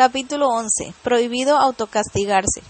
Capítulo 0.00 0.48
11. 0.48 0.94
Prohibido 1.02 1.58
autocastigarse. 1.58 2.62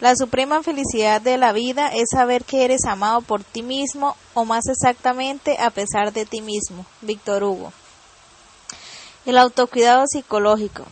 La 0.00 0.16
suprema 0.16 0.62
felicidad 0.62 1.20
de 1.20 1.36
la 1.36 1.52
vida 1.52 1.88
es 1.88 2.06
saber 2.10 2.42
que 2.46 2.64
eres 2.64 2.86
amado 2.86 3.20
por 3.20 3.44
ti 3.44 3.62
mismo 3.62 4.16
o 4.32 4.46
más 4.46 4.64
exactamente 4.66 5.58
a 5.60 5.68
pesar 5.68 6.14
de 6.14 6.24
ti 6.24 6.40
mismo. 6.40 6.86
Víctor 7.02 7.44
Hugo. 7.44 7.70
El 9.26 9.36
autocuidado 9.36 10.06
psicológico. 10.06 10.86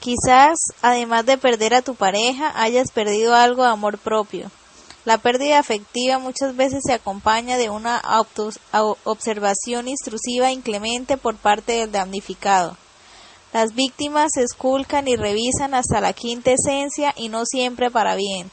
Quizás, 0.00 0.58
además 0.82 1.26
de 1.26 1.38
perder 1.38 1.74
a 1.74 1.82
tu 1.82 1.94
pareja, 1.94 2.52
hayas 2.60 2.90
perdido 2.90 3.36
algo 3.36 3.62
de 3.62 3.68
amor 3.68 3.98
propio. 3.98 4.50
La 5.04 5.16
pérdida 5.16 5.60
afectiva 5.60 6.18
muchas 6.18 6.56
veces 6.56 6.80
se 6.84 6.92
acompaña 6.92 7.56
de 7.56 7.70
una 7.70 8.02
observación 9.04 9.86
intrusiva 9.86 10.48
e 10.48 10.54
inclemente 10.54 11.16
por 11.18 11.36
parte 11.36 11.70
del 11.70 11.92
damnificado. 11.92 12.76
Las 13.52 13.74
víctimas 13.74 14.30
se 14.34 14.42
esculcan 14.42 15.08
y 15.08 15.16
revisan 15.16 15.74
hasta 15.74 16.00
la 16.00 16.14
quinta 16.14 16.52
esencia 16.52 17.12
y 17.16 17.28
no 17.28 17.44
siempre 17.44 17.90
para 17.90 18.16
bien, 18.16 18.50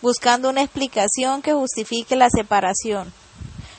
buscando 0.00 0.48
una 0.48 0.62
explicación 0.62 1.42
que 1.42 1.52
justifique 1.52 2.16
la 2.16 2.30
separación. 2.30 3.12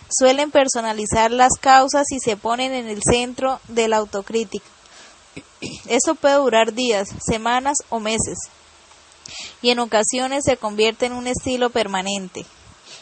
Suelen 0.08 0.52
personalizar 0.52 1.32
las 1.32 1.54
causas 1.60 2.12
y 2.12 2.20
se 2.20 2.38
ponen 2.38 2.74
en 2.74 2.88
el 2.88 3.02
centro 3.02 3.60
de 3.68 3.88
la 3.88 3.98
autocrítica. 3.98 4.66
Eso 5.88 6.14
puede 6.14 6.36
durar 6.36 6.74
días, 6.74 7.08
semanas 7.26 7.78
o 7.90 8.00
meses, 8.00 8.38
y 9.64 9.72
en 9.72 9.80
ocasiones 9.80 10.44
se 10.46 10.58
convierte 10.58 11.08
en 11.08 11.14
un 11.14 11.26
estilo 11.26 11.72
permanente. 11.72 12.46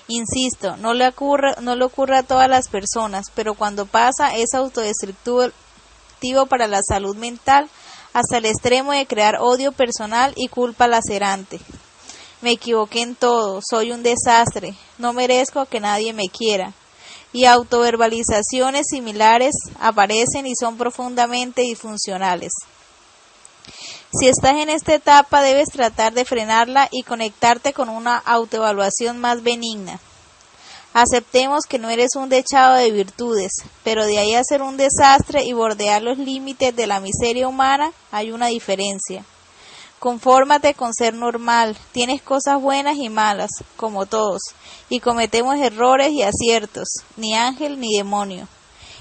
Insisto, 0.07 0.77
no 0.77 0.93
le, 0.93 1.07
ocurre, 1.07 1.55
no 1.61 1.75
le 1.75 1.83
ocurre 1.83 2.17
a 2.17 2.23
todas 2.23 2.49
las 2.49 2.69
personas, 2.69 3.25
pero 3.35 3.53
cuando 3.53 3.85
pasa 3.85 4.35
es 4.35 4.53
autodestructivo 4.53 5.49
para 6.47 6.67
la 6.67 6.81
salud 6.81 7.15
mental 7.17 7.69
hasta 8.13 8.37
el 8.37 8.45
extremo 8.45 8.93
de 8.93 9.05
crear 9.05 9.37
odio 9.41 9.71
personal 9.71 10.33
y 10.35 10.47
culpa 10.47 10.87
lacerante. 10.87 11.59
Me 12.41 12.51
equivoqué 12.51 13.01
en 13.01 13.15
todo, 13.15 13.59
soy 13.67 13.91
un 13.91 14.03
desastre, 14.03 14.73
no 14.97 15.13
merezco 15.13 15.65
que 15.65 15.79
nadie 15.79 16.13
me 16.13 16.29
quiera. 16.29 16.73
Y 17.33 17.45
autoverbalizaciones 17.45 18.85
similares 18.89 19.53
aparecen 19.79 20.45
y 20.45 20.53
son 20.55 20.77
profundamente 20.77 21.63
disfuncionales. 21.63 22.51
Si 24.17 24.27
estás 24.27 24.53
en 24.53 24.69
esta 24.69 24.93
etapa 24.93 25.41
debes 25.41 25.69
tratar 25.69 26.13
de 26.13 26.25
frenarla 26.25 26.87
y 26.91 27.03
conectarte 27.03 27.73
con 27.73 27.89
una 27.89 28.17
autoevaluación 28.17 29.17
más 29.17 29.41
benigna. 29.41 29.99
Aceptemos 30.93 31.65
que 31.67 31.79
no 31.79 31.89
eres 31.89 32.15
un 32.15 32.29
dechado 32.29 32.75
de 32.75 32.91
virtudes, 32.91 33.51
pero 33.83 34.05
de 34.05 34.19
ahí 34.19 34.35
a 34.35 34.43
ser 34.43 34.61
un 34.61 34.77
desastre 34.77 35.43
y 35.43 35.51
bordear 35.51 36.03
los 36.03 36.19
límites 36.19 36.75
de 36.75 36.85
la 36.85 36.99
miseria 36.99 37.47
humana 37.47 37.91
hay 38.11 38.29
una 38.31 38.47
diferencia. 38.47 39.25
Confórmate 39.97 40.75
con 40.75 40.93
ser 40.93 41.15
normal, 41.15 41.75
tienes 41.93 42.21
cosas 42.21 42.61
buenas 42.61 42.97
y 42.97 43.09
malas, 43.09 43.49
como 43.75 44.05
todos, 44.05 44.41
y 44.87 44.99
cometemos 44.99 45.55
errores 45.55 46.11
y 46.11 46.21
aciertos, 46.21 46.89
ni 47.17 47.35
ángel 47.35 47.79
ni 47.79 47.97
demonio. 47.97 48.47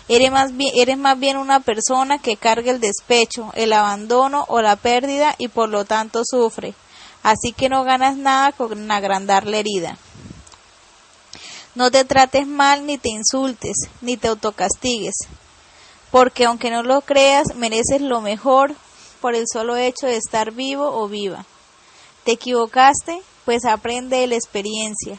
Eres 0.08 0.32
más, 0.32 0.56
bien, 0.56 0.72
eres 0.74 0.96
más 0.96 1.18
bien 1.18 1.36
una 1.36 1.60
persona 1.60 2.18
que 2.18 2.38
carga 2.38 2.70
el 2.70 2.80
despecho, 2.80 3.50
el 3.54 3.74
abandono 3.74 4.46
o 4.48 4.62
la 4.62 4.76
pérdida 4.76 5.34
y 5.36 5.48
por 5.48 5.68
lo 5.68 5.84
tanto 5.84 6.22
sufre, 6.24 6.72
así 7.22 7.52
que 7.52 7.68
no 7.68 7.84
ganas 7.84 8.16
nada 8.16 8.52
con 8.52 8.90
agrandar 8.90 9.46
la 9.46 9.58
herida. 9.58 9.98
No 11.74 11.90
te 11.90 12.04
trates 12.04 12.46
mal, 12.46 12.84
ni 12.84 12.98
te 12.98 13.08
insultes, 13.08 13.76
ni 14.02 14.18
te 14.18 14.28
autocastigues, 14.28 15.14
porque 16.10 16.44
aunque 16.44 16.70
no 16.70 16.82
lo 16.82 17.00
creas, 17.00 17.54
mereces 17.54 18.02
lo 18.02 18.20
mejor 18.20 18.74
por 19.22 19.34
el 19.34 19.46
solo 19.50 19.76
hecho 19.76 20.06
de 20.06 20.16
estar 20.16 20.52
vivo 20.52 20.86
o 20.86 21.08
viva. 21.08 21.46
¿Te 22.24 22.32
equivocaste? 22.32 23.22
Pues 23.46 23.64
aprende 23.64 24.18
de 24.18 24.26
la 24.26 24.34
experiencia. 24.34 25.18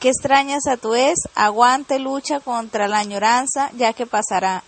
¿Qué 0.00 0.08
extrañas 0.08 0.66
a 0.66 0.76
tu 0.76 0.94
es? 0.94 1.18
Aguante, 1.34 1.98
lucha 1.98 2.40
contra 2.40 2.88
la 2.88 2.98
añoranza, 2.98 3.70
ya 3.76 3.92
que 3.92 4.06
pasará. 4.06 4.64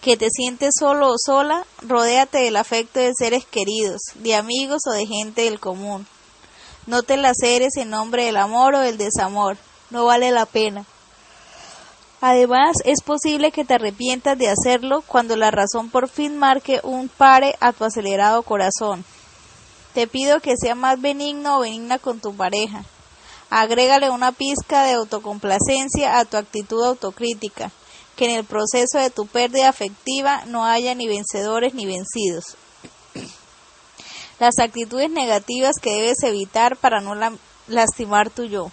Que 0.00 0.16
te 0.16 0.28
sientes 0.30 0.74
solo 0.78 1.08
o 1.08 1.14
sola, 1.16 1.64
rodéate 1.80 2.38
del 2.38 2.56
afecto 2.56 3.00
de 3.00 3.12
seres 3.16 3.46
queridos, 3.46 4.02
de 4.16 4.34
amigos 4.34 4.82
o 4.86 4.90
de 4.90 5.06
gente 5.06 5.42
del 5.42 5.60
común. 5.60 6.06
No 6.86 7.02
te 7.02 7.16
laceres 7.16 7.76
en 7.76 7.90
nombre 7.90 8.26
del 8.26 8.36
amor 8.36 8.76
o 8.76 8.80
del 8.80 8.96
desamor. 8.96 9.56
No 9.90 10.04
vale 10.04 10.30
la 10.30 10.46
pena. 10.46 10.84
Además, 12.20 12.76
es 12.84 13.02
posible 13.02 13.50
que 13.50 13.64
te 13.64 13.74
arrepientas 13.74 14.38
de 14.38 14.48
hacerlo 14.48 15.02
cuando 15.02 15.36
la 15.36 15.50
razón 15.50 15.90
por 15.90 16.08
fin 16.08 16.38
marque 16.38 16.80
un 16.84 17.08
pare 17.08 17.56
a 17.60 17.72
tu 17.72 17.84
acelerado 17.84 18.42
corazón. 18.42 19.04
Te 19.94 20.06
pido 20.06 20.40
que 20.40 20.54
sea 20.56 20.76
más 20.76 21.00
benigno 21.00 21.58
o 21.58 21.60
benigna 21.60 21.98
con 21.98 22.20
tu 22.20 22.34
pareja. 22.34 22.84
Agrégale 23.50 24.10
una 24.10 24.30
pizca 24.30 24.84
de 24.84 24.92
autocomplacencia 24.92 26.18
a 26.18 26.24
tu 26.24 26.36
actitud 26.36 26.84
autocrítica, 26.84 27.70
que 28.14 28.26
en 28.26 28.30
el 28.30 28.44
proceso 28.44 28.98
de 28.98 29.10
tu 29.10 29.26
pérdida 29.26 29.68
afectiva 29.68 30.44
no 30.46 30.64
haya 30.64 30.94
ni 30.94 31.08
vencedores 31.08 31.74
ni 31.74 31.84
vencidos 31.84 32.56
las 34.38 34.58
actitudes 34.58 35.10
negativas 35.10 35.76
que 35.80 35.94
debes 35.94 36.22
evitar 36.22 36.76
para 36.76 37.00
no 37.00 37.14
lastimar 37.66 38.30
tu 38.30 38.44
yo. 38.44 38.70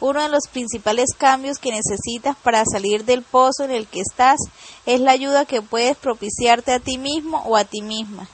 Uno 0.00 0.22
de 0.22 0.28
los 0.28 0.48
principales 0.52 1.10
cambios 1.16 1.58
que 1.58 1.70
necesitas 1.70 2.36
para 2.36 2.64
salir 2.64 3.04
del 3.04 3.22
pozo 3.22 3.64
en 3.64 3.70
el 3.70 3.86
que 3.86 4.00
estás 4.00 4.38
es 4.86 5.00
la 5.00 5.12
ayuda 5.12 5.46
que 5.46 5.62
puedes 5.62 5.96
propiciarte 5.96 6.72
a 6.72 6.80
ti 6.80 6.98
mismo 6.98 7.42
o 7.46 7.56
a 7.56 7.64
ti 7.64 7.80
misma. 7.80 8.28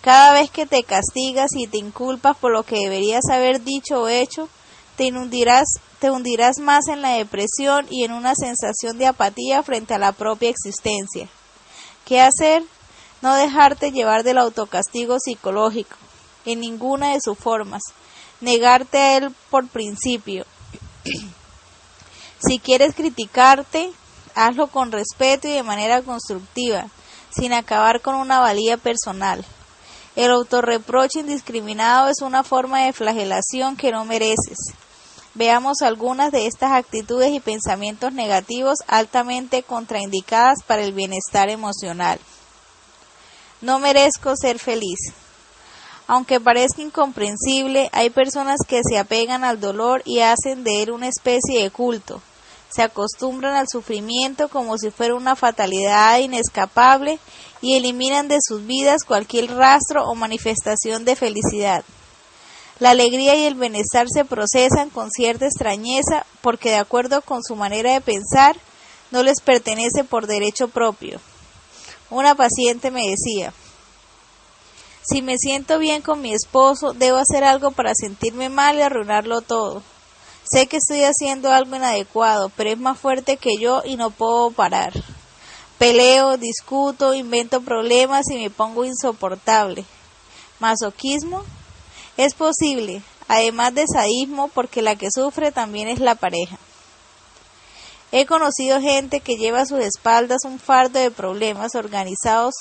Cada 0.00 0.32
vez 0.32 0.50
que 0.50 0.66
te 0.66 0.84
castigas 0.84 1.50
y 1.56 1.66
te 1.66 1.78
inculpas 1.78 2.36
por 2.36 2.52
lo 2.52 2.62
que 2.62 2.76
deberías 2.78 3.24
haber 3.30 3.62
dicho 3.62 4.02
o 4.02 4.08
hecho, 4.08 4.48
te 4.96 5.12
hundirás, 5.12 5.66
te 5.98 6.10
hundirás 6.10 6.58
más 6.58 6.86
en 6.88 7.02
la 7.02 7.10
depresión 7.10 7.86
y 7.90 8.04
en 8.04 8.12
una 8.12 8.34
sensación 8.34 8.98
de 8.98 9.06
apatía 9.06 9.62
frente 9.62 9.94
a 9.94 9.98
la 9.98 10.12
propia 10.12 10.50
existencia. 10.50 11.28
¿Qué 12.04 12.20
hacer? 12.20 12.62
No 13.20 13.34
dejarte 13.34 13.90
llevar 13.90 14.22
del 14.22 14.38
autocastigo 14.38 15.18
psicológico, 15.18 15.96
en 16.44 16.60
ninguna 16.60 17.12
de 17.12 17.20
sus 17.20 17.36
formas. 17.36 17.82
Negarte 18.40 18.98
a 18.98 19.16
él 19.16 19.34
por 19.50 19.66
principio. 19.66 20.46
si 22.38 22.58
quieres 22.58 22.94
criticarte, 22.94 23.90
hazlo 24.34 24.68
con 24.68 24.92
respeto 24.92 25.48
y 25.48 25.52
de 25.52 25.62
manera 25.62 26.02
constructiva, 26.02 26.86
sin 27.30 27.52
acabar 27.52 28.00
con 28.00 28.14
una 28.14 28.38
valía 28.38 28.76
personal. 28.76 29.44
El 30.14 30.30
autorreproche 30.30 31.20
indiscriminado 31.20 32.08
es 32.08 32.22
una 32.22 32.42
forma 32.42 32.82
de 32.82 32.92
flagelación 32.92 33.76
que 33.76 33.92
no 33.92 34.04
mereces. 34.04 34.58
Veamos 35.34 35.82
algunas 35.82 36.32
de 36.32 36.46
estas 36.46 36.72
actitudes 36.72 37.32
y 37.32 37.38
pensamientos 37.38 38.12
negativos 38.12 38.78
altamente 38.88 39.62
contraindicadas 39.62 40.64
para 40.66 40.82
el 40.82 40.92
bienestar 40.92 41.48
emocional. 41.48 42.18
No 43.60 43.78
merezco 43.80 44.34
ser 44.36 44.58
feliz. 44.58 44.98
Aunque 46.06 46.40
parezca 46.40 46.80
incomprensible, 46.80 47.90
hay 47.92 48.08
personas 48.10 48.60
que 48.66 48.80
se 48.88 48.98
apegan 48.98 49.44
al 49.44 49.60
dolor 49.60 50.02
y 50.04 50.20
hacen 50.20 50.64
de 50.64 50.82
él 50.82 50.90
una 50.90 51.08
especie 51.08 51.62
de 51.62 51.70
culto. 51.70 52.22
Se 52.70 52.82
acostumbran 52.82 53.56
al 53.56 53.66
sufrimiento 53.68 54.48
como 54.48 54.78
si 54.78 54.90
fuera 54.90 55.14
una 55.14 55.36
fatalidad 55.36 56.18
inescapable 56.18 57.18
y 57.60 57.74
eliminan 57.74 58.28
de 58.28 58.38
sus 58.40 58.64
vidas 58.64 59.04
cualquier 59.04 59.52
rastro 59.54 60.04
o 60.04 60.14
manifestación 60.14 61.04
de 61.04 61.16
felicidad. 61.16 61.84
La 62.78 62.90
alegría 62.90 63.34
y 63.34 63.44
el 63.44 63.56
bienestar 63.56 64.06
se 64.08 64.24
procesan 64.24 64.90
con 64.90 65.10
cierta 65.10 65.46
extrañeza 65.46 66.24
porque 66.42 66.70
de 66.70 66.76
acuerdo 66.76 67.22
con 67.22 67.42
su 67.42 67.56
manera 67.56 67.92
de 67.92 68.00
pensar 68.00 68.56
no 69.10 69.24
les 69.24 69.40
pertenece 69.40 70.04
por 70.04 70.28
derecho 70.28 70.68
propio. 70.68 71.20
Una 72.10 72.34
paciente 72.34 72.90
me 72.90 73.08
decía, 73.08 73.52
si 75.02 75.22
me 75.22 75.38
siento 75.38 75.78
bien 75.78 76.02
con 76.02 76.20
mi 76.20 76.32
esposo, 76.32 76.92
debo 76.92 77.18
hacer 77.18 77.44
algo 77.44 77.70
para 77.70 77.94
sentirme 77.94 78.48
mal 78.48 78.76
y 78.76 78.82
arruinarlo 78.82 79.40
todo. 79.40 79.82
Sé 80.50 80.66
que 80.66 80.78
estoy 80.78 81.02
haciendo 81.02 81.52
algo 81.52 81.76
inadecuado, 81.76 82.50
pero 82.56 82.70
es 82.70 82.78
más 82.78 82.98
fuerte 82.98 83.36
que 83.36 83.56
yo 83.58 83.82
y 83.84 83.96
no 83.96 84.10
puedo 84.10 84.50
parar. 84.50 84.92
Peleo, 85.78 86.36
discuto, 86.36 87.14
invento 87.14 87.60
problemas 87.60 88.28
y 88.30 88.36
me 88.36 88.50
pongo 88.50 88.84
insoportable. 88.84 89.84
Masoquismo 90.58 91.44
es 92.16 92.34
posible, 92.34 93.02
además 93.28 93.74
de 93.74 93.86
sadismo, 93.86 94.48
porque 94.48 94.82
la 94.82 94.96
que 94.96 95.08
sufre 95.10 95.52
también 95.52 95.88
es 95.88 96.00
la 96.00 96.14
pareja. 96.14 96.58
He 98.10 98.24
conocido 98.26 98.80
gente 98.80 99.20
que 99.20 99.36
lleva 99.36 99.60
a 99.60 99.66
sus 99.66 99.80
espaldas 99.80 100.44
un 100.44 100.58
fardo 100.58 100.98
de 100.98 101.10
problemas 101.10 101.74
organizados 101.74 102.54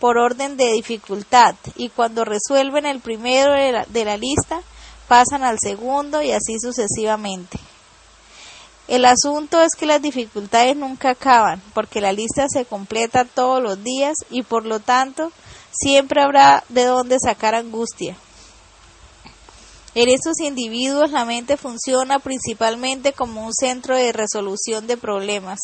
por 0.00 0.18
orden 0.18 0.56
de 0.56 0.72
dificultad 0.72 1.54
y 1.76 1.90
cuando 1.90 2.24
resuelven 2.24 2.86
el 2.86 3.00
primero 3.00 3.52
de 3.52 3.72
la, 3.72 3.84
de 3.84 4.04
la 4.04 4.16
lista 4.16 4.60
pasan 5.08 5.44
al 5.44 5.58
segundo 5.58 6.22
y 6.22 6.32
así 6.32 6.58
sucesivamente. 6.58 7.58
El 8.86 9.04
asunto 9.06 9.62
es 9.62 9.74
que 9.78 9.86
las 9.86 10.02
dificultades 10.02 10.76
nunca 10.76 11.10
acaban, 11.10 11.62
porque 11.72 12.02
la 12.02 12.12
lista 12.12 12.46
se 12.48 12.66
completa 12.66 13.24
todos 13.24 13.62
los 13.62 13.82
días 13.82 14.14
y 14.30 14.42
por 14.42 14.66
lo 14.66 14.78
tanto 14.78 15.32
siempre 15.70 16.22
habrá 16.22 16.64
de 16.68 16.84
dónde 16.84 17.18
sacar 17.18 17.54
angustia. 17.54 18.16
En 19.96 20.08
estos 20.08 20.40
individuos 20.40 21.12
la 21.12 21.24
mente 21.24 21.56
funciona 21.56 22.18
principalmente 22.18 23.12
como 23.12 23.46
un 23.46 23.54
centro 23.54 23.96
de 23.96 24.12
resolución 24.12 24.88
de 24.88 24.96
problemas. 24.96 25.60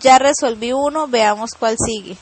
Ya 0.00 0.18
resolví 0.18 0.72
uno, 0.72 1.06
veamos 1.06 1.50
cuál 1.58 1.76
sigue. 1.78 2.16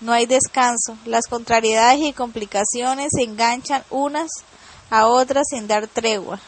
No 0.00 0.12
hay 0.12 0.24
descanso, 0.24 0.96
las 1.04 1.26
contrariedades 1.26 2.00
y 2.00 2.12
complicaciones 2.14 3.08
se 3.14 3.22
enganchan 3.22 3.84
unas 3.90 4.30
a 4.88 5.06
otras 5.08 5.46
sin 5.50 5.66
dar 5.66 5.88
tregua. 5.88 6.40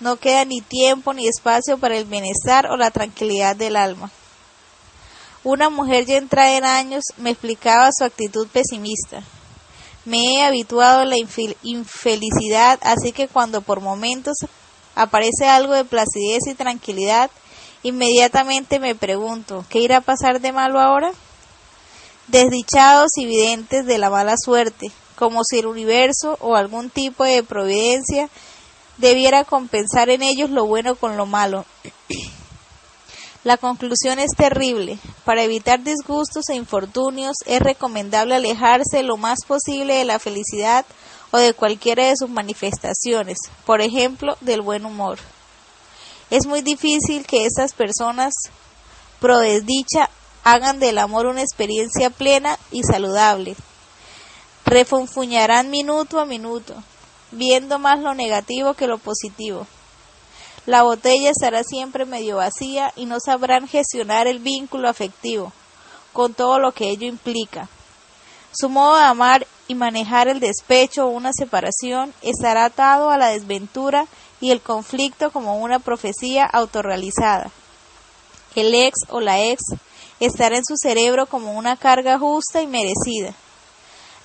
No 0.00 0.16
queda 0.16 0.44
ni 0.44 0.60
tiempo 0.60 1.12
ni 1.12 1.28
espacio 1.28 1.78
para 1.78 1.96
el 1.96 2.04
bienestar 2.04 2.66
o 2.66 2.76
la 2.76 2.90
tranquilidad 2.90 3.54
del 3.54 3.76
alma. 3.76 4.10
Una 5.44 5.70
mujer 5.70 6.04
ya 6.04 6.16
entrada 6.16 6.56
en 6.56 6.64
años 6.64 7.04
me 7.16 7.30
explicaba 7.30 7.90
su 7.96 8.04
actitud 8.04 8.48
pesimista. 8.48 9.22
Me 10.08 10.36
he 10.36 10.42
habituado 10.42 11.00
a 11.00 11.04
la 11.04 11.18
infelicidad, 11.18 12.78
así 12.80 13.12
que 13.12 13.28
cuando 13.28 13.60
por 13.60 13.82
momentos 13.82 14.38
aparece 14.94 15.46
algo 15.46 15.74
de 15.74 15.84
placidez 15.84 16.46
y 16.46 16.54
tranquilidad, 16.54 17.30
inmediatamente 17.82 18.78
me 18.78 18.94
pregunto, 18.94 19.66
¿qué 19.68 19.80
irá 19.80 19.98
a 19.98 20.00
pasar 20.00 20.40
de 20.40 20.50
malo 20.50 20.80
ahora? 20.80 21.12
Desdichados 22.26 23.18
y 23.18 23.26
videntes 23.26 23.84
de 23.84 23.98
la 23.98 24.08
mala 24.08 24.36
suerte, 24.42 24.90
como 25.14 25.44
si 25.44 25.58
el 25.58 25.66
universo 25.66 26.38
o 26.40 26.56
algún 26.56 26.88
tipo 26.88 27.24
de 27.24 27.42
providencia 27.42 28.30
debiera 28.96 29.44
compensar 29.44 30.08
en 30.08 30.22
ellos 30.22 30.48
lo 30.48 30.64
bueno 30.64 30.96
con 30.96 31.18
lo 31.18 31.26
malo. 31.26 31.66
La 33.44 33.56
conclusión 33.56 34.18
es 34.18 34.32
terrible. 34.36 34.98
Para 35.24 35.42
evitar 35.42 35.82
disgustos 35.82 36.48
e 36.48 36.56
infortunios 36.56 37.36
es 37.46 37.60
recomendable 37.60 38.34
alejarse 38.34 39.02
lo 39.02 39.16
más 39.16 39.38
posible 39.46 39.94
de 39.94 40.04
la 40.04 40.18
felicidad 40.18 40.84
o 41.30 41.38
de 41.38 41.54
cualquiera 41.54 42.06
de 42.06 42.16
sus 42.16 42.28
manifestaciones, 42.28 43.38
por 43.64 43.80
ejemplo, 43.80 44.36
del 44.40 44.60
buen 44.60 44.84
humor. 44.84 45.18
Es 46.30 46.46
muy 46.46 46.62
difícil 46.62 47.26
que 47.26 47.46
esas 47.46 47.74
personas 47.74 48.32
pro 49.20 49.38
desdicha 49.38 50.10
hagan 50.44 50.80
del 50.80 50.98
amor 50.98 51.26
una 51.26 51.42
experiencia 51.42 52.10
plena 52.10 52.58
y 52.70 52.82
saludable. 52.82 53.54
Refunfuñarán 54.64 55.70
minuto 55.70 56.18
a 56.18 56.26
minuto, 56.26 56.74
viendo 57.30 57.78
más 57.78 58.00
lo 58.00 58.14
negativo 58.14 58.74
que 58.74 58.86
lo 58.86 58.98
positivo. 58.98 59.66
La 60.68 60.82
botella 60.82 61.30
estará 61.30 61.64
siempre 61.64 62.04
medio 62.04 62.36
vacía 62.36 62.92
y 62.94 63.06
no 63.06 63.20
sabrán 63.24 63.68
gestionar 63.68 64.26
el 64.26 64.38
vínculo 64.38 64.90
afectivo, 64.90 65.50
con 66.12 66.34
todo 66.34 66.58
lo 66.58 66.72
que 66.72 66.90
ello 66.90 67.06
implica. 67.06 67.70
Su 68.52 68.68
modo 68.68 68.96
de 68.98 69.04
amar 69.04 69.46
y 69.66 69.74
manejar 69.74 70.28
el 70.28 70.40
despecho 70.40 71.06
o 71.06 71.08
una 71.08 71.32
separación 71.32 72.12
estará 72.20 72.66
atado 72.66 73.08
a 73.08 73.16
la 73.16 73.28
desventura 73.28 74.08
y 74.42 74.50
el 74.50 74.60
conflicto 74.60 75.30
como 75.30 75.58
una 75.58 75.78
profecía 75.78 76.44
autorrealizada. 76.44 77.50
El 78.54 78.74
ex 78.74 78.98
o 79.08 79.20
la 79.20 79.40
ex 79.42 79.62
estará 80.20 80.58
en 80.58 80.66
su 80.66 80.76
cerebro 80.76 81.24
como 81.24 81.52
una 81.52 81.78
carga 81.78 82.18
justa 82.18 82.60
y 82.60 82.66
merecida. 82.66 83.32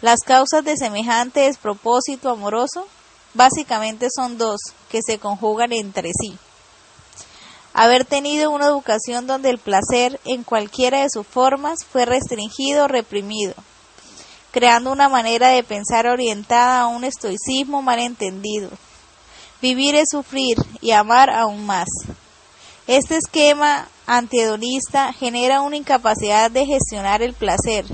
Las 0.02 0.20
causas 0.20 0.66
de 0.66 0.76
semejante 0.76 1.40
despropósito 1.40 2.30
amoroso 2.30 2.86
básicamente 3.34 4.08
son 4.16 4.38
dos, 4.38 4.60
que 4.90 5.02
se 5.06 5.20
conjugan 5.20 5.72
entre 5.72 6.12
sí. 6.20 6.38
Haber 7.74 8.06
tenido 8.06 8.52
una 8.52 8.68
educación 8.68 9.26
donde 9.26 9.50
el 9.50 9.58
placer, 9.58 10.20
en 10.26 10.44
cualquiera 10.44 11.02
de 11.02 11.10
sus 11.10 11.26
formas, 11.26 11.80
fue 11.92 12.06
restringido 12.06 12.86
o 12.86 12.88
reprimido, 12.88 13.56
creando 14.52 14.92
una 14.92 15.10
manera 15.10 15.50
de 15.50 15.64
pensar 15.64 16.06
orientada 16.06 16.82
a 16.82 16.88
un 16.88 17.04
estoicismo 17.04 17.82
malentendido. 17.82 18.70
Vivir 19.60 19.96
es 19.96 20.10
sufrir 20.12 20.58
y 20.82 20.92
amar 20.92 21.32
aún 21.32 21.66
más. 21.66 21.88
Este 22.86 23.18
esquema 23.18 23.88
antihedonista 24.06 25.14
genera 25.14 25.62
una 25.62 25.78
incapacidad 25.78 26.52
de 26.52 26.66
gestionar 26.66 27.24
el 27.24 27.34
placer, 27.34 27.86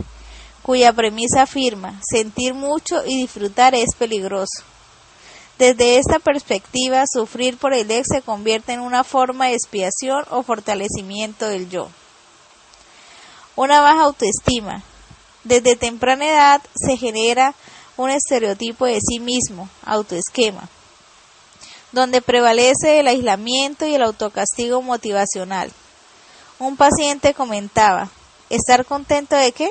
cuya 0.61 0.91
premisa 0.91 1.43
afirma 1.43 2.01
sentir 2.11 2.53
mucho 2.53 3.05
y 3.05 3.15
disfrutar 3.15 3.75
es 3.75 3.95
peligroso. 3.97 4.63
Desde 5.59 5.97
esta 5.97 6.19
perspectiva, 6.19 7.03
sufrir 7.05 7.57
por 7.57 7.73
el 7.73 7.91
ex 7.91 8.07
se 8.13 8.21
convierte 8.21 8.71
en 8.71 8.79
una 8.79 9.03
forma 9.03 9.47
de 9.47 9.55
expiación 9.55 10.23
o 10.29 10.41
fortalecimiento 10.41 11.49
del 11.49 11.69
yo. 11.69 11.89
Una 13.57 13.81
baja 13.81 14.03
autoestima. 14.03 14.83
Desde 15.43 15.75
temprana 15.75 16.29
edad 16.29 16.61
se 16.75 16.95
genera 16.95 17.55
un 17.97 18.09
estereotipo 18.09 18.85
de 18.85 19.01
sí 19.05 19.19
mismo, 19.19 19.67
autoesquema, 19.85 20.69
donde 21.91 22.21
prevalece 22.21 23.01
el 23.01 23.09
aislamiento 23.09 23.85
y 23.85 23.95
el 23.95 24.03
autocastigo 24.03 24.81
motivacional. 24.81 25.73
Un 26.57 26.77
paciente 26.77 27.33
comentaba, 27.33 28.09
¿estar 28.49 28.85
contento 28.85 29.35
de 29.35 29.51
qué? 29.51 29.69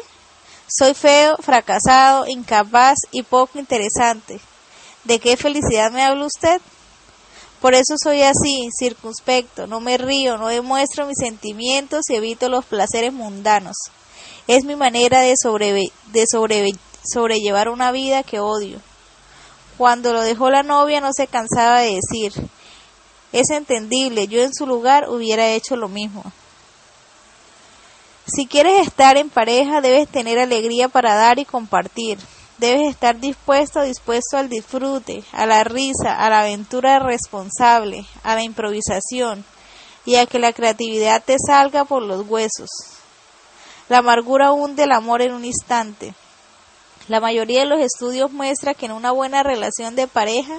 Soy 0.67 0.93
feo, 0.93 1.39
fracasado, 1.39 2.27
incapaz 2.27 2.99
y 3.11 3.23
poco 3.23 3.59
interesante. 3.59 4.39
¿De 5.09 5.21
qué 5.21 5.39
felicidad 5.39 5.91
me 5.91 6.03
habla 6.03 6.27
usted? 6.27 6.61
Por 7.63 7.73
eso 7.73 7.95
soy 7.97 8.21
así, 8.21 8.69
circunspecto, 8.79 9.67
no 9.67 9.81
me 9.81 9.97
río, 9.97 10.37
no 10.37 10.49
demuestro 10.49 11.07
mis 11.07 11.17
sentimientos 11.17 12.11
y 12.11 12.17
evito 12.17 12.51
los 12.51 12.67
placeres 12.67 13.15
mundanos. 13.15 13.77
Es 14.49 14.67
mi 14.67 14.77
manera 14.77 15.23
de, 15.23 15.33
de 16.13 16.25
sobrellevar 17.11 17.71
una 17.71 17.91
vida 17.91 18.23
que 18.23 18.39
odio. 18.39 18.83
Cuando 19.79 20.13
lo 20.13 20.21
dejó 20.21 20.51
la 20.51 20.63
novia 20.63 21.01
no 21.01 21.15
se 21.15 21.27
cansaba 21.27 21.81
de 21.81 21.95
decir, 21.95 22.35
es 23.33 23.49
entendible, 23.49 24.29
yo 24.29 24.43
en 24.43 24.53
su 24.53 24.67
lugar 24.67 25.09
hubiera 25.09 25.49
hecho 25.49 25.75
lo 25.75 25.89
mismo. 25.89 26.23
Si 28.27 28.47
quieres 28.47 28.87
estar 28.87 29.17
en 29.17 29.31
pareja, 29.31 29.81
debes 29.81 30.07
tener 30.07 30.39
alegría 30.39 30.91
para 30.91 31.15
dar 31.15 31.39
y 31.39 31.47
compartir. 31.47 32.19
Debes 32.59 32.91
estar 32.91 33.21
dispuesto, 33.21 33.83
dispuesto 33.83 34.37
al 34.37 34.49
disfrute, 34.49 35.23
a 35.33 35.47
la 35.47 35.63
risa, 35.63 36.19
a 36.19 36.29
la 36.29 36.41
aventura 36.41 36.99
responsable, 36.99 38.05
a 38.25 38.35
la 38.35 38.43
improvisación 38.43 39.45
y 40.05 40.17
a 40.17 40.27
que 40.27 40.41
la 40.41 40.53
creatividad 40.53 41.23
te 41.25 41.37
salga 41.39 41.85
por 41.85 42.03
los 42.03 42.29
huesos. 42.29 42.69
La 43.89 43.99
amargura 43.99 44.51
hunde 44.51 44.83
el 44.83 44.93
amor 44.93 45.23
en 45.23 45.35
un 45.35 45.45
instante. 45.45 46.15
La 47.07 47.21
mayoría 47.21 47.61
de 47.61 47.67
los 47.67 47.81
estudios 47.81 48.33
muestra 48.33 48.75
que 48.75 48.87
en 48.87 48.93
una 48.93 49.13
buena 49.13 49.45
relación 49.45 49.95
de 49.95 50.09
pareja 50.09 50.59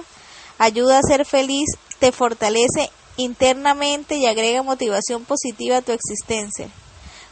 ayuda 0.58 0.98
a 0.98 1.02
ser 1.02 1.26
feliz, 1.26 1.68
te 1.98 2.12
fortalece 2.12 2.90
internamente 3.18 4.16
y 4.16 4.26
agrega 4.26 4.62
motivación 4.62 5.26
positiva 5.26 5.76
a 5.76 5.82
tu 5.82 5.92
existencia. 5.92 6.70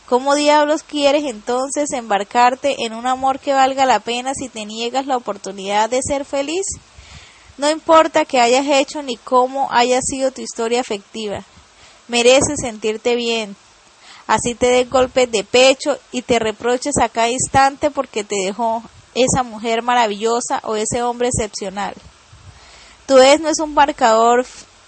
¿Cómo 0.09 0.35
diablos 0.35 0.85
quieres 0.85 1.25
entonces 1.25 1.93
embarcarte 1.93 2.87
en 2.87 2.95
un 2.95 3.07
amor 3.07 3.39
que 3.41 3.53
valga 3.53 3.85
la 3.85 4.01
pena 4.01 4.33
si 4.35 4.49
te 4.49 4.65
niegas 4.65 5.07
la 5.07 5.19
oportunidad 5.19 5.91
de 5.91 6.01
ser 6.03 6.25
feliz? 6.25 6.65
No 7.59 7.69
importa 7.69 8.25
qué 8.25 8.41
hayas 8.41 8.67
hecho 8.67 9.03
ni 9.03 9.19
cómo 9.19 9.71
haya 9.71 10.01
sido 10.01 10.31
tu 10.31 10.41
historia 10.41 10.81
afectiva. 10.81 11.45
Mereces 12.07 12.61
sentirte 12.63 13.17
bien. 13.17 13.55
Así 14.27 14.55
te 14.55 14.69
des 14.69 14.89
golpes 14.89 15.31
de 15.31 15.45
pecho 15.45 15.99
y 16.11 16.23
te 16.23 16.39
reproches 16.39 16.97
a 17.03 17.11
cada 17.11 17.29
instante 17.29 17.91
porque 17.91 18.25
te 18.25 18.37
dejó 18.37 18.83
esa 19.15 19.43
mujer 19.43 19.83
maravillosa 19.83 20.63
o 20.65 20.77
ese 20.77 21.03
hombre 21.03 21.29
excepcional. 21.29 21.95
Tu 23.05 23.17
vez 23.17 23.43
no 23.43 23.51
es 23.51 23.59
un 23.59 23.75
marcador 23.75 24.47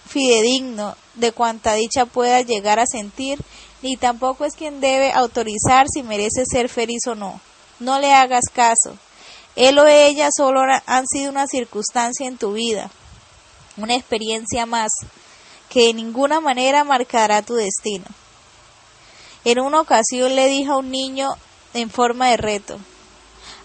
fidedigno 0.09 0.97
de 1.15 1.33
cuanta 1.33 1.75
dicha 1.75 2.07
puedas 2.07 2.47
llegar 2.47 2.79
a 2.81 2.87
sentir 2.87 3.39
ni 3.83 3.97
tampoco 3.97 4.45
es 4.45 4.55
quien 4.55 4.81
debe 4.81 5.13
autorizar 5.13 5.87
si 5.89 6.03
merece 6.03 6.45
ser 6.45 6.69
feliz 6.69 7.07
o 7.07 7.15
no. 7.15 7.41
No 7.79 7.99
le 7.99 8.13
hagas 8.13 8.45
caso. 8.53 8.97
Él 9.57 9.79
o 9.79 9.87
ella 9.87 10.29
solo 10.37 10.61
han 10.87 11.07
sido 11.07 11.31
una 11.31 11.47
circunstancia 11.47 12.27
en 12.27 12.39
tu 12.39 12.53
vida, 12.53 12.91
una 13.77 13.97
experiencia 13.97 14.67
más, 14.67 14.91
que 15.69 15.87
de 15.87 15.95
ninguna 15.95 16.41
manera 16.41 16.85
marcará 16.85 17.43
tu 17.43 17.55
destino. 17.55 18.05
En 19.45 19.61
una 19.61 19.81
ocasión 19.81 20.37
le 20.37 20.47
dijo 20.47 20.75
a 20.75 20.79
un 20.79 20.91
niño 20.91 21.31
en 21.75 21.91
forma 21.91 22.29
de 22.29 22.37
reto, 22.37 22.79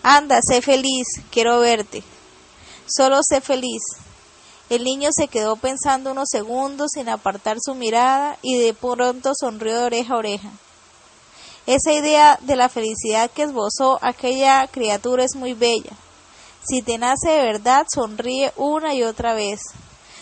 Anda, 0.03 0.39
sé 0.41 0.61
feliz, 0.61 1.07
quiero 1.31 1.59
verte. 1.59 2.03
Solo 2.87 3.19
sé 3.27 3.41
feliz. 3.41 3.81
El 4.69 4.83
niño 4.83 5.09
se 5.11 5.27
quedó 5.27 5.57
pensando 5.57 6.11
unos 6.11 6.29
segundos 6.31 6.91
sin 6.93 7.07
apartar 7.07 7.57
su 7.61 7.75
mirada 7.75 8.39
y 8.41 8.57
de 8.57 8.73
pronto 8.73 9.33
sonrió 9.39 9.77
de 9.77 9.83
oreja 9.83 10.15
a 10.15 10.17
oreja. 10.17 10.51
Esa 11.67 11.93
idea 11.93 12.39
de 12.41 12.55
la 12.55 12.69
felicidad 12.69 13.29
que 13.29 13.43
esbozó 13.43 13.99
aquella 14.01 14.67
criatura 14.67 15.23
es 15.23 15.35
muy 15.35 15.53
bella. 15.53 15.91
Si 16.67 16.81
te 16.81 16.97
nace 16.97 17.29
de 17.29 17.43
verdad, 17.43 17.85
sonríe 17.93 18.53
una 18.55 18.95
y 18.95 19.03
otra 19.03 19.35
vez. 19.35 19.59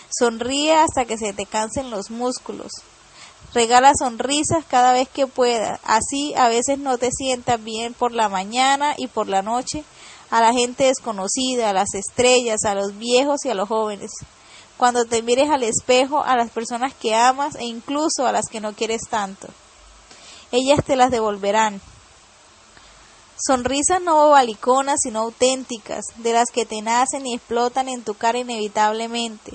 Sonríe 0.10 0.74
hasta 0.74 1.06
que 1.06 1.18
se 1.18 1.32
te 1.32 1.46
cansen 1.46 1.90
los 1.90 2.12
músculos. 2.12 2.72
Regala 3.54 3.94
sonrisas 3.98 4.66
cada 4.68 4.92
vez 4.92 5.08
que 5.08 5.28
pueda. 5.28 5.80
Así 5.84 6.34
a 6.36 6.50
veces 6.50 6.80
no 6.80 6.98
te 6.98 7.12
sientas 7.12 7.64
bien 7.64 7.94
por 7.94 8.12
la 8.12 8.28
mañana 8.28 8.96
y 8.98 9.08
por 9.08 9.30
la 9.30 9.42
noche 9.42 9.86
a 10.32 10.42
la 10.42 10.52
gente 10.52 10.86
desconocida, 10.86 11.70
a 11.70 11.74
las 11.74 11.94
estrellas, 11.94 12.64
a 12.66 12.74
los 12.74 12.98
viejos 12.98 13.46
y 13.46 13.50
a 13.50 13.54
los 13.54 13.70
jóvenes. 13.70 14.12
Cuando 14.78 15.06
te 15.06 15.22
mires 15.22 15.50
al 15.50 15.64
espejo, 15.64 16.24
a 16.24 16.36
las 16.36 16.50
personas 16.52 16.94
que 16.94 17.16
amas 17.16 17.56
e 17.56 17.66
incluso 17.66 18.26
a 18.26 18.32
las 18.32 18.48
que 18.48 18.60
no 18.60 18.74
quieres 18.74 19.02
tanto. 19.10 19.48
Ellas 20.52 20.84
te 20.86 20.96
las 20.96 21.12
devolverán. 21.12 21.82
Sonrisas 23.36 24.02
no 24.02 24.30
baliconas, 24.30 25.00
sino 25.02 25.22
auténticas, 25.22 26.04
de 26.18 26.34
las 26.34 26.50
que 26.52 26.66
te 26.66 26.82
nacen 26.82 27.26
y 27.26 27.34
explotan 27.34 27.90
en 27.90 28.04
tu 28.04 28.14
cara 28.14 28.38
inevitablemente. 28.38 29.54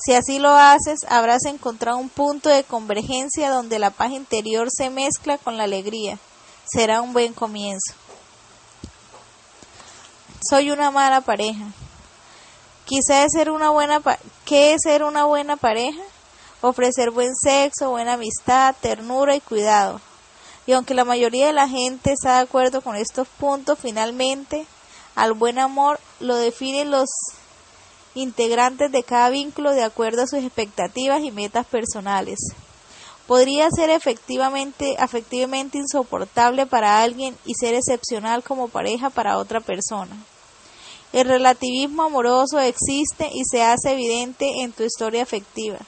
Si 0.00 0.14
así 0.14 0.38
lo 0.38 0.50
haces, 0.50 1.00
habrás 1.08 1.44
encontrado 1.44 1.98
un 1.98 2.08
punto 2.08 2.48
de 2.48 2.64
convergencia 2.64 3.50
donde 3.50 3.78
la 3.78 3.90
paz 3.90 4.12
interior 4.12 4.68
se 4.70 4.90
mezcla 4.90 5.38
con 5.38 5.56
la 5.56 5.64
alegría. 5.64 6.18
Será 6.70 7.00
un 7.00 7.12
buen 7.12 7.32
comienzo. 7.32 7.94
Soy 10.48 10.70
una 10.70 10.90
mala 10.90 11.20
pareja. 11.20 11.66
Quizá 12.88 13.24
es 13.24 13.32
ser 13.32 13.50
una 13.50 13.68
buena 13.68 14.00
¿qué 14.46 14.72
es 14.72 14.80
ser 14.82 15.02
una 15.02 15.26
buena 15.26 15.58
pareja? 15.58 16.00
Ofrecer 16.62 17.10
buen 17.10 17.36
sexo, 17.36 17.90
buena 17.90 18.14
amistad, 18.14 18.74
ternura 18.80 19.36
y 19.36 19.42
cuidado. 19.42 20.00
Y 20.66 20.72
aunque 20.72 20.94
la 20.94 21.04
mayoría 21.04 21.48
de 21.48 21.52
la 21.52 21.68
gente 21.68 22.12
está 22.12 22.36
de 22.36 22.44
acuerdo 22.44 22.80
con 22.80 22.96
estos 22.96 23.28
puntos, 23.28 23.78
finalmente 23.78 24.64
al 25.16 25.34
buen 25.34 25.58
amor 25.58 26.00
lo 26.18 26.36
definen 26.36 26.90
los 26.90 27.10
integrantes 28.14 28.90
de 28.90 29.02
cada 29.02 29.28
vínculo 29.28 29.72
de 29.72 29.82
acuerdo 29.82 30.22
a 30.22 30.26
sus 30.26 30.42
expectativas 30.42 31.22
y 31.22 31.30
metas 31.30 31.66
personales. 31.66 32.38
Podría 33.26 33.68
ser 33.70 33.90
efectivamente, 33.90 34.96
afectivamente 34.98 35.76
insoportable 35.76 36.64
para 36.64 37.02
alguien 37.02 37.36
y 37.44 37.52
ser 37.52 37.74
excepcional 37.74 38.42
como 38.42 38.68
pareja 38.68 39.10
para 39.10 39.36
otra 39.36 39.60
persona. 39.60 40.16
El 41.12 41.26
relativismo 41.26 42.04
amoroso 42.04 42.58
existe 42.60 43.30
y 43.32 43.44
se 43.50 43.62
hace 43.62 43.92
evidente 43.92 44.62
en 44.62 44.72
tu 44.72 44.82
historia 44.82 45.22
afectiva. 45.22 45.78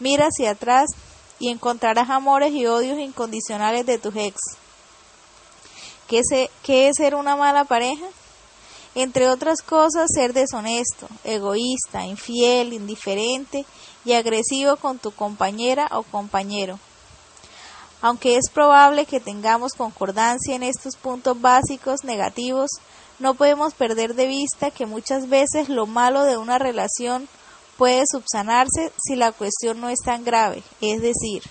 Mira 0.00 0.26
hacia 0.26 0.50
atrás 0.50 0.90
y 1.38 1.50
encontrarás 1.50 2.10
amores 2.10 2.52
y 2.52 2.66
odios 2.66 2.98
incondicionales 2.98 3.86
de 3.86 3.98
tus 3.98 4.16
ex. 4.16 4.36
¿Qué, 6.08 6.22
¿Qué 6.62 6.88
es 6.88 6.96
ser 6.96 7.14
una 7.14 7.36
mala 7.36 7.64
pareja? 7.64 8.06
Entre 8.94 9.28
otras 9.28 9.60
cosas, 9.60 10.10
ser 10.12 10.32
deshonesto, 10.32 11.06
egoísta, 11.22 12.06
infiel, 12.06 12.72
indiferente 12.72 13.66
y 14.04 14.14
agresivo 14.14 14.76
con 14.76 14.98
tu 14.98 15.10
compañera 15.10 15.88
o 15.92 16.02
compañero. 16.02 16.78
Aunque 18.00 18.36
es 18.36 18.50
probable 18.50 19.04
que 19.04 19.20
tengamos 19.20 19.72
concordancia 19.72 20.54
en 20.54 20.62
estos 20.62 20.96
puntos 20.96 21.40
básicos 21.40 22.04
negativos, 22.04 22.70
no 23.18 23.34
podemos 23.34 23.74
perder 23.74 24.14
de 24.14 24.26
vista 24.26 24.70
que 24.70 24.86
muchas 24.86 25.28
veces 25.28 25.68
lo 25.68 25.86
malo 25.86 26.24
de 26.24 26.36
una 26.36 26.58
relación 26.58 27.28
puede 27.76 28.04
subsanarse 28.10 28.92
si 29.02 29.16
la 29.16 29.32
cuestión 29.32 29.80
no 29.80 29.88
es 29.88 30.00
tan 30.04 30.24
grave, 30.24 30.62
es 30.80 31.00
decir, 31.00 31.42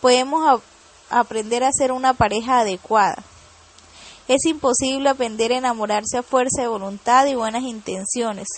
podemos 0.00 0.62
aprender 1.10 1.64
a 1.64 1.72
ser 1.72 1.92
una 1.92 2.14
pareja 2.14 2.60
adecuada. 2.60 3.22
Es 4.28 4.44
imposible 4.44 5.08
aprender 5.08 5.52
a 5.52 5.58
enamorarse 5.58 6.18
a 6.18 6.22
fuerza 6.22 6.62
de 6.62 6.68
voluntad 6.68 7.26
y 7.26 7.36
buenas 7.36 7.62
intenciones, 7.62 8.48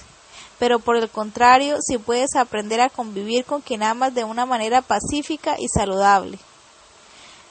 pero 0.58 0.78
por 0.78 0.96
el 0.96 1.10
contrario, 1.10 1.76
si 1.82 1.98
puedes 1.98 2.36
aprender 2.36 2.80
a 2.80 2.88
convivir 2.88 3.44
con 3.44 3.60
quien 3.60 3.82
amas 3.82 4.14
de 4.14 4.24
una 4.24 4.46
manera 4.46 4.80
pacífica 4.80 5.56
y 5.58 5.68
saludable. 5.68 6.38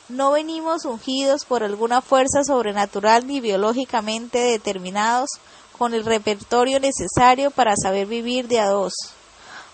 No 0.10 0.32
venimos 0.32 0.86
ungidos 0.86 1.44
por 1.44 1.64
alguna 1.64 2.02
fuerza 2.02 2.42
sobrenatural 2.46 3.28
ni 3.28 3.42
biológicamente 3.42 4.40
determinados 4.40 5.30
con 5.78 5.94
el 5.94 6.06
repertorio 6.06 6.80
necesario 6.80 7.52
para 7.52 7.76
saber 7.76 8.08
vivir 8.08 8.48
de 8.48 8.62
a 8.62 8.70
dos. 8.70 8.94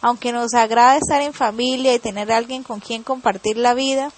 Aunque 0.01 0.31
nos 0.31 0.55
agrada 0.55 0.97
estar 0.97 1.21
en 1.21 1.33
familia 1.33 1.93
y 1.93 1.99
tener 1.99 2.31
alguien 2.31 2.63
con 2.63 2.79
quien 2.79 3.03
compartir 3.03 3.57
la 3.57 3.75
vida, 3.75 4.11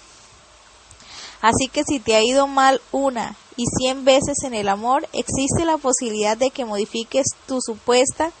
así 1.42 1.68
que 1.68 1.84
si 1.84 2.00
te 2.00 2.16
ha 2.16 2.24
ido 2.24 2.46
mal 2.46 2.80
una 2.92 3.36
y 3.56 3.64
cien 3.78 4.06
veces 4.06 4.38
en 4.44 4.54
el 4.54 4.68
amor, 4.68 5.06
existe 5.12 5.66
la 5.66 5.76
posibilidad 5.76 6.36
de 6.36 6.50
que 6.50 6.64
modifiques 6.64 7.26
tu 7.46 7.60
supuesta 7.60 8.32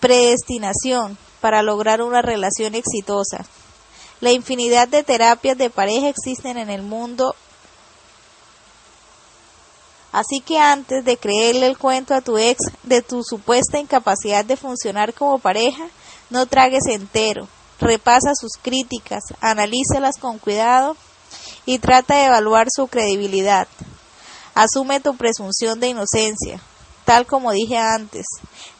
predestinación 0.00 1.16
para 1.40 1.62
lograr 1.62 2.02
una 2.02 2.20
relación 2.20 2.74
exitosa. 2.74 3.46
La 4.20 4.32
infinidad 4.32 4.88
de 4.88 5.02
terapias 5.02 5.58
de 5.58 5.70
pareja 5.70 6.08
existen 6.08 6.56
en 6.56 6.70
el 6.70 6.82
mundo, 6.82 7.34
así 10.12 10.40
que 10.40 10.58
antes 10.58 11.04
de 11.04 11.16
creerle 11.16 11.66
el 11.66 11.76
cuento 11.76 12.14
a 12.14 12.20
tu 12.20 12.38
ex 12.38 12.58
de 12.84 13.02
tu 13.02 13.22
supuesta 13.22 13.78
incapacidad 13.78 14.44
de 14.44 14.56
funcionar 14.56 15.12
como 15.12 15.38
pareja, 15.38 15.84
no 16.30 16.46
tragues 16.46 16.86
entero, 16.86 17.48
repasa 17.80 18.34
sus 18.34 18.52
críticas, 18.60 19.22
analícelas 19.40 20.16
con 20.18 20.38
cuidado 20.38 20.96
y 21.66 21.78
trata 21.78 22.16
de 22.16 22.26
evaluar 22.26 22.68
su 22.74 22.86
credibilidad. 22.86 23.68
Asume 24.54 25.00
tu 25.00 25.16
presunción 25.16 25.80
de 25.80 25.88
inocencia, 25.88 26.60
tal 27.04 27.26
como 27.26 27.52
dije 27.52 27.76
antes. 27.76 28.24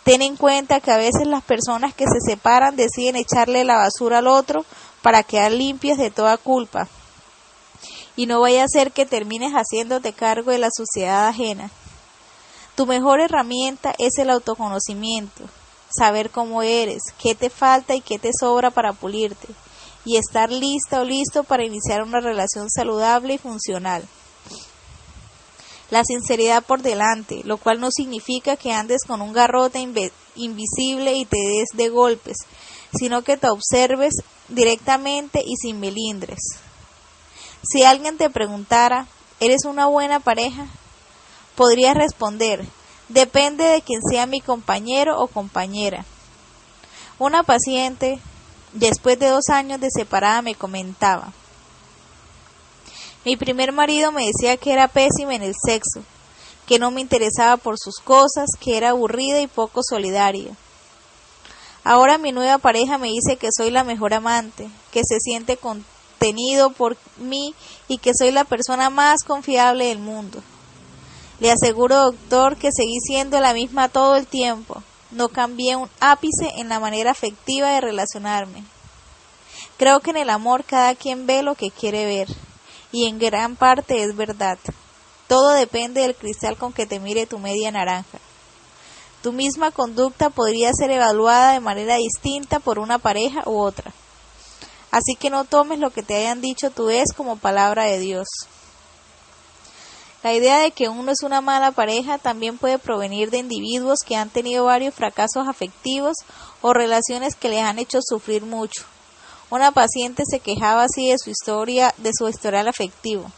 Ten 0.05 0.23
en 0.23 0.37
cuenta 0.37 0.81
que 0.81 0.93
a 0.93 0.97
veces 0.97 1.26
las 1.26 1.43
personas 1.43 1.95
que 1.95 2.05
se 2.05 2.21
separan 2.25 2.76
deciden 2.76 3.17
echarle 3.17 3.64
la 3.64 3.76
basura 3.76 4.19
al 4.19 4.29
otro 4.29 4.64
para 5.04 5.23
quedar 5.23 5.52
limpias 5.52 5.99
de 5.99 6.11
toda 6.11 6.38
culpa. 6.38 6.88
Y 8.16 8.25
no 8.25 8.40
vaya 8.40 8.64
a 8.64 8.68
ser 8.68 8.90
que 8.90 9.04
termines 9.04 9.52
haciéndote 9.52 10.14
cargo 10.14 10.50
de 10.50 10.56
la 10.56 10.70
suciedad 10.75 11.28
ajena. 11.28 11.70
Tu 12.75 12.87
mejor 12.87 13.20
herramienta 13.20 13.94
es 13.99 14.16
el 14.16 14.30
autoconocimiento, 14.30 15.44
saber 15.94 16.30
cómo 16.30 16.62
eres, 16.62 17.02
qué 17.18 17.34
te 17.34 17.50
falta 17.50 17.94
y 17.94 18.00
qué 18.00 18.18
te 18.18 18.30
sobra 18.32 18.70
para 18.70 18.94
pulirte, 18.94 19.49
y 20.06 20.16
estar 20.16 20.50
lista 20.50 21.02
o 21.02 21.04
listo 21.04 21.44
para 21.44 21.66
iniciar 21.66 22.02
una 22.02 22.20
relación 22.20 22.70
saludable 22.70 23.34
y 23.34 23.38
funcional 23.38 24.08
la 25.90 26.04
sinceridad 26.04 26.64
por 26.64 26.82
delante, 26.82 27.42
lo 27.44 27.56
cual 27.56 27.78
no 27.78 27.90
significa 27.90 28.56
que 28.56 28.73
andes 28.73 29.02
con 29.06 29.23
un 29.23 29.32
garrote 29.32 29.78
invisible 30.34 31.14
y 31.14 31.25
te 31.25 31.37
des 31.37 31.68
de 31.75 31.88
golpes, 31.88 32.37
sino 32.99 33.23
que 33.23 33.37
te 33.37 33.49
observes 33.49 34.15
directamente 34.49 35.43
y 35.45 35.57
sin 35.57 35.81
melindres. 35.81 36.41
Si 37.63 37.85
alguien 37.85 38.19
te 38.19 38.31
preguntara, 38.31 39.07
¿eres 39.41 39.65
una 39.65 39.87
buena 39.87 40.21
pareja? 40.21 40.67
Podrías 41.55 41.95
responder, 41.95 42.65
depende 43.09 43.65
de 43.65 43.83
quién 43.83 44.01
sea 44.03 44.27
mi 44.27 44.41
compañero 44.41 45.21
o 45.21 45.29
compañera. 45.29 46.05
Una 47.19 47.43
paciente, 47.43 48.19
después 48.73 49.19
de 49.19 49.29
dos 49.29 49.49
años 49.49 49.81
de 49.81 49.89
separada, 49.91 50.43
me 50.43 50.55
comentaba, 50.55 51.33
mi 53.25 53.39
primer 53.39 53.73
marido 53.73 54.13
me 54.13 54.27
decía 54.27 54.59
que 54.59 54.73
era 54.73 54.87
pésima 54.87 55.35
en 55.35 55.43
el 55.43 55.55
sexo, 55.55 56.03
que 56.67 56.79
no 56.79 56.91
me 56.91 57.01
interesaba 57.01 57.57
por 57.57 57.79
sus 57.79 57.97
cosas, 57.97 58.51
que 58.61 58.77
era 58.77 58.91
aburrida 58.91 59.41
y 59.41 59.47
poco 59.47 59.81
solidaria. 59.83 60.55
Ahora 61.85 62.17
mi 62.17 62.33
nueva 62.33 62.57
pareja 62.57 62.97
me 62.97 63.09
dice 63.09 63.37
que 63.37 63.50
soy 63.55 63.71
la 63.71 63.85
mejor 63.85 64.14
amante, 64.14 64.71
que 64.91 65.03
se 65.05 65.21
siente 65.21 65.59
contenido 65.59 66.71
por 66.71 66.97
mí 67.19 67.55
y 67.88 67.99
que 67.99 68.12
soy 68.19 68.33
la 68.33 68.45
persona 68.45 68.88
más 68.88 69.23
confiable 69.23 69.87
del 69.87 69.99
mundo. 69.99 70.43
Le 71.41 71.50
aseguro, 71.50 71.97
doctor, 71.97 72.57
que 72.57 72.71
seguí 72.73 73.00
siendo 73.00 73.38
la 73.38 73.53
misma 73.53 73.91
todo 73.91 74.17
el 74.17 74.26
tiempo. 74.26 74.83
No 75.11 75.29
cambié 75.29 75.76
un 75.76 75.91
ápice 76.00 76.53
en 76.57 76.71
la 76.71 76.81
manera 76.81 77.11
afectiva 77.11 77.71
de 77.71 77.83
relacionarme. 77.83 78.64
Creo 79.76 80.00
que 80.00 80.11
en 80.11 80.17
el 80.17 80.31
amor 80.31 80.64
cada 80.64 80.95
quien 80.95 81.26
ve 81.26 81.43
lo 81.43 81.55
que 81.55 81.71
quiere 81.71 82.07
ver 82.07 82.29
y 82.93 83.09
en 83.09 83.19
gran 83.19 83.57
parte 83.57 84.03
es 84.03 84.17
verdad. 84.17 84.59
Todo 85.26 85.50
depende 85.50 86.00
del 86.00 86.14
cristal 86.14 86.57
con 86.57 86.73
que 86.73 86.87
te 86.87 87.00
mire 87.00 87.26
tu 87.26 87.38
media 87.38 87.71
naranja. 87.71 88.19
Tu 89.25 89.33
misma 89.33 89.71
conducta 89.71 90.28
podría 90.28 90.71
ser 90.75 90.90
evaluada 90.90 91.54
de 91.54 91.61
manera 91.61 91.97
distinta 91.97 92.61
por 92.61 92.78
una 92.78 92.99
pareja 92.99 93.43
u 93.47 93.59
otra. 93.59 93.90
Así 94.90 95.16
que 95.19 95.31
no 95.31 95.47
tomes 95.47 95.78
lo 95.78 95.88
que 95.88 96.02
te 96.02 96.14
hayan 96.14 96.43
dicho 96.43 96.69
tú 96.69 96.90
es 96.90 97.14
como 97.14 97.37
palabra 97.37 97.85
de 97.85 97.99
Dios. 98.00 98.28
La 100.23 100.35
idea 100.35 100.59
de 100.59 100.73
que 100.73 100.90
uno 100.90 101.11
es 101.11 101.23
una 101.23 101.40
mala 101.40 101.71
pareja 101.71 102.19
también 102.19 102.59
puede 102.59 102.78
provenir 102.78 103.31
de 103.31 103.38
individuos 103.38 104.00
que 104.07 104.14
han 104.14 104.28
tenido 104.28 104.66
varios 104.66 104.95
fracasos 104.95 105.49
afectivos 105.49 106.19
o 106.61 106.75
relaciones 106.75 107.35
que 107.35 107.49
les 107.49 107.62
han 107.62 107.78
hecho 107.78 108.00
sufrir 108.02 108.43
mucho. 108.45 108.85
Una 109.49 109.73
paciente 109.73 110.25
se 110.31 110.40
quejaba 110.40 110.83
así 110.83 111.09
de 111.09 111.16
su 111.16 111.31
historia, 111.31 111.95
de 111.97 112.11
su 112.12 112.28
historial 112.28 112.69
afectivo. 112.69 113.33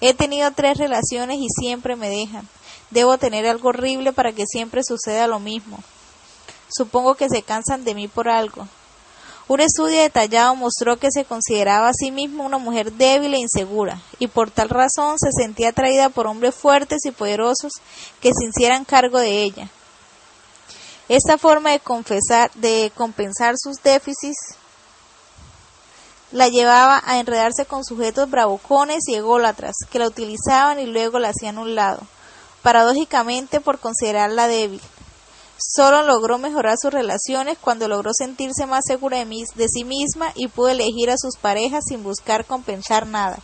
He 0.00 0.14
tenido 0.14 0.52
tres 0.52 0.78
relaciones 0.78 1.40
y 1.40 1.48
siempre 1.48 1.96
me 1.96 2.08
dejan. 2.08 2.48
Debo 2.90 3.18
tener 3.18 3.46
algo 3.46 3.68
horrible 3.68 4.12
para 4.12 4.32
que 4.32 4.46
siempre 4.46 4.82
suceda 4.84 5.26
lo 5.26 5.38
mismo. 5.38 5.78
Supongo 6.68 7.14
que 7.14 7.28
se 7.28 7.42
cansan 7.42 7.84
de 7.84 7.94
mí 7.94 8.08
por 8.08 8.28
algo. 8.28 8.66
Un 9.48 9.60
estudio 9.60 10.00
detallado 10.00 10.54
mostró 10.54 10.96
que 10.96 11.10
se 11.10 11.24
consideraba 11.24 11.88
a 11.88 11.92
sí 11.92 12.12
misma 12.12 12.44
una 12.44 12.58
mujer 12.58 12.92
débil 12.92 13.34
e 13.34 13.38
insegura, 13.38 14.00
y 14.20 14.28
por 14.28 14.48
tal 14.50 14.68
razón 14.68 15.18
se 15.18 15.30
sentía 15.32 15.70
atraída 15.70 16.08
por 16.08 16.28
hombres 16.28 16.54
fuertes 16.54 17.04
y 17.04 17.10
poderosos 17.10 17.72
que 18.20 18.30
se 18.32 18.46
hicieran 18.46 18.84
cargo 18.84 19.18
de 19.18 19.42
ella. 19.42 19.68
Esta 21.08 21.36
forma 21.36 21.72
de, 21.72 21.80
confesar, 21.80 22.52
de 22.54 22.92
compensar 22.94 23.56
sus 23.58 23.78
déficits 23.82 24.54
la 26.30 26.46
llevaba 26.46 27.02
a 27.04 27.18
enredarse 27.18 27.66
con 27.66 27.84
sujetos 27.84 28.30
bravucones 28.30 29.00
y 29.08 29.16
ególatras 29.16 29.74
que 29.90 29.98
la 29.98 30.06
utilizaban 30.06 30.78
y 30.78 30.86
luego 30.86 31.18
la 31.18 31.30
hacían 31.30 31.58
un 31.58 31.74
lado, 31.74 32.02
paradójicamente 32.62 33.60
por 33.60 33.78
considerarla 33.78 34.48
débil. 34.48 34.80
Solo 35.58 36.02
logró 36.02 36.38
mejorar 36.38 36.76
sus 36.80 36.92
relaciones 36.92 37.58
cuando 37.58 37.86
logró 37.86 38.12
sentirse 38.14 38.64
más 38.66 38.82
segura 38.86 39.18
de, 39.18 39.68
sí 39.68 39.84
misma 39.84 40.32
y 40.34 40.48
pudo 40.48 40.68
elegir 40.68 41.10
a 41.10 41.18
sus 41.18 41.36
parejas 41.36 41.84
sin 41.86 42.02
buscar 42.02 42.46
compensar 42.46 43.06
nada. 43.06 43.38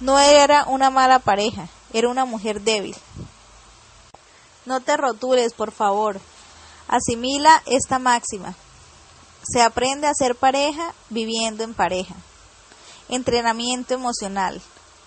No 0.00 0.18
era 0.18 0.66
una 0.66 0.90
mala 0.90 1.18
pareja, 1.20 1.68
era 1.94 2.10
una 2.10 2.26
mujer 2.26 2.60
débil. 2.60 2.94
No 4.66 4.80
te 4.80 4.96
rotules, 4.96 5.54
por 5.54 5.72
favor. 5.72 6.20
Asimila 6.88 7.62
esta 7.64 7.98
máxima. 7.98 8.54
Se 9.42 9.62
aprende 9.62 10.06
a 10.06 10.14
ser 10.14 10.34
pareja 10.34 10.94
viviendo 11.08 11.64
en 11.64 11.72
pareja. 11.72 12.14
Entrenamiento 13.08 13.94
emocional. 13.94 14.60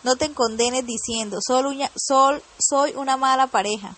No 0.07 0.15
te 0.15 0.31
condenes 0.31 0.85
diciendo, 0.85 1.39
sol, 1.41 2.41
soy 2.57 2.93
una 2.95 3.17
mala 3.17 3.47
pareja. 3.47 3.93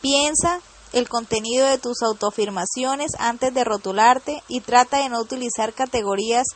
Piensa 0.00 0.60
el 0.92 1.08
contenido 1.08 1.66
de 1.66 1.78
tus 1.78 2.00
autoafirmaciones 2.02 3.10
antes 3.18 3.52
de 3.52 3.64
rotularte 3.64 4.44
y 4.46 4.60
trata 4.60 4.98
de 4.98 5.08
no 5.08 5.18
utilizar 5.18 5.72
categorías 5.72 6.46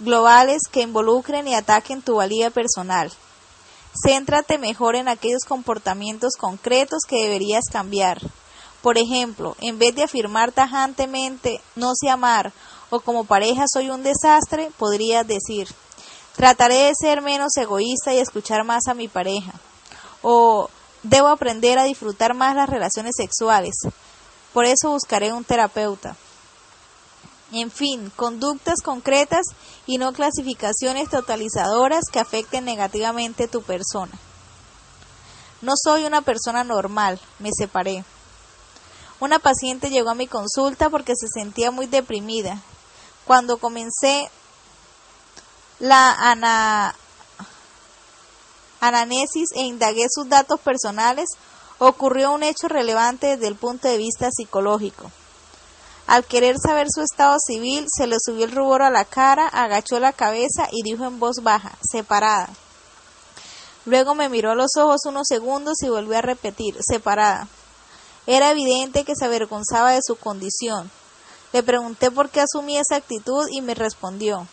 globales 0.00 0.60
que 0.70 0.82
involucren 0.82 1.48
y 1.48 1.54
ataquen 1.54 2.02
tu 2.02 2.16
valía 2.16 2.50
personal. 2.50 3.10
Céntrate 4.04 4.58
mejor 4.58 4.94
en 4.94 5.08
aquellos 5.08 5.44
comportamientos 5.48 6.34
concretos 6.38 7.04
que 7.08 7.22
deberías 7.22 7.64
cambiar. 7.72 8.20
Por 8.82 8.98
ejemplo, 8.98 9.56
en 9.62 9.78
vez 9.78 9.94
de 9.94 10.02
afirmar 10.02 10.52
tajantemente 10.52 11.62
no 11.74 11.92
sé 11.98 12.10
amar 12.10 12.52
o 12.90 13.00
como 13.00 13.24
pareja 13.24 13.64
soy 13.66 13.88
un 13.88 14.02
desastre, 14.02 14.70
podrías 14.76 15.26
decir 15.26 15.68
trataré 16.38 16.84
de 16.84 16.92
ser 16.98 17.20
menos 17.20 17.54
egoísta 17.58 18.14
y 18.14 18.18
escuchar 18.18 18.64
más 18.64 18.88
a 18.88 18.94
mi 18.94 19.08
pareja. 19.08 19.52
O 20.22 20.70
Debo 21.02 21.28
aprender 21.28 21.78
a 21.78 21.84
disfrutar 21.84 22.34
más 22.34 22.56
las 22.56 22.68
relaciones 22.68 23.14
sexuales. 23.16 23.76
Por 24.52 24.64
eso 24.64 24.90
buscaré 24.90 25.32
un 25.32 25.44
terapeuta. 25.44 26.16
En 27.52 27.70
fin, 27.70 28.12
conductas 28.16 28.82
concretas 28.82 29.46
y 29.86 29.98
no 29.98 30.12
clasificaciones 30.12 31.08
totalizadoras 31.08 32.04
que 32.12 32.18
afecten 32.18 32.64
negativamente 32.64 33.48
tu 33.48 33.62
persona. 33.62 34.12
No 35.62 35.74
soy 35.82 36.04
una 36.04 36.20
persona 36.20 36.64
normal, 36.64 37.20
me 37.38 37.50
separé. 37.56 38.04
Una 39.20 39.38
paciente 39.38 39.90
llegó 39.90 40.10
a 40.10 40.14
mi 40.14 40.26
consulta 40.26 40.90
porque 40.90 41.14
se 41.16 41.26
sentía 41.28 41.70
muy 41.70 41.86
deprimida. 41.86 42.60
Cuando 43.24 43.58
comencé 43.58 44.30
la 45.78 46.12
ana 46.12 46.94
ananesis 48.80 49.50
e 49.54 49.62
indagué 49.62 50.06
sus 50.10 50.28
datos 50.28 50.60
personales, 50.60 51.26
ocurrió 51.78 52.32
un 52.32 52.42
hecho 52.42 52.68
relevante 52.68 53.28
desde 53.28 53.48
el 53.48 53.56
punto 53.56 53.88
de 53.88 53.98
vista 53.98 54.30
psicológico. 54.30 55.10
Al 56.06 56.24
querer 56.24 56.56
saber 56.58 56.86
su 56.90 57.02
estado 57.02 57.36
civil, 57.38 57.86
se 57.94 58.06
le 58.06 58.16
subió 58.24 58.46
el 58.46 58.52
rubor 58.52 58.82
a 58.82 58.90
la 58.90 59.04
cara, 59.04 59.46
agachó 59.46 60.00
la 60.00 60.12
cabeza 60.12 60.68
y 60.72 60.82
dijo 60.82 61.04
en 61.04 61.20
voz 61.20 61.42
baja, 61.42 61.72
separada. 61.82 62.48
Luego 63.84 64.14
me 64.14 64.28
miró 64.28 64.52
a 64.52 64.54
los 64.54 64.76
ojos 64.76 65.02
unos 65.04 65.26
segundos 65.28 65.76
y 65.82 65.88
volvió 65.88 66.18
a 66.18 66.22
repetir, 66.22 66.76
separada. 66.80 67.48
Era 68.26 68.50
evidente 68.50 69.04
que 69.04 69.14
se 69.14 69.24
avergonzaba 69.24 69.92
de 69.92 70.00
su 70.02 70.16
condición. 70.16 70.90
Le 71.52 71.62
pregunté 71.62 72.10
por 72.10 72.30
qué 72.30 72.40
asumía 72.40 72.80
esa 72.80 72.96
actitud 72.96 73.46
y 73.50 73.62
me 73.62 73.74
respondió, 73.74 74.46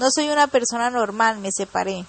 no 0.00 0.10
soy 0.10 0.30
una 0.30 0.46
persona 0.46 0.88
normal, 0.88 1.38
me 1.38 1.50
separé. 1.52 2.06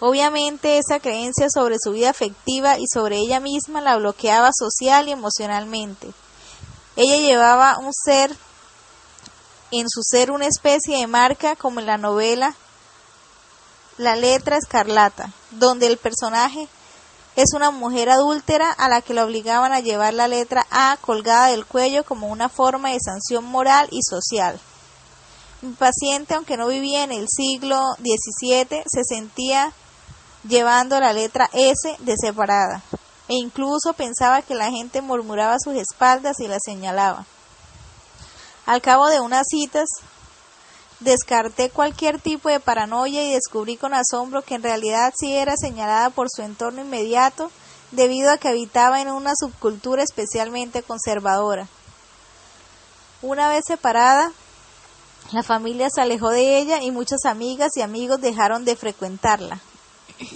Obviamente 0.00 0.78
esa 0.78 0.98
creencia 0.98 1.46
sobre 1.48 1.76
su 1.80 1.92
vida 1.92 2.10
afectiva 2.10 2.80
y 2.80 2.86
sobre 2.92 3.18
ella 3.18 3.38
misma 3.38 3.80
la 3.80 3.96
bloqueaba 3.96 4.50
social 4.52 5.06
y 5.06 5.12
emocionalmente. 5.12 6.10
Ella 6.96 7.16
llevaba 7.18 7.78
un 7.78 7.92
ser 7.92 8.36
en 9.70 9.88
su 9.88 10.02
ser 10.02 10.32
una 10.32 10.46
especie 10.46 10.98
de 10.98 11.06
marca 11.06 11.54
como 11.54 11.78
en 11.78 11.86
la 11.86 11.96
novela 11.96 12.56
La 13.96 14.16
letra 14.16 14.56
escarlata, 14.56 15.32
donde 15.52 15.86
el 15.86 15.96
personaje 15.96 16.68
es 17.36 17.54
una 17.54 17.70
mujer 17.70 18.10
adúltera 18.10 18.72
a 18.72 18.88
la 18.88 19.00
que 19.00 19.14
la 19.14 19.24
obligaban 19.24 19.72
a 19.72 19.78
llevar 19.78 20.12
la 20.12 20.26
letra 20.26 20.66
A 20.72 20.98
colgada 21.00 21.46
del 21.46 21.66
cuello 21.66 22.04
como 22.04 22.26
una 22.26 22.48
forma 22.48 22.90
de 22.90 22.98
sanción 23.00 23.44
moral 23.44 23.86
y 23.92 24.00
social. 24.02 24.60
Mi 25.64 25.72
paciente, 25.72 26.34
aunque 26.34 26.58
no 26.58 26.68
vivía 26.68 27.04
en 27.04 27.10
el 27.10 27.26
siglo 27.26 27.80
XVII, 27.96 28.82
se 28.84 29.02
sentía 29.02 29.72
llevando 30.46 31.00
la 31.00 31.14
letra 31.14 31.48
S 31.54 31.96
de 32.00 32.16
separada, 32.20 32.82
e 33.28 33.36
incluso 33.36 33.94
pensaba 33.94 34.42
que 34.42 34.54
la 34.54 34.70
gente 34.70 35.00
murmuraba 35.00 35.54
a 35.54 35.58
sus 35.58 35.74
espaldas 35.74 36.38
y 36.40 36.48
la 36.48 36.58
señalaba. 36.62 37.24
Al 38.66 38.82
cabo 38.82 39.08
de 39.08 39.20
unas 39.20 39.46
citas, 39.48 39.88
descarté 41.00 41.70
cualquier 41.70 42.20
tipo 42.20 42.50
de 42.50 42.60
paranoia 42.60 43.24
y 43.24 43.32
descubrí 43.32 43.78
con 43.78 43.94
asombro 43.94 44.42
que 44.42 44.56
en 44.56 44.62
realidad 44.62 45.14
sí 45.18 45.32
era 45.34 45.56
señalada 45.56 46.10
por 46.10 46.28
su 46.30 46.42
entorno 46.42 46.82
inmediato 46.82 47.50
debido 47.90 48.30
a 48.30 48.36
que 48.36 48.48
habitaba 48.48 49.00
en 49.00 49.08
una 49.08 49.32
subcultura 49.34 50.02
especialmente 50.02 50.82
conservadora. 50.82 51.68
Una 53.22 53.48
vez 53.48 53.64
separada, 53.66 54.30
la 55.34 55.42
familia 55.42 55.88
se 55.90 56.00
alejó 56.00 56.30
de 56.30 56.58
ella 56.58 56.80
y 56.82 56.92
muchas 56.92 57.24
amigas 57.24 57.72
y 57.76 57.82
amigos 57.82 58.20
dejaron 58.20 58.64
de 58.64 58.76
frecuentarla. 58.76 59.60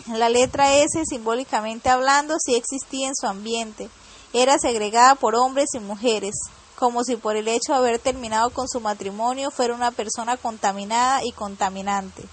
La 0.08 0.28
letra 0.28 0.74
S, 0.74 1.04
simbólicamente 1.08 1.88
hablando, 1.88 2.37
sí 2.44 2.56
existía 2.56 3.06
en 3.06 3.14
su 3.14 3.28
ambiente. 3.28 3.88
Era 4.32 4.58
segregada 4.58 5.14
por 5.14 5.37
hombres 5.37 5.68
y 5.74 5.78
mujeres, 5.78 6.34
como 6.76 7.04
si 7.04 7.14
por 7.14 7.37
el 7.37 7.46
hecho 7.46 7.72
de 7.72 7.78
haber 7.78 8.00
terminado 8.00 8.50
con 8.50 8.68
su 8.68 8.80
matrimonio 8.80 9.52
fuera 9.52 9.72
una 9.72 9.92
persona 9.92 10.37
contaminada 10.37 11.24
y 11.24 11.30
contaminante. 11.30 12.24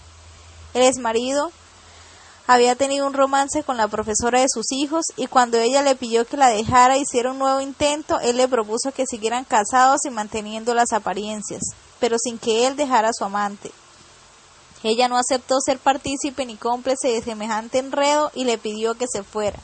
El 0.74 0.82
exmarido 0.82 1.52
había 2.48 2.76
tenido 2.76 3.06
un 3.06 3.14
romance 3.14 3.64
con 3.64 3.78
la 3.78 3.88
profesora 3.88 4.40
de 4.40 4.50
sus 4.50 4.72
hijos 4.72 5.06
y 5.16 5.28
cuando 5.28 5.58
ella 5.58 5.84
le 5.84 5.96
pidió 5.96 6.26
que 6.26 6.38
la 6.38 6.50
dejara 6.50 6.98
hiciera 6.98 7.32
un 7.32 7.40
nuevo 7.40 7.62
intento, 7.62 8.20
él 8.20 8.38
le 8.38 8.48
propuso 8.48 8.92
que 8.92 9.06
siguieran 9.06 9.46
casados 9.46 10.02
y 10.06 10.10
manteniendo 10.10 10.74
las 10.74 10.94
apariencias, 10.94 11.62
pero 12.06 12.20
sin 12.20 12.38
que 12.38 12.68
él 12.68 12.76
dejara 12.76 13.10
a 13.10 13.14
su 13.14 13.26
amante. 13.26 13.72
Ella 14.84 15.08
no 15.08 15.18
aceptó 15.18 15.56
ser 15.60 15.80
partícipe 15.80 16.46
ni 16.46 16.56
cómplice 16.56 17.08
de 17.08 17.24
semejante 17.24 17.80
enredo 17.80 18.30
y 18.36 18.44
le 18.44 18.60
pidió 18.60 18.94
que 18.94 19.08
se 19.12 19.24
fuera. 19.24 19.58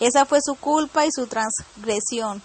Esa 0.00 0.24
fue 0.24 0.40
su 0.44 0.56
culpa 0.56 1.06
y 1.06 1.10
su 1.14 1.28
transgresión. 1.28 2.42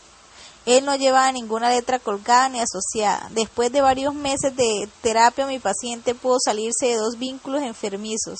Él 0.68 0.86
no 0.86 0.96
llevaba 0.96 1.32
ninguna 1.32 1.72
letra 1.72 1.98
colgada 1.98 2.48
ni 2.50 2.60
asociada. 2.60 3.28
Después 3.32 3.72
de 3.72 3.82
varios 3.82 4.14
meses 4.14 4.56
de 4.56 4.88
terapia, 5.02 5.48
mi 5.48 5.58
paciente 5.58 6.14
pudo 6.14 6.38
salirse 6.40 6.86
de 6.86 6.98
dos 6.98 7.18
vínculos 7.18 7.64
enfermizos, 7.64 8.38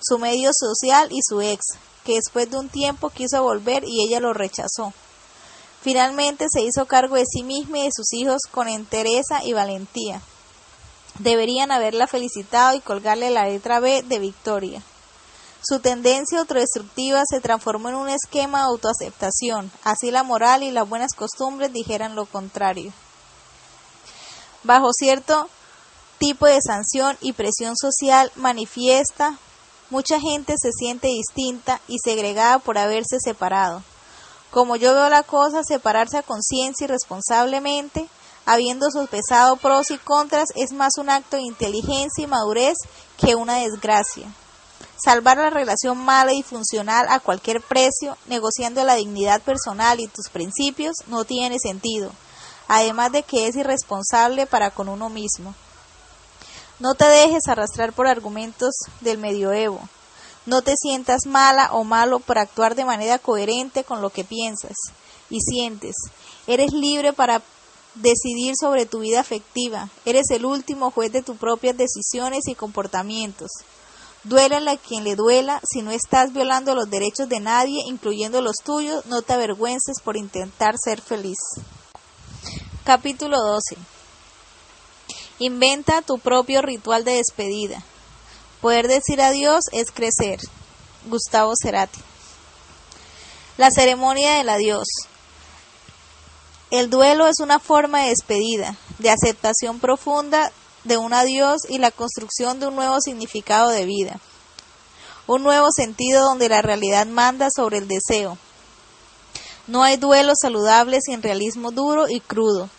su 0.00 0.18
medio 0.18 0.50
social 0.52 1.10
y 1.12 1.20
su 1.22 1.40
ex, 1.40 1.64
que 2.04 2.14
después 2.14 2.50
de 2.50 2.58
un 2.58 2.68
tiempo 2.68 3.10
quiso 3.10 3.40
volver 3.40 3.84
y 3.86 4.02
ella 4.02 4.18
lo 4.18 4.32
rechazó. 4.32 4.92
Finalmente 5.88 6.48
se 6.52 6.60
hizo 6.60 6.84
cargo 6.84 7.16
de 7.16 7.24
sí 7.24 7.42
misma 7.42 7.78
y 7.78 7.84
de 7.84 7.92
sus 7.96 8.12
hijos 8.12 8.42
con 8.50 8.68
entereza 8.68 9.42
y 9.42 9.54
valentía. 9.54 10.20
Deberían 11.18 11.70
haberla 11.70 12.06
felicitado 12.06 12.76
y 12.76 12.80
colgarle 12.80 13.30
la 13.30 13.46
letra 13.46 13.80
B 13.80 14.02
de 14.02 14.18
victoria. 14.18 14.82
Su 15.66 15.80
tendencia 15.80 16.40
autodestructiva 16.40 17.22
se 17.26 17.40
transformó 17.40 17.88
en 17.88 17.94
un 17.94 18.10
esquema 18.10 18.58
de 18.58 18.64
autoaceptación, 18.64 19.72
así 19.82 20.10
la 20.10 20.24
moral 20.24 20.62
y 20.62 20.72
las 20.72 20.86
buenas 20.86 21.14
costumbres 21.14 21.72
dijeran 21.72 22.16
lo 22.16 22.26
contrario. 22.26 22.92
Bajo 24.64 24.92
cierto 24.92 25.48
tipo 26.18 26.44
de 26.44 26.60
sanción 26.60 27.16
y 27.22 27.32
presión 27.32 27.78
social 27.78 28.30
manifiesta, 28.36 29.38
mucha 29.88 30.20
gente 30.20 30.52
se 30.60 30.70
siente 30.70 31.08
distinta 31.08 31.80
y 31.88 31.96
segregada 32.04 32.58
por 32.58 32.76
haberse 32.76 33.16
separado. 33.24 33.82
Como 34.50 34.76
yo 34.76 34.94
veo 34.94 35.08
la 35.10 35.22
cosa, 35.22 35.62
separarse 35.62 36.18
a 36.18 36.22
conciencia 36.22 36.84
y 36.84 36.88
responsablemente, 36.88 38.08
habiendo 38.46 38.90
sopesado 38.90 39.56
pros 39.56 39.90
y 39.90 39.98
contras, 39.98 40.48
es 40.54 40.72
más 40.72 40.92
un 40.98 41.10
acto 41.10 41.36
de 41.36 41.42
inteligencia 41.42 42.24
y 42.24 42.26
madurez 42.26 42.76
que 43.18 43.34
una 43.34 43.56
desgracia. 43.56 44.32
Salvar 44.96 45.36
la 45.36 45.50
relación 45.50 45.98
mala 45.98 46.32
y 46.32 46.42
funcional 46.42 47.06
a 47.10 47.20
cualquier 47.20 47.60
precio, 47.60 48.16
negociando 48.26 48.82
la 48.84 48.94
dignidad 48.94 49.42
personal 49.42 50.00
y 50.00 50.08
tus 50.08 50.30
principios, 50.30 50.96
no 51.08 51.24
tiene 51.24 51.58
sentido, 51.58 52.10
además 52.68 53.12
de 53.12 53.22
que 53.22 53.48
es 53.48 53.54
irresponsable 53.54 54.46
para 54.46 54.70
con 54.70 54.88
uno 54.88 55.10
mismo. 55.10 55.54
No 56.80 56.94
te 56.94 57.04
dejes 57.04 57.48
arrastrar 57.48 57.92
por 57.92 58.06
argumentos 58.06 58.72
del 59.00 59.18
medioevo. 59.18 59.80
No 60.46 60.62
te 60.62 60.74
sientas 60.76 61.26
mala 61.26 61.72
o 61.72 61.84
malo 61.84 62.20
por 62.20 62.38
actuar 62.38 62.74
de 62.74 62.84
manera 62.84 63.18
coherente 63.18 63.84
con 63.84 64.00
lo 64.00 64.10
que 64.10 64.24
piensas 64.24 64.76
y 65.30 65.40
sientes. 65.40 65.94
Eres 66.46 66.72
libre 66.72 67.12
para 67.12 67.42
decidir 67.94 68.54
sobre 68.58 68.86
tu 68.86 69.00
vida 69.00 69.20
afectiva. 69.20 69.90
Eres 70.04 70.30
el 70.30 70.44
último 70.44 70.90
juez 70.90 71.12
de 71.12 71.22
tus 71.22 71.36
propias 71.36 71.76
decisiones 71.76 72.46
y 72.46 72.54
comportamientos. 72.54 73.50
Duélale 74.24 74.72
a 74.72 74.76
quien 74.76 75.04
le 75.04 75.14
duela, 75.14 75.60
si 75.70 75.82
no 75.82 75.90
estás 75.90 76.32
violando 76.32 76.74
los 76.74 76.90
derechos 76.90 77.28
de 77.28 77.40
nadie, 77.40 77.82
incluyendo 77.86 78.42
los 78.42 78.56
tuyos, 78.64 79.06
no 79.06 79.22
te 79.22 79.32
avergüences 79.32 80.00
por 80.02 80.16
intentar 80.16 80.74
ser 80.82 81.00
feliz. 81.00 81.38
Capítulo 82.84 83.38
12. 83.38 83.76
Inventa 85.40 86.02
tu 86.02 86.18
propio 86.18 86.62
ritual 86.62 87.04
de 87.04 87.12
despedida. 87.12 87.84
Poder 88.60 88.88
decir 88.88 89.20
adiós 89.20 89.64
es 89.72 89.90
crecer. 89.92 90.40
Gustavo 91.06 91.52
Cerati. 91.60 92.00
La 93.56 93.70
ceremonia 93.70 94.34
del 94.34 94.48
adiós. 94.48 94.88
El 96.70 96.90
duelo 96.90 97.26
es 97.28 97.40
una 97.40 97.60
forma 97.60 98.02
de 98.02 98.08
despedida, 98.10 98.76
de 98.98 99.10
aceptación 99.10 99.80
profunda 99.80 100.52
de 100.84 100.96
un 100.96 101.12
adiós 101.12 101.62
y 101.68 101.78
la 101.78 101.90
construcción 101.90 102.60
de 102.60 102.66
un 102.66 102.74
nuevo 102.74 103.00
significado 103.00 103.70
de 103.70 103.84
vida. 103.84 104.20
Un 105.26 105.42
nuevo 105.42 105.68
sentido 105.70 106.24
donde 106.24 106.48
la 106.48 106.62
realidad 106.62 107.06
manda 107.06 107.48
sobre 107.54 107.78
el 107.78 107.88
deseo. 107.88 108.38
No 109.66 109.82
hay 109.82 109.98
duelo 109.98 110.32
saludable 110.34 111.00
sin 111.00 111.22
realismo 111.22 111.70
duro 111.70 112.08
y 112.08 112.20
crudo. 112.20 112.70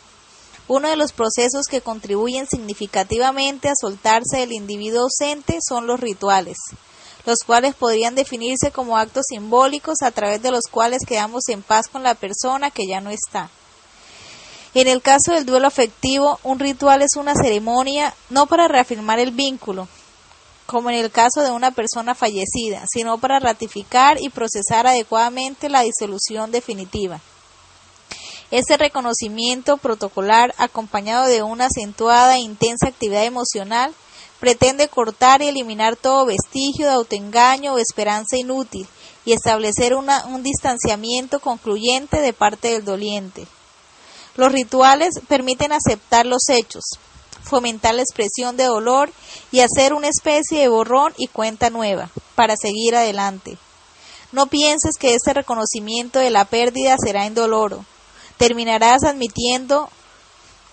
Uno 0.70 0.88
de 0.88 0.96
los 0.96 1.14
procesos 1.14 1.66
que 1.68 1.82
contribuyen 1.82 2.46
significativamente 2.46 3.70
a 3.70 3.74
soltarse 3.76 4.38
del 4.38 4.52
individuo 4.52 5.02
ausente 5.02 5.58
son 5.68 5.88
los 5.88 6.00
rituales, 6.00 6.58
los 7.26 7.40
cuales 7.40 7.74
podrían 7.74 8.14
definirse 8.14 8.70
como 8.70 8.96
actos 8.96 9.26
simbólicos 9.30 10.04
a 10.04 10.12
través 10.12 10.44
de 10.44 10.52
los 10.52 10.66
cuales 10.70 11.08
quedamos 11.08 11.50
en 11.50 11.64
paz 11.64 11.88
con 11.88 12.04
la 12.04 12.14
persona 12.14 12.70
que 12.70 12.86
ya 12.86 13.02
no 13.02 13.10
está. 13.10 13.50
En 14.76 14.88
el 14.88 15.02
caso 15.02 15.32
del 15.32 15.48
duelo 15.48 15.66
afectivo, 15.66 16.40
un 16.44 16.60
ritual 16.60 17.02
es 17.02 17.16
una 17.16 17.34
ceremonia 17.34 18.14
no 18.30 18.46
para 18.46 18.68
reafirmar 18.68 19.18
el 19.18 19.32
vínculo, 19.32 19.88
como 20.68 20.92
en 20.92 20.98
el 20.98 21.10
caso 21.10 21.42
de 21.42 21.50
una 21.50 21.72
persona 21.72 22.14
fallecida, 22.14 22.86
sino 22.94 23.18
para 23.18 23.40
ratificar 23.40 24.22
y 24.22 24.30
procesar 24.30 24.86
adecuadamente 24.86 25.68
la 25.68 25.82
disolución 25.82 26.52
definitiva. 26.52 27.22
Ese 28.52 28.78
reconocimiento 28.78 29.78
protocolar, 29.78 30.56
acompañado 30.58 31.28
de 31.28 31.44
una 31.44 31.68
acentuada 31.68 32.38
e 32.38 32.40
intensa 32.40 32.88
actividad 32.88 33.24
emocional, 33.24 33.94
pretende 34.40 34.88
cortar 34.88 35.44
y 35.44 35.48
eliminar 35.50 35.96
todo 35.96 36.26
vestigio 36.26 36.88
de 36.88 36.94
autoengaño 36.94 37.74
o 37.74 37.78
esperanza 37.78 38.38
inútil 38.38 38.88
y 39.24 39.34
establecer 39.34 39.94
un 39.94 40.42
distanciamiento 40.42 41.40
concluyente 41.40 42.22
de 42.22 42.34
parte 42.34 42.70
del 42.70 42.86
doliente. 42.86 43.46
Los 44.36 44.52
rituales 44.52 45.16
permiten 45.28 45.72
aceptar 45.72 46.26
los 46.26 46.50
hechos, 46.50 46.86
fomentar 47.44 47.94
la 47.94 48.02
expresión 48.02 48.58
de 48.58 48.64
dolor 48.64 49.12
y 49.52 49.60
hacer 49.60 49.94
una 49.94 50.08
especie 50.08 50.62
de 50.62 50.70
borrón 50.70 51.14
y 51.18 51.28
cuenta 51.28 51.70
nueva 51.70 52.10
para 52.34 52.56
seguir 52.56 52.96
adelante. 52.96 53.60
No 54.32 54.48
pienses 54.48 54.96
que 54.98 55.14
este 55.14 55.34
reconocimiento 55.34 56.18
de 56.18 56.32
la 56.32 56.46
pérdida 56.46 56.96
será 56.98 57.28
indoloro 57.28 57.86
terminarás 58.40 59.04
admitiendo 59.04 59.90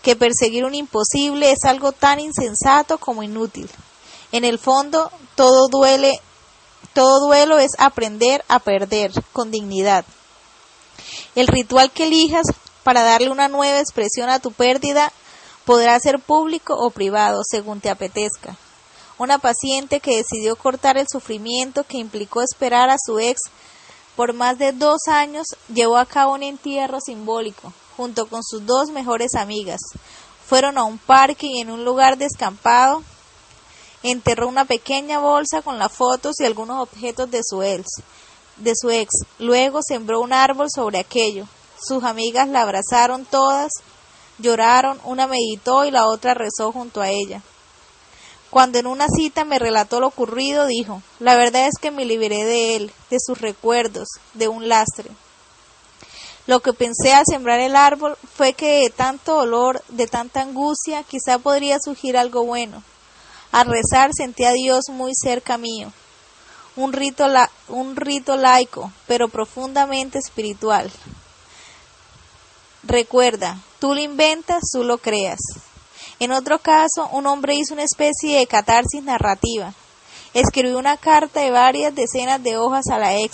que 0.00 0.14
perseguir 0.14 0.64
un 0.64 0.74
imposible 0.74 1.50
es 1.50 1.64
algo 1.64 1.90
tan 1.90 2.20
insensato 2.20 2.96
como 2.96 3.24
inútil. 3.24 3.68
En 4.30 4.44
el 4.44 4.60
fondo, 4.60 5.10
todo 5.34 5.66
duelo 5.68 7.58
es 7.58 7.72
aprender 7.78 8.44
a 8.46 8.60
perder 8.60 9.10
con 9.32 9.50
dignidad. 9.50 10.04
El 11.34 11.48
ritual 11.48 11.90
que 11.90 12.04
elijas 12.04 12.46
para 12.84 13.02
darle 13.02 13.30
una 13.30 13.48
nueva 13.48 13.80
expresión 13.80 14.30
a 14.30 14.38
tu 14.38 14.52
pérdida 14.52 15.12
podrá 15.64 15.98
ser 15.98 16.20
público 16.20 16.72
o 16.78 16.90
privado, 16.90 17.42
según 17.44 17.80
te 17.80 17.90
apetezca. 17.90 18.56
Una 19.18 19.38
paciente 19.38 19.98
que 19.98 20.18
decidió 20.18 20.54
cortar 20.54 20.98
el 20.98 21.08
sufrimiento 21.08 21.82
que 21.82 21.98
implicó 21.98 22.42
esperar 22.42 22.90
a 22.90 22.96
su 23.04 23.18
ex 23.18 23.40
por 24.16 24.32
más 24.32 24.58
de 24.58 24.72
dos 24.72 25.02
años 25.08 25.46
llevó 25.72 25.98
a 25.98 26.06
cabo 26.06 26.34
un 26.34 26.42
entierro 26.42 27.00
simbólico, 27.00 27.72
junto 27.96 28.26
con 28.26 28.42
sus 28.42 28.64
dos 28.64 28.90
mejores 28.90 29.34
amigas. 29.34 29.80
Fueron 30.46 30.78
a 30.78 30.84
un 30.84 30.98
parque 30.98 31.46
y 31.46 31.60
en 31.60 31.70
un 31.70 31.84
lugar 31.84 32.16
descampado 32.16 33.02
enterró 34.02 34.48
una 34.48 34.64
pequeña 34.64 35.18
bolsa 35.18 35.62
con 35.62 35.78
las 35.78 35.92
fotos 35.92 36.36
y 36.40 36.44
algunos 36.44 36.80
objetos 36.82 37.30
de 37.30 37.40
su 37.44 37.62
ex. 37.62 37.86
De. 38.56 38.72
Luego 39.38 39.80
sembró 39.86 40.20
un 40.20 40.32
árbol 40.32 40.68
sobre 40.74 40.98
aquello. 40.98 41.46
Sus 41.78 42.04
amigas 42.04 42.48
la 42.48 42.62
abrazaron 42.62 43.26
todas, 43.26 43.70
lloraron, 44.38 44.98
una 45.04 45.26
meditó 45.26 45.84
y 45.84 45.90
la 45.90 46.06
otra 46.06 46.32
rezó 46.32 46.72
junto 46.72 47.02
a 47.02 47.10
ella. 47.10 47.42
Cuando 48.50 48.78
en 48.78 48.86
una 48.86 49.06
cita 49.08 49.44
me 49.44 49.58
relató 49.58 50.00
lo 50.00 50.06
ocurrido, 50.06 50.66
dijo, 50.66 51.02
la 51.18 51.34
verdad 51.34 51.66
es 51.66 51.74
que 51.80 51.90
me 51.90 52.04
liberé 52.04 52.44
de 52.44 52.76
él, 52.76 52.92
de 53.10 53.18
sus 53.20 53.40
recuerdos, 53.40 54.08
de 54.34 54.48
un 54.48 54.68
lastre. 54.68 55.10
Lo 56.46 56.60
que 56.60 56.72
pensé 56.72 57.12
al 57.12 57.24
sembrar 57.26 57.58
el 57.58 57.74
árbol 57.74 58.16
fue 58.36 58.52
que 58.52 58.82
de 58.82 58.90
tanto 58.90 59.34
dolor, 59.34 59.82
de 59.88 60.06
tanta 60.06 60.42
angustia, 60.42 61.02
quizá 61.02 61.38
podría 61.38 61.78
surgir 61.80 62.16
algo 62.16 62.44
bueno. 62.44 62.84
Al 63.50 63.66
rezar 63.66 64.12
sentí 64.14 64.44
a 64.44 64.52
Dios 64.52 64.84
muy 64.90 65.12
cerca 65.14 65.58
mío. 65.58 65.92
Un 66.76 66.92
rito, 66.92 67.26
un 67.68 67.96
rito 67.96 68.36
laico, 68.36 68.92
pero 69.08 69.28
profundamente 69.28 70.18
espiritual. 70.18 70.92
Recuerda, 72.84 73.58
tú 73.80 73.94
lo 73.94 74.00
inventas, 74.00 74.62
tú 74.72 74.84
lo 74.84 74.98
creas. 74.98 75.40
En 76.18 76.32
otro 76.32 76.58
caso, 76.58 77.08
un 77.12 77.26
hombre 77.26 77.56
hizo 77.56 77.74
una 77.74 77.82
especie 77.82 78.38
de 78.38 78.46
catarsis 78.46 79.02
narrativa. 79.02 79.74
Escribió 80.32 80.78
una 80.78 80.96
carta 80.96 81.40
de 81.40 81.50
varias 81.50 81.94
decenas 81.94 82.42
de 82.42 82.56
hojas 82.56 82.86
a 82.90 82.98
la 82.98 83.18
ex. 83.18 83.32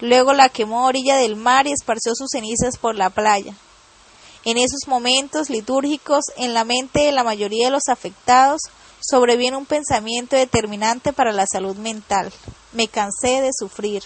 Luego 0.00 0.32
la 0.32 0.48
quemó 0.48 0.80
a 0.80 0.88
orilla 0.88 1.16
del 1.16 1.36
mar 1.36 1.68
y 1.68 1.72
esparció 1.72 2.12
sus 2.16 2.30
cenizas 2.32 2.78
por 2.78 2.96
la 2.96 3.10
playa. 3.10 3.54
En 4.44 4.58
esos 4.58 4.88
momentos 4.88 5.50
litúrgicos, 5.50 6.24
en 6.36 6.52
la 6.52 6.64
mente 6.64 7.00
de 7.00 7.12
la 7.12 7.22
mayoría 7.22 7.66
de 7.66 7.72
los 7.72 7.88
afectados, 7.88 8.62
sobreviene 9.00 9.56
un 9.56 9.66
pensamiento 9.66 10.34
determinante 10.34 11.12
para 11.12 11.32
la 11.32 11.46
salud 11.46 11.76
mental. 11.76 12.32
Me 12.72 12.88
cansé 12.88 13.40
de 13.40 13.50
sufrir, 13.56 14.02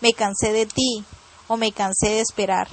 me 0.00 0.12
cansé 0.12 0.52
de 0.52 0.66
ti, 0.66 1.04
o 1.48 1.56
me 1.56 1.72
cansé 1.72 2.10
de 2.10 2.20
esperar 2.20 2.68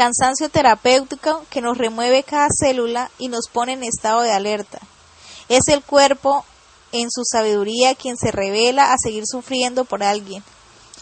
cansancio 0.00 0.48
terapéutico 0.48 1.44
que 1.50 1.60
nos 1.60 1.76
remueve 1.76 2.22
cada 2.22 2.48
célula 2.58 3.10
y 3.18 3.28
nos 3.28 3.48
pone 3.52 3.74
en 3.74 3.82
estado 3.82 4.22
de 4.22 4.32
alerta. 4.32 4.78
Es 5.50 5.68
el 5.68 5.82
cuerpo 5.82 6.42
en 6.90 7.10
su 7.10 7.20
sabiduría 7.30 7.94
quien 7.94 8.16
se 8.16 8.30
revela 8.30 8.94
a 8.94 8.96
seguir 8.98 9.24
sufriendo 9.26 9.84
por 9.84 10.02
alguien, 10.02 10.42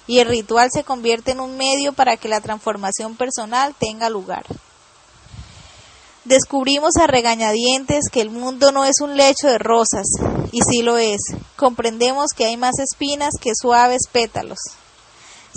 y 0.09 0.19
el 0.19 0.27
ritual 0.27 0.71
se 0.73 0.83
convierte 0.83 1.31
en 1.31 1.39
un 1.39 1.57
medio 1.57 1.93
para 1.93 2.17
que 2.17 2.29
la 2.29 2.41
transformación 2.41 3.17
personal 3.17 3.73
tenga 3.79 4.11
lugar. 4.11 4.45
Descubrimos 6.25 6.97
a 6.97 7.07
regañadientes 7.07 8.07
que 8.11 8.21
el 8.21 8.31
mundo 8.31 8.73
no 8.73 8.85
es 8.85 9.01
un 9.01 9.17
lecho 9.17 9.47
de 9.47 9.59
rosas, 9.59 10.07
y 10.51 10.59
sí 10.69 10.83
lo 10.83 10.99
es. 10.99 11.21
Comprendemos 11.55 12.31
que 12.37 12.47
hay 12.47 12.57
más 12.57 12.81
espinas 12.81 13.31
que 13.41 13.53
suaves 13.55 14.09
pétalos. 14.11 14.59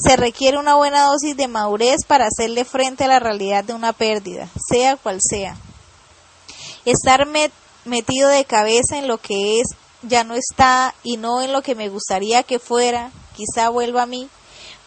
Se 0.04 0.16
requiere 0.16 0.58
una 0.58 0.76
buena 0.76 1.06
dosis 1.06 1.38
de 1.38 1.48
madurez 1.48 2.06
para 2.08 2.26
hacerle 2.26 2.66
frente 2.66 3.04
a 3.04 3.08
la 3.08 3.20
realidad 3.20 3.64
de 3.64 3.74
una 3.74 3.94
pérdida, 3.94 4.50
sea 4.68 4.96
cual 4.96 5.20
sea. 5.22 5.56
Estar 6.86 7.28
metido 7.86 8.30
de 8.30 8.46
cabeza 8.46 8.98
en 8.98 9.08
lo 9.08 9.20
que 9.20 9.60
es 9.60 9.68
ya 10.02 10.24
no 10.24 10.34
está 10.34 10.96
y 11.04 11.18
no 11.18 11.42
en 11.42 11.54
lo 11.54 11.62
que 11.62 11.76
me 11.76 11.90
gustaría 11.90 12.42
que 12.42 12.58
fuera, 12.58 13.12
quizá 13.36 13.70
vuelva 13.70 14.04
a 14.04 14.08
mí. 14.08 14.28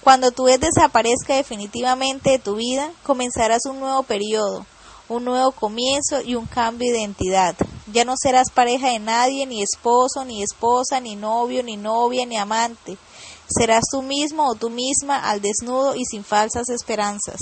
Cuando 0.03 0.33
tu 0.33 0.44
vez 0.44 0.59
desaparezca 0.61 1.37
definitivamente 1.37 2.31
de 2.31 2.38
tu 2.38 2.57
vida, 2.57 2.90
comenzarás 3.05 3.64
un 3.66 3.79
nuevo 3.79 4.03
periodo, 4.03 4.66
un 5.09 5.24
nuevo 5.24 5.53
comienzo 5.53 6.20
y 6.22 6.35
un 6.35 6.46
cambio 6.46 6.92
de 6.92 6.98
identidad. 6.98 7.55
Ya 7.92 8.05
no 8.05 8.14
serás 8.16 8.50
pareja 8.50 8.88
de 8.88 8.98
nadie, 8.98 9.46
ni 9.46 9.62
esposo, 9.62 10.24
ni 10.24 10.42
esposa, 10.42 10.98
ni 11.00 11.14
novio, 11.14 11.62
ni 11.62 11.77
novia, 11.77 12.27
ni 12.27 12.37
amante. 12.37 12.98
Serás 13.48 13.85
tú 13.90 14.02
mismo 14.02 14.48
o 14.48 14.54
tú 14.54 14.70
misma 14.70 15.18
al 15.18 15.40
desnudo 15.40 15.94
y 15.94 16.04
sin 16.04 16.24
falsas 16.24 16.68
esperanzas. 16.70 17.38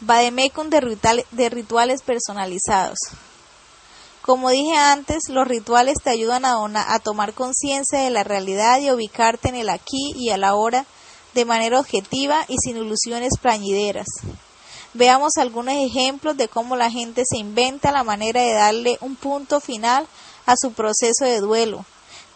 Vademecum 0.00 0.70
de, 0.70 0.98
de 1.30 1.48
rituales 1.50 2.02
personalizados. 2.02 2.98
Como 4.22 4.50
dije 4.50 4.76
antes, 4.76 5.24
los 5.28 5.48
rituales 5.48 5.96
te 6.02 6.10
ayudan 6.10 6.44
a, 6.44 6.56
a 6.94 6.98
tomar 6.98 7.34
conciencia 7.34 8.00
de 8.00 8.10
la 8.10 8.22
realidad 8.22 8.78
y 8.80 8.90
ubicarte 8.90 9.48
en 9.48 9.56
el 9.56 9.68
aquí 9.68 10.12
y 10.14 10.30
a 10.30 10.36
la 10.36 10.48
ahora 10.48 10.86
de 11.34 11.44
manera 11.44 11.80
objetiva 11.80 12.44
y 12.48 12.56
sin 12.58 12.76
ilusiones 12.76 13.32
plañideras. 13.40 14.06
Veamos 14.92 15.36
algunos 15.36 15.74
ejemplos 15.74 16.36
de 16.36 16.48
cómo 16.48 16.76
la 16.76 16.90
gente 16.90 17.22
se 17.24 17.38
inventa 17.38 17.92
la 17.92 18.02
manera 18.02 18.42
de 18.42 18.52
darle 18.52 18.98
un 19.00 19.16
punto 19.16 19.60
final 19.60 20.06
a 20.46 20.54
su 20.56 20.72
proceso 20.72 21.24
de 21.24 21.40
duelo, 21.40 21.84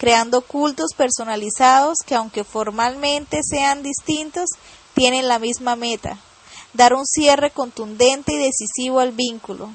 creando 0.05 0.43
cultos 0.43 0.91
personalizados 0.95 1.97
que 2.05 2.15
aunque 2.15 2.45
formalmente 2.45 3.41
sean 3.43 3.83
distintos, 3.83 4.51
tienen 4.93 5.29
la 5.29 5.39
misma 5.39 5.77
meta, 5.77 6.19
dar 6.75 6.93
un 6.93 7.07
cierre 7.07 7.51
contundente 7.51 8.35
y 8.35 8.37
decisivo 8.37 9.01
al 9.01 9.13
vínculo. 9.13 9.73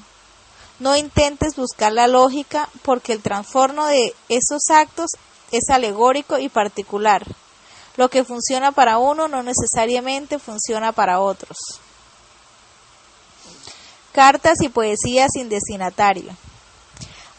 No 0.78 0.96
intentes 0.96 1.56
buscar 1.56 1.92
la 1.92 2.06
lógica 2.06 2.68
porque 2.82 3.12
el 3.12 3.22
trastorno 3.22 3.86
de 3.86 4.14
esos 4.28 4.70
actos 4.70 5.10
es 5.50 5.68
alegórico 5.68 6.38
y 6.38 6.48
particular. 6.48 7.26
Lo 7.96 8.08
que 8.08 8.22
funciona 8.22 8.70
para 8.70 8.98
uno 8.98 9.26
no 9.26 9.42
necesariamente 9.42 10.38
funciona 10.38 10.92
para 10.92 11.18
otros. 11.18 11.58
Cartas 14.12 14.60
y 14.60 14.68
poesía 14.68 15.26
sin 15.28 15.48
destinatario. 15.48 16.36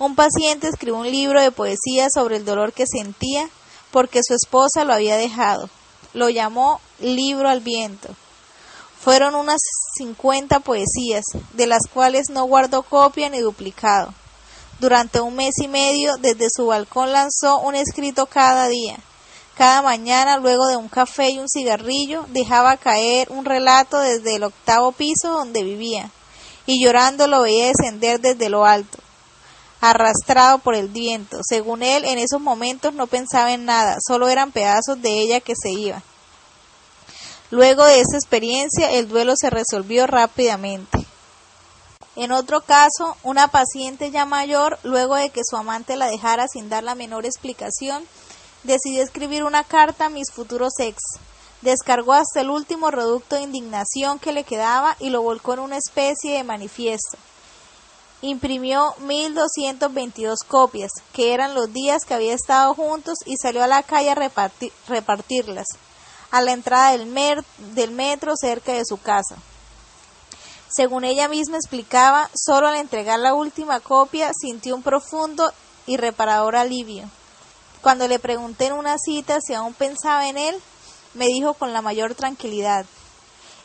Un 0.02 0.16
paciente 0.16 0.68
escribió 0.68 0.98
un 0.98 1.12
libro 1.12 1.40
de 1.40 1.52
poesía 1.52 2.08
sobre 2.12 2.38
el 2.38 2.44
dolor 2.44 2.74
que 2.74 2.88
sentía 2.88 3.48
porque 3.92 4.22
su 4.24 4.34
esposa 4.34 4.84
lo 4.84 4.94
había 4.94 5.16
dejado. 5.16 5.70
Lo 6.16 6.32
llamó 6.32 6.82
Libro 7.00 7.48
al 7.48 7.60
Viento. 7.60 8.10
Fueron 9.00 9.36
unas 9.36 9.62
50 10.00 10.62
poesías, 10.62 11.24
de 11.54 11.68
las 11.68 11.84
cuales 11.94 12.32
no 12.32 12.46
guardó 12.46 12.82
copia 12.82 13.30
ni 13.30 13.42
duplicado. 13.42 14.12
Durante 14.80 15.22
un 15.22 15.36
mes 15.36 15.54
y 15.60 15.68
medio, 15.68 16.18
desde 16.18 16.48
su 16.50 16.66
balcón 16.66 17.12
lanzó 17.12 17.60
un 17.60 17.76
escrito 17.76 18.26
cada 18.26 18.70
día. 18.70 18.98
Cada 19.54 19.84
mañana, 19.84 20.40
luego 20.40 20.66
de 20.66 20.78
un 20.78 20.90
café 20.90 21.30
y 21.30 21.38
un 21.38 21.48
cigarrillo, 21.48 22.26
dejaba 22.30 22.76
caer 22.78 23.30
un 23.30 23.46
relato 23.46 24.00
desde 24.00 24.38
el 24.38 24.46
octavo 24.46 24.94
piso 24.94 25.30
donde 25.30 25.62
vivía 25.62 26.10
y 26.66 26.84
llorando 26.84 27.28
lo 27.28 27.44
veía 27.44 27.68
descender 27.68 28.20
desde 28.20 28.50
lo 28.50 28.66
alto, 28.66 28.98
arrastrado 29.82 30.60
por 30.60 30.76
el 30.76 30.88
viento. 30.88 31.40
Según 31.44 31.84
él, 31.84 32.06
en 32.06 32.20
esos 32.20 32.40
momentos 32.40 32.94
no 32.94 33.08
pensaba 33.08 33.52
en 33.52 33.66
nada, 33.66 33.98
solo 34.06 34.30
eran 34.30 34.52
pedazos 34.52 35.02
de 35.02 35.20
ella 35.20 35.42
que 35.42 35.56
se 35.62 35.72
iban. 35.72 36.04
Luego 37.50 37.84
de 37.84 38.00
esa 38.00 38.16
experiencia, 38.16 38.92
el 38.92 39.10
duelo 39.10 39.34
se 39.36 39.50
resolvió 39.50 40.08
rápidamente. 40.08 41.06
En 42.16 42.32
otro 42.32 42.62
caso, 42.62 43.18
una 43.24 43.50
paciente 43.50 44.12
ya 44.12 44.26
mayor, 44.26 44.80
luego 44.84 45.16
de 45.16 45.32
que 45.32 45.42
su 45.44 45.58
amante 45.58 45.96
la 45.96 46.08
dejara 46.08 46.48
sin 46.48 46.70
dar 46.70 46.84
la 46.84 46.96
menor 46.96 47.26
explicación, 47.26 48.06
decidió 48.64 49.02
escribir 49.04 49.44
una 49.44 49.64
carta 49.64 50.06
a 50.06 50.10
mis 50.10 50.32
futuros 50.32 50.74
ex, 50.80 51.02
descargó 51.62 52.14
hasta 52.14 52.42
el 52.42 52.50
último 52.50 52.92
reducto 52.92 53.36
de 53.36 53.44
indignación 53.44 54.20
que 54.20 54.34
le 54.34 54.44
quedaba 54.44 54.96
y 55.00 55.10
lo 55.10 55.22
volcó 55.22 55.54
en 55.54 55.60
una 55.60 55.78
especie 55.78 56.38
de 56.38 56.44
manifiesto. 56.44 57.18
Imprimió 58.22 58.94
1222 59.00 60.40
copias, 60.48 60.92
que 61.12 61.34
eran 61.34 61.56
los 61.56 61.74
días 61.74 62.06
que 62.06 62.14
había 62.14 62.36
estado 62.36 62.74
juntos, 62.76 63.18
y 63.26 63.36
salió 63.38 63.64
a 63.64 63.68
la 63.68 63.82
calle 63.82 64.12
a 64.12 64.32
repartirlas, 64.88 65.66
a 66.30 66.42
la 66.42 66.52
entrada 66.52 66.92
del, 66.92 67.44
del 67.74 67.92
metro 67.92 68.34
cerca 68.40 68.74
de 68.74 68.86
su 68.86 68.98
casa. 68.98 69.38
Según 70.70 71.04
ella 71.04 71.28
misma 71.28 71.58
explicaba, 71.58 72.30
solo 72.34 72.68
al 72.68 72.78
entregar 72.78 73.20
la 73.20 73.34
última 73.34 73.80
copia 73.80 74.32
sintió 74.40 74.76
un 74.76 74.84
profundo 74.84 75.52
y 75.86 75.98
reparador 75.98 76.56
alivio. 76.56 77.10
Cuando 77.82 78.08
le 78.08 78.20
pregunté 78.20 78.68
en 78.68 78.74
una 78.74 78.98
cita 78.98 79.40
si 79.42 79.54
aún 79.54 79.74
pensaba 79.74 80.30
en 80.30 80.38
él, 80.38 80.56
me 81.14 81.26
dijo 81.26 81.56
con 81.56 81.74
la 81.74 81.82
mayor 81.82 82.16
tranquilidad, 82.16 82.86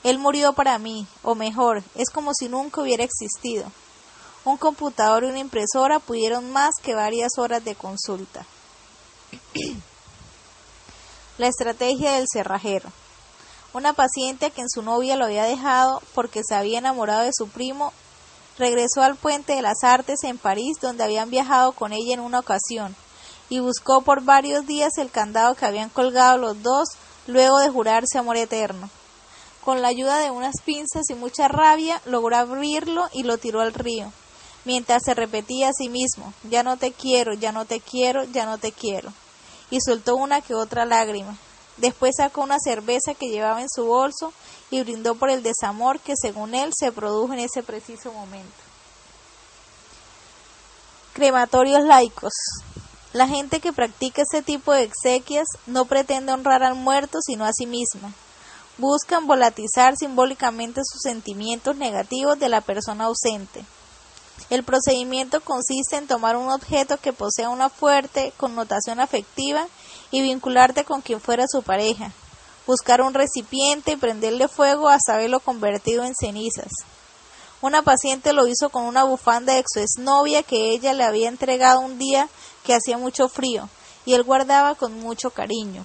Él 0.03 0.19
murió 0.19 0.53
para 0.55 0.79
mí, 0.79 1.07
o 1.23 1.35
mejor, 1.35 1.83
es 1.95 2.11
como 2.11 2.33
si 2.35 2.49
nunca 2.49 2.81
hubiera 2.81 3.05
existido. 3.05 3.71
Un 4.47 4.57
computador 4.59 5.25
y 5.25 5.27
una 5.27 5.41
impresora 5.41 5.99
pudieron 5.99 6.53
más 6.53 6.71
que 6.81 6.95
varias 6.95 7.33
horas 7.37 7.65
de 7.65 7.75
consulta. 7.75 8.47
la 11.39 11.49
estrategia 11.49 12.13
del 12.13 12.27
cerrajero. 12.33 12.89
Una 13.75 13.93
paciente 13.93 14.47
a 14.47 14.51
quien 14.51 14.71
su 14.71 14.83
novia 14.83 15.17
lo 15.17 15.25
había 15.25 15.43
dejado 15.43 16.01
porque 16.15 16.43
se 16.47 16.55
había 16.55 16.79
enamorado 16.79 17.25
de 17.25 17.33
su 17.37 17.49
primo, 17.49 17.93
regresó 18.57 19.03
al 19.03 19.17
Puente 19.17 19.55
de 19.55 19.63
las 19.63 19.83
Artes 19.83 20.23
en 20.23 20.39
París, 20.39 20.77
donde 20.81 21.03
habían 21.03 21.29
viajado 21.29 21.73
con 21.73 21.93
ella 21.93 22.15
en 22.15 22.21
una 22.21 22.39
ocasión, 22.39 22.95
y 23.49 23.59
buscó 23.59 24.03
por 24.03 24.23
varios 24.23 24.65
días 24.65 24.93
el 24.99 25.11
candado 25.11 25.57
que 25.57 25.67
habían 25.67 25.91
colgado 25.91 26.39
los 26.39 26.63
dos 26.63 26.91
luego 27.27 27.59
de 27.59 27.69
jurarse 27.69 28.17
amor 28.17 28.37
eterno. 28.37 28.91
Con 29.65 29.83
la 29.83 29.89
ayuda 29.89 30.19
de 30.19 30.31
unas 30.31 30.55
pinzas 30.65 31.11
y 31.11 31.15
mucha 31.15 31.49
rabia, 31.49 32.01
logró 32.07 32.37
abrirlo 32.37 33.09
y 33.13 33.25
lo 33.25 33.39
tiró 33.39 33.61
al 33.61 33.75
río, 33.75 34.13
mientras 34.67 35.03
se 35.05 35.15
repetía 35.15 35.69
a 35.71 35.73
sí 35.73 35.89
mismo, 35.89 36.35
ya 36.43 36.63
no 36.63 36.77
te 36.77 36.93
quiero, 36.93 37.33
ya 37.33 37.53
no 37.53 37.65
te 37.65 37.81
quiero, 37.81 38.25
ya 38.25 38.45
no 38.45 38.59
te 38.59 38.73
quiero, 38.73 39.13
y 39.71 39.81
soltó 39.81 40.17
una 40.17 40.43
que 40.43 40.55
otra 40.55 40.85
lágrima. 40.85 41.39
Después 41.77 42.15
sacó 42.17 42.43
una 42.43 42.59
cerveza 42.59 43.15
que 43.15 43.29
llevaba 43.29 43.61
en 43.61 43.69
su 43.69 43.87
bolso 43.87 44.33
y 44.71 44.81
brindó 44.83 45.15
por 45.15 45.31
el 45.31 45.43
desamor 45.43 46.01
que 46.01 46.15
según 46.21 46.55
él 46.55 46.73
se 46.75 46.91
produjo 46.91 47.33
en 47.33 47.41
ese 47.41 47.63
preciso 47.63 48.13
momento. 48.13 48.51
Crematorios 51.13 51.85
laicos. 51.85 52.33
La 53.13 53.29
gente 53.29 53.61
que 53.61 53.73
practica 53.73 54.23
este 54.23 54.43
tipo 54.43 54.73
de 54.73 54.83
exequias 54.83 55.47
no 55.67 55.85
pretende 55.85 56.33
honrar 56.33 56.63
al 56.63 56.75
muerto 56.75 57.19
sino 57.25 57.45
a 57.45 57.53
sí 57.53 57.67
misma. 57.67 58.13
Buscan 58.79 59.27
volatizar 59.27 59.97
simbólicamente 59.97 60.81
sus 60.85 61.01
sentimientos 61.03 61.77
negativos 61.77 62.39
de 62.39 62.49
la 62.49 62.63
persona 62.63 63.05
ausente. 63.05 63.65
El 64.49 64.63
procedimiento 64.63 65.41
consiste 65.41 65.97
en 65.97 66.07
tomar 66.07 66.37
un 66.37 66.51
objeto 66.51 66.99
que 66.99 67.13
posea 67.13 67.49
una 67.49 67.69
fuerte 67.69 68.33
connotación 68.37 69.01
afectiva 69.01 69.67
y 70.11 70.23
vincularte 70.23 70.85
con 70.85 71.03
quien 71.03 71.21
fuera 71.21 71.47
su 71.49 71.63
pareja. 71.63 72.13
Buscar 72.67 73.01
un 73.01 73.15
recipiente 73.15 73.93
y 73.93 73.97
prenderle 73.97 74.49
fuego 74.49 74.89
hasta 74.89 75.17
verlo 75.17 75.41
convertido 75.41 76.05
en 76.05 76.15
cenizas. 76.15 76.71
Una 77.61 77.83
paciente 77.83 78.33
lo 78.33 78.47
hizo 78.47 78.69
con 78.69 78.85
una 78.85 79.05
bufanda 79.05 79.55
de 79.55 79.65
su 79.67 79.81
exnovia 79.81 80.43
que 80.43 80.71
ella 80.71 80.93
le 80.93 81.05
había 81.05 81.29
entregado 81.29 81.81
un 81.81 81.99
día 81.99 82.29
que 82.65 82.75
hacía 82.75 82.99
mucho 82.99 83.29
frío 83.29 83.69
y 84.05 84.15
él 84.15 84.23
guardaba 84.23 84.75
con 84.75 85.01
mucho 85.01 85.31
cariño. 85.31 85.85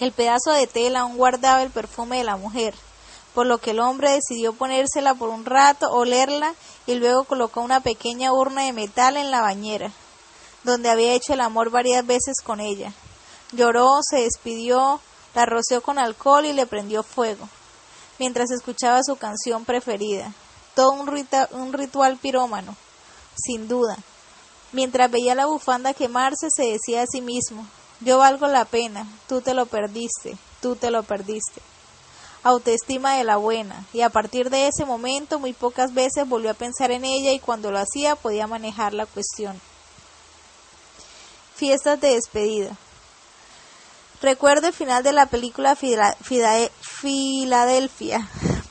El 0.00 0.12
pedazo 0.12 0.52
de 0.52 0.66
tela 0.66 1.00
aún 1.00 1.16
guardaba 1.16 1.62
el 1.62 1.70
perfume 1.70 2.18
de 2.18 2.24
la 2.24 2.36
mujer, 2.36 2.74
por 3.34 3.46
lo 3.46 3.58
que 3.58 3.70
el 3.70 3.80
hombre 3.80 4.10
decidió 4.10 4.52
ponérsela 4.52 5.14
por 5.14 5.30
un 5.30 5.44
rato, 5.44 5.90
olerla 5.90 6.54
y 6.86 6.94
luego 6.94 7.24
colocó 7.24 7.60
una 7.60 7.80
pequeña 7.80 8.32
urna 8.32 8.64
de 8.64 8.72
metal 8.72 9.16
en 9.16 9.30
la 9.30 9.40
bañera, 9.40 9.90
donde 10.64 10.90
había 10.90 11.14
hecho 11.14 11.32
el 11.32 11.40
amor 11.40 11.70
varias 11.70 12.06
veces 12.06 12.36
con 12.44 12.60
ella. 12.60 12.92
Lloró, 13.52 13.88
se 14.02 14.20
despidió, 14.20 15.00
la 15.34 15.46
roció 15.46 15.82
con 15.82 15.98
alcohol 15.98 16.44
y 16.44 16.52
le 16.52 16.66
prendió 16.66 17.02
fuego, 17.02 17.48
mientras 18.18 18.50
escuchaba 18.50 19.00
su 19.02 19.16
canción 19.16 19.64
preferida. 19.64 20.32
Todo 20.74 20.92
un, 20.92 21.26
un 21.52 21.72
ritual 21.72 22.16
pirómano, 22.16 22.76
sin 23.36 23.68
duda. 23.68 23.96
Mientras 24.72 25.10
veía 25.10 25.34
la 25.34 25.46
bufanda 25.46 25.92
quemarse, 25.92 26.48
se 26.54 26.64
decía 26.64 27.02
a 27.02 27.06
sí 27.06 27.20
mismo, 27.20 27.66
yo 28.00 28.18
valgo 28.18 28.46
la 28.46 28.64
pena, 28.64 29.06
tú 29.28 29.40
te 29.42 29.54
lo 29.54 29.66
perdiste, 29.66 30.36
tú 30.60 30.76
te 30.76 30.90
lo 30.90 31.02
perdiste. 31.02 31.60
Autoestima 32.44 33.16
de 33.16 33.24
la 33.24 33.36
buena, 33.36 33.84
y 33.92 34.00
a 34.00 34.10
partir 34.10 34.50
de 34.50 34.68
ese 34.68 34.84
momento 34.84 35.38
muy 35.38 35.52
pocas 35.52 35.94
veces 35.94 36.28
volvió 36.28 36.50
a 36.50 36.54
pensar 36.54 36.90
en 36.90 37.04
ella 37.04 37.32
y 37.32 37.38
cuando 37.38 37.70
lo 37.70 37.78
hacía 37.78 38.16
podía 38.16 38.46
manejar 38.46 38.94
la 38.94 39.06
cuestión. 39.06 39.60
Fiestas 41.54 42.00
de 42.00 42.14
despedida. 42.14 42.76
Recuerdo 44.20 44.66
el 44.68 44.72
final 44.72 45.02
de 45.02 45.12
la 45.12 45.26
película 45.26 45.76
Filadelfia, 46.80 48.28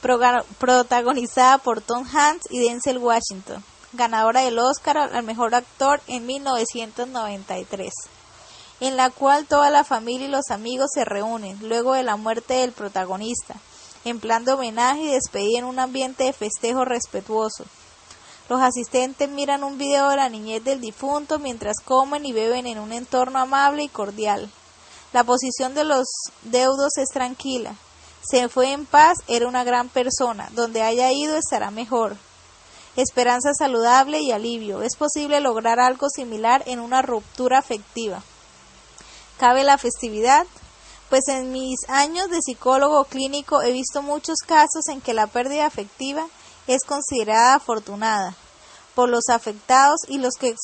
protagonizada 0.58 1.58
por 1.58 1.80
Tom 1.80 2.06
Hanks 2.12 2.46
y 2.50 2.58
Denzel 2.58 2.98
Washington 2.98 3.64
ganadora 3.92 4.40
del 4.40 4.58
Oscar 4.58 4.96
al 4.96 5.22
mejor 5.22 5.54
actor 5.54 6.00
en 6.06 6.26
1993, 6.26 7.92
en 8.82 8.96
la 8.96 9.10
cual 9.10 9.46
toda 9.46 9.70
la 9.70 9.84
familia 9.84 10.26
y 10.26 10.30
los 10.30 10.50
amigos 10.50 10.90
se 10.92 11.04
reúnen 11.04 11.56
luego 11.68 11.94
de 11.94 12.02
la 12.02 12.16
muerte 12.16 12.54
del 12.54 12.72
protagonista. 12.72 13.54
en 14.04 14.18
plan 14.18 14.44
de 14.44 14.50
homenaje 14.50 15.02
y 15.02 15.12
despedida 15.12 15.60
en 15.60 15.64
un 15.64 15.78
ambiente 15.78 16.24
de 16.24 16.32
festejo 16.32 16.84
respetuoso. 16.84 17.64
Los 18.48 18.60
asistentes 18.60 19.28
miran 19.28 19.62
un 19.62 19.78
video 19.78 20.08
de 20.08 20.16
la 20.16 20.28
niñez 20.28 20.64
del 20.64 20.80
difunto 20.80 21.38
mientras 21.38 21.76
comen 21.84 22.26
y 22.26 22.32
beben 22.32 22.66
en 22.66 22.80
un 22.80 22.92
entorno 22.92 23.38
amable 23.38 23.84
y 23.84 23.88
cordial. 23.88 24.50
La 25.12 25.22
posición 25.22 25.74
de 25.74 25.84
los 25.84 26.08
deudos 26.42 26.98
es 26.98 27.10
tranquila. 27.10 27.76
Se 28.28 28.48
fue 28.48 28.72
en 28.72 28.84
paz, 28.84 29.18
era 29.28 29.46
una 29.46 29.62
gran 29.62 29.88
persona. 29.88 30.50
Donde 30.54 30.82
haya 30.82 31.12
ido 31.12 31.36
estará 31.36 31.70
mejor. 31.70 32.16
Esperanza 32.96 33.54
saludable 33.56 34.18
y 34.18 34.32
alivio. 34.32 34.82
Es 34.82 34.96
posible 34.96 35.38
lograr 35.38 35.78
algo 35.78 36.08
similar 36.10 36.64
en 36.66 36.80
una 36.80 37.02
ruptura 37.02 37.58
afectiva. 37.60 38.24
¿Cabe 39.42 39.64
la 39.64 39.76
festividad? 39.76 40.46
Pues 41.10 41.26
en 41.26 41.50
mis 41.50 41.80
años 41.88 42.30
de 42.30 42.40
psicólogo 42.40 43.02
clínico 43.06 43.60
he 43.60 43.72
visto 43.72 44.00
muchos 44.00 44.36
casos 44.46 44.86
en 44.86 45.00
que 45.00 45.14
la 45.14 45.26
pérdida 45.26 45.66
afectiva 45.66 46.28
es 46.68 46.84
considerada 46.84 47.56
afortunada 47.56 48.36
por 48.94 49.08
los 49.08 49.30
afectados 49.30 50.02
y 50.06 50.18
los 50.18 50.34
que 50.34 50.54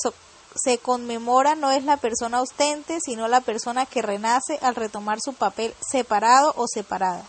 se 0.55 0.79
conmemora 0.79 1.57
no 1.57 1.73
es 1.73 1.83
la 1.83 1.97
persona 1.97 2.39
ausente, 2.39 3.01
sino 3.05 3.27
la 3.27 3.41
persona 3.41 3.85
que 3.85 4.01
renace 4.01 4.61
al 4.63 4.77
retomar 4.77 5.19
su 5.21 5.33
papel 5.33 5.75
separado 5.81 6.55
o 6.57 6.69
separada. 6.69 7.25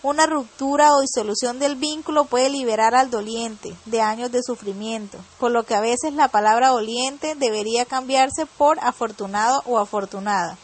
Una 0.00 0.26
ruptura 0.26 0.94
o 0.94 1.00
disolución 1.00 1.58
del 1.58 1.74
vínculo 1.74 2.24
puede 2.24 2.50
liberar 2.50 2.94
al 2.94 3.10
doliente 3.10 3.74
de 3.84 4.00
años 4.00 4.30
de 4.30 4.44
sufrimiento, 4.44 5.18
por 5.40 5.50
lo 5.50 5.64
que 5.64 5.74
a 5.74 5.80
veces 5.80 6.12
la 6.12 6.28
palabra 6.28 6.68
doliente 6.68 7.34
debería 7.34 7.84
cambiarse 7.84 8.46
por 8.46 8.78
afortunado 8.80 9.60
o 9.66 9.76
afortunada. 9.76 10.56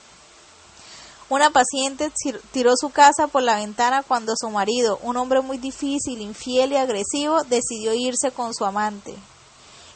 Una 1.28 1.50
paciente 1.50 2.12
tiró 2.52 2.74
su 2.76 2.90
casa 2.90 3.26
por 3.26 3.42
la 3.42 3.56
ventana 3.56 4.04
cuando 4.06 4.34
su 4.36 4.50
marido, 4.50 5.00
un 5.02 5.16
hombre 5.16 5.40
muy 5.40 5.58
difícil, 5.58 6.20
infiel 6.20 6.72
y 6.72 6.76
agresivo, 6.76 7.42
decidió 7.42 7.92
irse 7.92 8.30
con 8.30 8.54
su 8.54 8.64
amante. 8.64 9.16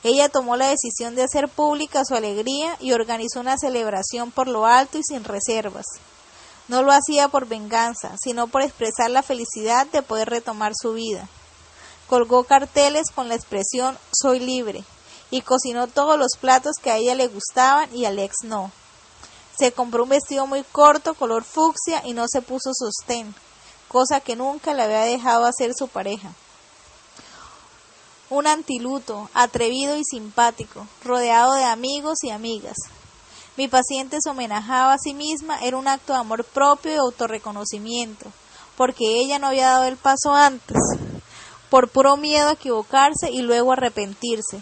Ella 0.03 0.29
tomó 0.29 0.57
la 0.57 0.67
decisión 0.67 1.15
de 1.15 1.23
hacer 1.23 1.49
pública 1.49 2.05
su 2.05 2.17
alegría 2.17 2.77
y 2.81 2.91
organizó 2.91 3.39
una 3.39 3.57
celebración 3.57 4.33
por 4.33 4.49
lo 4.49 4.67
alto 4.67 4.99
y 4.99 5.03
sin 5.05 5.23
reservas. 5.23 5.87
No 6.69 6.83
lo 6.83 6.93
hacía 6.93 7.29
por 7.29 7.47
venganza, 7.47 8.15
sino 8.23 8.47
por 8.47 8.63
expresar 8.63 9.11
la 9.11 9.23
felicidad 9.23 9.87
de 9.87 10.03
poder 10.03 10.29
retomar 10.29 10.73
su 10.81 10.93
vida. 10.93 11.29
Colgó 12.07 12.45
carteles 12.45 13.11
con 13.15 13.29
la 13.29 13.35
expresión 13.35 13.99
soy 14.13 14.39
libre 14.39 14.85
y 15.31 15.43
cocinó 15.43 15.87
todos 15.87 16.19
los 16.19 16.33
platos 16.41 16.77
que 16.83 16.91
a 16.91 16.97
ella 16.97 17.15
le 17.15 17.29
gustaban 17.29 17.95
y 17.95 18.05
al 18.05 18.19
ex 18.19 18.37
no. 18.45 18.71
Se 19.59 19.73
compró 19.73 20.05
un 20.05 20.11
vestido 20.11 20.47
muy 20.47 20.63
corto, 20.63 21.15
color 21.15 21.43
fucsia, 21.43 22.03
y 22.07 22.13
no 22.13 22.27
se 22.29 22.43
puso 22.43 22.71
sostén, 22.75 23.35
cosa 23.89 24.21
que 24.21 24.37
nunca 24.37 24.73
le 24.73 24.85
había 24.85 25.01
dejado 25.01 25.47
hacer 25.47 25.73
su 25.75 25.89
pareja. 25.89 26.33
Un 28.31 28.47
antiluto, 28.47 29.29
atrevido 29.35 29.97
y 29.97 30.05
simpático, 30.05 30.87
rodeado 31.03 31.55
de 31.55 31.65
amigos 31.65 32.19
y 32.23 32.31
amigas. 32.31 32.77
Mi 33.59 33.67
paciente 33.67 34.19
se 34.23 34.31
homenajaba 34.31 34.93
a 34.93 34.99
sí 34.99 35.15
misma, 35.15 35.59
era 35.59 35.77
un 35.77 35.89
acto 35.89 36.13
de 36.13 36.21
amor 36.21 36.45
propio 36.45 36.93
y 36.93 36.97
autorreconocimiento, 36.97 38.31
porque 38.77 39.19
ella 39.19 39.41
no 39.41 39.49
había 39.49 39.71
dado 39.71 39.83
el 39.87 39.97
paso 39.97 40.33
antes, 40.33 40.77
por 41.69 41.89
puro 41.89 42.17
miedo 42.17 42.51
a 42.51 42.53
equivocarse 42.53 43.33
y 43.33 43.43
luego 43.43 43.73
arrepentirse. 43.73 44.61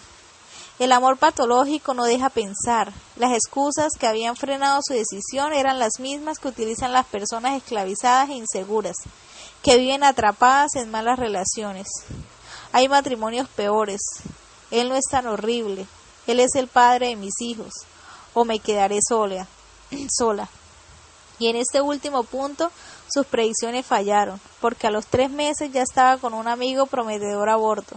El 0.78 0.92
amor 0.92 1.18
patológico 1.18 1.92
no 1.92 2.04
deja 2.04 2.30
pensar. 2.30 2.90
Las 3.16 3.32
excusas 3.32 3.92
que 3.98 4.06
habían 4.06 4.34
frenado 4.34 4.80
su 4.82 4.94
decisión 4.94 5.52
eran 5.52 5.78
las 5.78 6.00
mismas 6.00 6.38
que 6.38 6.48
utilizan 6.48 6.94
las 6.94 7.04
personas 7.04 7.54
esclavizadas 7.54 8.30
e 8.30 8.36
inseguras, 8.36 8.96
que 9.62 9.76
viven 9.76 10.04
atrapadas 10.04 10.74
en 10.74 10.90
malas 10.90 11.18
relaciones. 11.18 11.86
Hay 12.72 12.88
matrimonios 12.88 13.46
peores. 13.46 14.00
Él 14.70 14.88
no 14.88 14.94
es 14.94 15.04
tan 15.10 15.26
horrible. 15.26 15.86
Él 16.26 16.40
es 16.40 16.54
el 16.54 16.66
padre 16.66 17.08
de 17.08 17.16
mis 17.16 17.42
hijos 17.42 17.74
o 18.36 18.44
me 18.44 18.58
quedaré 18.58 18.98
sola, 19.00 19.48
sola. 20.10 20.46
Y 21.38 21.48
en 21.48 21.56
este 21.56 21.80
último 21.80 22.22
punto 22.22 22.70
sus 23.08 23.24
predicciones 23.24 23.86
fallaron, 23.86 24.38
porque 24.60 24.86
a 24.86 24.90
los 24.90 25.06
tres 25.06 25.30
meses 25.30 25.72
ya 25.72 25.80
estaba 25.80 26.18
con 26.18 26.34
un 26.34 26.46
amigo 26.46 26.84
prometedor 26.84 27.48
aborto. 27.48 27.96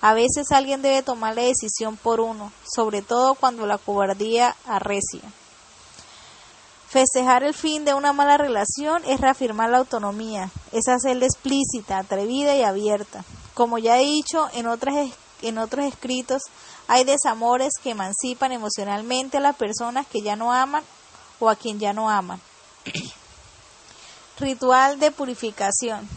A 0.00 0.14
veces 0.14 0.50
alguien 0.50 0.82
debe 0.82 1.04
tomar 1.04 1.36
la 1.36 1.42
decisión 1.42 1.96
por 1.96 2.20
uno, 2.20 2.52
sobre 2.74 3.02
todo 3.02 3.34
cuando 3.34 3.64
la 3.64 3.78
cobardía 3.78 4.56
arrecia. 4.66 5.22
Festejar 6.88 7.44
el 7.44 7.54
fin 7.54 7.84
de 7.84 7.94
una 7.94 8.12
mala 8.12 8.38
relación 8.38 9.04
es 9.06 9.20
reafirmar 9.20 9.70
la 9.70 9.78
autonomía, 9.78 10.50
es 10.72 10.88
hacerla 10.88 11.26
explícita, 11.26 11.98
atrevida 11.98 12.56
y 12.56 12.64
abierta. 12.64 13.24
Como 13.54 13.78
ya 13.78 14.00
he 14.00 14.04
dicho 14.04 14.48
en, 14.54 14.66
otras, 14.66 15.08
en 15.42 15.58
otros 15.58 15.84
escritos, 15.84 16.42
hay 16.88 17.04
desamores 17.04 17.72
que 17.82 17.90
emancipan 17.90 18.52
emocionalmente 18.52 19.36
a 19.36 19.40
las 19.40 19.56
personas 19.56 20.06
que 20.06 20.22
ya 20.22 20.36
no 20.36 20.52
aman 20.52 20.82
o 21.38 21.48
a 21.48 21.56
quien 21.56 21.78
ya 21.78 21.92
no 21.92 22.08
aman. 22.08 22.40
Ritual 24.38 24.98
de 24.98 25.10
purificación. 25.10 26.08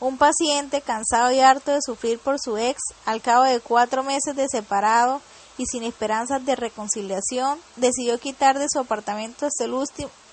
Un 0.00 0.18
paciente 0.18 0.80
cansado 0.80 1.30
y 1.30 1.40
harto 1.40 1.70
de 1.70 1.78
sufrir 1.80 2.18
por 2.18 2.40
su 2.40 2.56
ex, 2.56 2.80
al 3.04 3.22
cabo 3.22 3.44
de 3.44 3.60
cuatro 3.60 4.02
meses 4.02 4.34
de 4.34 4.46
separado 4.48 5.20
y 5.58 5.66
sin 5.66 5.84
esperanzas 5.84 6.44
de 6.44 6.56
reconciliación, 6.56 7.60
decidió 7.76 8.18
quitar 8.18 8.58
de 8.58 8.66
su 8.68 8.80
apartamento 8.80 9.46
hasta 9.46 9.64
el, 9.64 9.74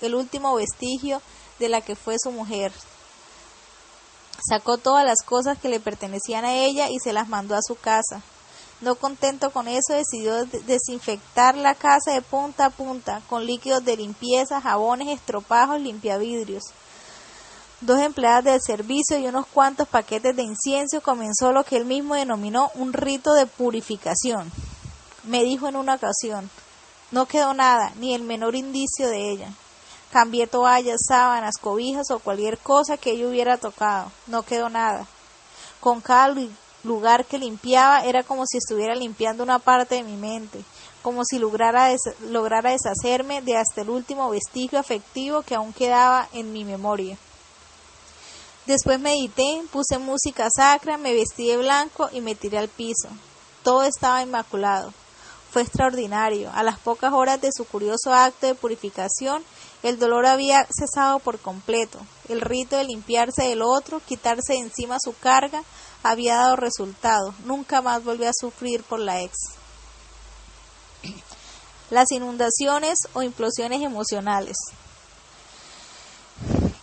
el 0.00 0.14
último 0.14 0.54
vestigio 0.56 1.22
de 1.58 1.68
la 1.68 1.82
que 1.82 1.94
fue 1.94 2.16
su 2.18 2.32
mujer. 2.32 2.72
Sacó 4.48 4.78
todas 4.78 5.04
las 5.04 5.22
cosas 5.22 5.58
que 5.58 5.68
le 5.68 5.80
pertenecían 5.80 6.44
a 6.44 6.54
ella 6.54 6.88
y 6.88 6.98
se 6.98 7.12
las 7.12 7.28
mandó 7.28 7.54
a 7.54 7.62
su 7.62 7.74
casa. 7.74 8.22
No 8.80 8.94
contento 8.94 9.50
con 9.50 9.68
eso, 9.68 9.92
decidió 9.92 10.46
desinfectar 10.46 11.54
la 11.54 11.74
casa 11.74 12.12
de 12.12 12.22
punta 12.22 12.66
a 12.66 12.70
punta 12.70 13.20
con 13.28 13.44
líquidos 13.44 13.84
de 13.84 13.98
limpieza, 13.98 14.60
jabones, 14.60 15.08
estropajos, 15.08 15.80
limpiavidrios. 15.80 16.62
Dos 17.82 18.00
empleadas 18.00 18.44
del 18.44 18.60
servicio 18.60 19.18
y 19.18 19.26
unos 19.26 19.46
cuantos 19.46 19.86
paquetes 19.86 20.34
de 20.34 20.42
incienso 20.42 21.02
comenzó 21.02 21.52
lo 21.52 21.64
que 21.64 21.76
él 21.76 21.84
mismo 21.84 22.14
denominó 22.14 22.70
un 22.74 22.94
rito 22.94 23.34
de 23.34 23.46
purificación. 23.46 24.50
Me 25.24 25.44
dijo 25.44 25.68
en 25.68 25.76
una 25.76 25.94
ocasión, 25.96 26.50
no 27.10 27.26
quedó 27.26 27.52
nada, 27.52 27.92
ni 27.96 28.14
el 28.14 28.22
menor 28.22 28.54
indicio 28.54 29.08
de 29.08 29.30
ella. 29.30 29.52
Cambié 30.12 30.46
toallas, 30.46 31.00
sábanas, 31.06 31.56
cobijas 31.60 32.10
o 32.10 32.18
cualquier 32.18 32.58
cosa 32.58 32.96
que 32.96 33.12
ella 33.12 33.28
hubiera 33.28 33.58
tocado. 33.58 34.10
No 34.26 34.42
quedó 34.42 34.68
nada. 34.68 35.06
Con 35.78 36.00
cada 36.00 36.34
lugar 36.82 37.24
que 37.24 37.38
limpiaba 37.38 38.04
era 38.04 38.22
como 38.22 38.44
si 38.46 38.58
estuviera 38.58 38.94
limpiando 38.94 39.42
una 39.42 39.58
parte 39.58 39.96
de 39.96 40.02
mi 40.02 40.16
mente, 40.16 40.64
como 41.02 41.24
si 41.24 41.38
lograra, 41.38 41.94
lograra 42.28 42.72
deshacerme 42.72 43.40
de 43.42 43.56
hasta 43.56 43.82
el 43.82 43.90
último 43.90 44.30
vestigio 44.30 44.78
afectivo 44.78 45.42
que 45.42 45.54
aún 45.54 45.72
quedaba 45.72 46.28
en 46.32 46.52
mi 46.52 46.64
memoria. 46.64 47.16
Después 48.66 49.00
medité, 49.00 49.62
puse 49.72 49.98
música 49.98 50.48
sacra, 50.54 50.96
me 50.96 51.14
vestí 51.14 51.48
de 51.48 51.56
blanco 51.56 52.08
y 52.12 52.20
me 52.20 52.34
tiré 52.34 52.58
al 52.58 52.68
piso. 52.68 53.08
Todo 53.62 53.84
estaba 53.84 54.22
inmaculado. 54.22 54.92
Fue 55.50 55.62
extraordinario. 55.62 56.50
A 56.54 56.62
las 56.62 56.78
pocas 56.78 57.12
horas 57.12 57.40
de 57.40 57.50
su 57.52 57.64
curioso 57.64 58.12
acto 58.12 58.46
de 58.46 58.54
purificación, 58.54 59.42
el 59.82 59.98
dolor 59.98 60.26
había 60.26 60.66
cesado 60.70 61.18
por 61.20 61.38
completo. 61.38 61.98
El 62.28 62.40
rito 62.40 62.76
de 62.76 62.84
limpiarse 62.84 63.44
del 63.44 63.62
otro, 63.62 64.00
quitarse 64.06 64.52
de 64.52 64.58
encima 64.58 64.98
su 65.02 65.16
carga, 65.16 65.62
había 66.02 66.36
dado 66.36 66.56
resultado. 66.56 67.34
Nunca 67.44 67.80
más 67.80 68.04
volvió 68.04 68.28
a 68.28 68.34
sufrir 68.38 68.82
por 68.82 69.00
la 69.00 69.22
ex. 69.22 69.36
Las 71.90 72.12
inundaciones 72.12 72.98
o 73.14 73.22
implosiones 73.22 73.82
emocionales. 73.82 74.56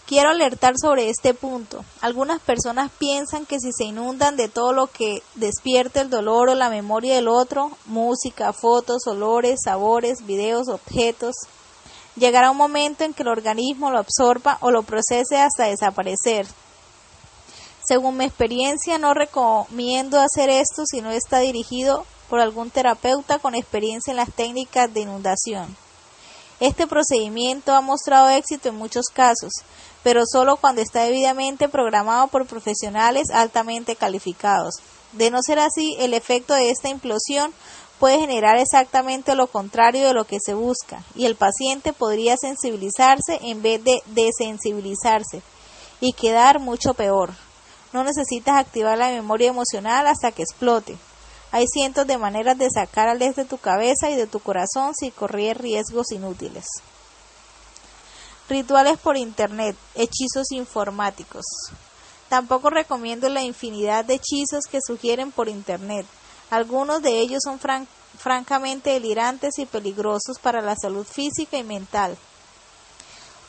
Quiero 0.08 0.30
alertar 0.30 0.76
sobre 0.82 1.10
este 1.10 1.34
punto. 1.34 1.84
Algunas 2.00 2.42
personas 2.42 2.92
piensan 2.98 3.46
que 3.46 3.60
si 3.60 3.72
se 3.74 3.84
inundan 3.84 4.38
de 4.38 4.48
todo 4.48 4.72
lo 4.72 4.88
que 4.88 5.22
despierte 5.36 6.00
el 6.00 6.10
dolor 6.10 6.50
o 6.50 6.56
la 6.56 6.70
memoria 6.70 7.16
del 7.16 7.28
otro, 7.28 7.72
música, 7.86 8.54
fotos, 8.54 9.06
olores, 9.06 9.60
sabores, 9.66 10.26
videos, 10.26 10.70
objetos, 10.70 11.36
llegará 12.18 12.51
un 12.51 12.57
momento 12.57 13.03
en 13.03 13.13
que 13.13 13.24
el 13.24 13.30
organismo 13.30 13.91
lo 13.91 13.99
absorba 13.99 14.57
o 14.61 14.72
lo 14.72 14.84
procese 14.84 15.38
hasta 15.38 15.65
desaparecer. 15.65 16.47
Según 17.88 18.18
mi 18.18 18.26
experiencia, 18.26 18.97
no 18.97 19.13
recomiendo 19.13 20.20
hacer 20.20 20.49
esto 20.49 20.86
si 20.86 21.01
no 21.01 21.11
está 21.11 21.39
dirigido 21.39 22.05
por 22.30 22.41
algún 22.41 22.70
terapeuta 22.70 23.39
con 23.39 23.55
experiencia 23.55 24.11
en 24.11 24.18
las 24.18 24.34
técnicas 24.34 24.93
de 24.93 25.01
inundación. 25.01 25.76
Este 26.59 26.88
procedimiento 26.88 27.74
ha 27.74 27.82
mostrado 27.82 28.30
éxito 28.30 28.70
en 28.70 28.76
muchos 28.76 29.05
casos, 29.13 29.53
pero 30.03 30.24
solo 30.26 30.57
cuando 30.57 30.82
está 30.82 31.03
debidamente 31.03 31.70
programado 31.70 32.28
por 32.28 32.47
profesionales 32.47 33.30
altamente 33.32 33.95
calificados. 33.95 34.76
De 35.13 35.32
no 35.32 35.38
ser 35.41 35.59
así, 35.59 35.95
el 35.99 36.13
efecto 36.13 36.53
de 36.55 36.72
esta 36.72 36.89
implosión 36.89 37.53
puede 38.00 38.20
generar 38.20 38.58
exactamente 38.58 39.36
lo 39.36 39.48
contrario 39.48 40.08
de 40.08 40.14
lo 40.14 40.26
que 40.26 40.38
se 40.43 40.54
busca, 40.54 41.04
y 41.16 41.26
el 41.26 41.36
paciente 41.36 41.93
podría 41.93 42.36
sensibilizarse 42.38 43.39
en 43.41 43.62
vez 43.62 43.84
de 43.84 44.02
desensibilizarse, 44.08 45.41
y 46.00 46.14
quedar 46.14 46.60
mucho 46.60 46.93
peor. 46.93 47.32
No 47.93 48.04
necesitas 48.04 48.58
activar 48.58 48.98
la 48.98 49.10
memoria 49.10 49.50
emocional 49.50 50.08
hasta 50.08 50.32
que 50.32 50.43
explote. 50.43 50.98
Hay 51.52 51.66
cientos 51.68 52.06
de 52.06 52.18
maneras 52.18 52.58
de 52.58 52.70
sacar 52.70 53.08
al 53.08 53.20
de 53.20 53.45
tu 53.45 53.58
cabeza 53.58 54.10
y 54.10 54.16
de 54.16 54.28
tu 54.28 54.39
corazón 54.39 54.93
sin 54.93 55.12
correr 55.12 55.62
riesgos 55.62 56.12
inútiles. 56.12 56.66
Rituales 58.50 58.98
por 58.98 59.18
Internet, 59.18 59.76
hechizos 59.95 60.52
informáticos. 60.52 61.45
Tampoco 62.30 62.70
recomiendo 62.70 63.30
la 63.30 63.41
infinidad 63.41 64.06
de 64.06 64.16
hechizos 64.16 64.66
que 64.70 64.80
sugieren 64.86 65.32
por 65.32 65.48
Internet. 65.48 66.06
Algunos 66.50 67.02
de 67.02 67.20
ellos 67.20 67.41
son 67.43 67.60
francamente 68.18 68.91
delirantes 68.91 69.60
y 69.60 69.66
peligrosos 69.66 70.39
para 70.41 70.62
la 70.62 70.76
salud 70.76 71.06
física 71.06 71.58
y 71.58 71.64
mental. 71.64 72.18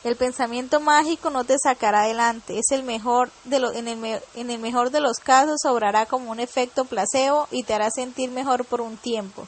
El 0.03 0.15
pensamiento 0.15 0.79
mágico 0.79 1.29
no 1.29 1.43
te 1.43 1.57
sacará 1.61 2.03
adelante, 2.03 2.57
es 2.57 2.71
el 2.71 2.83
mejor 2.83 3.29
de 3.43 3.57
en, 3.57 4.49
el 4.49 4.59
mejor 4.59 4.91
de 4.91 5.01
los 5.01 5.17
casos 5.17 5.65
obrará 5.65 6.05
como 6.05 6.31
un 6.31 6.39
efecto 6.39 6.85
placebo 6.85 7.49
y 7.51 7.63
te 7.63 7.73
hará 7.73 7.89
sentir 7.91 8.31
mejor 8.31 8.63
por 8.63 8.79
un 8.79 8.95
tiempo. 8.95 9.45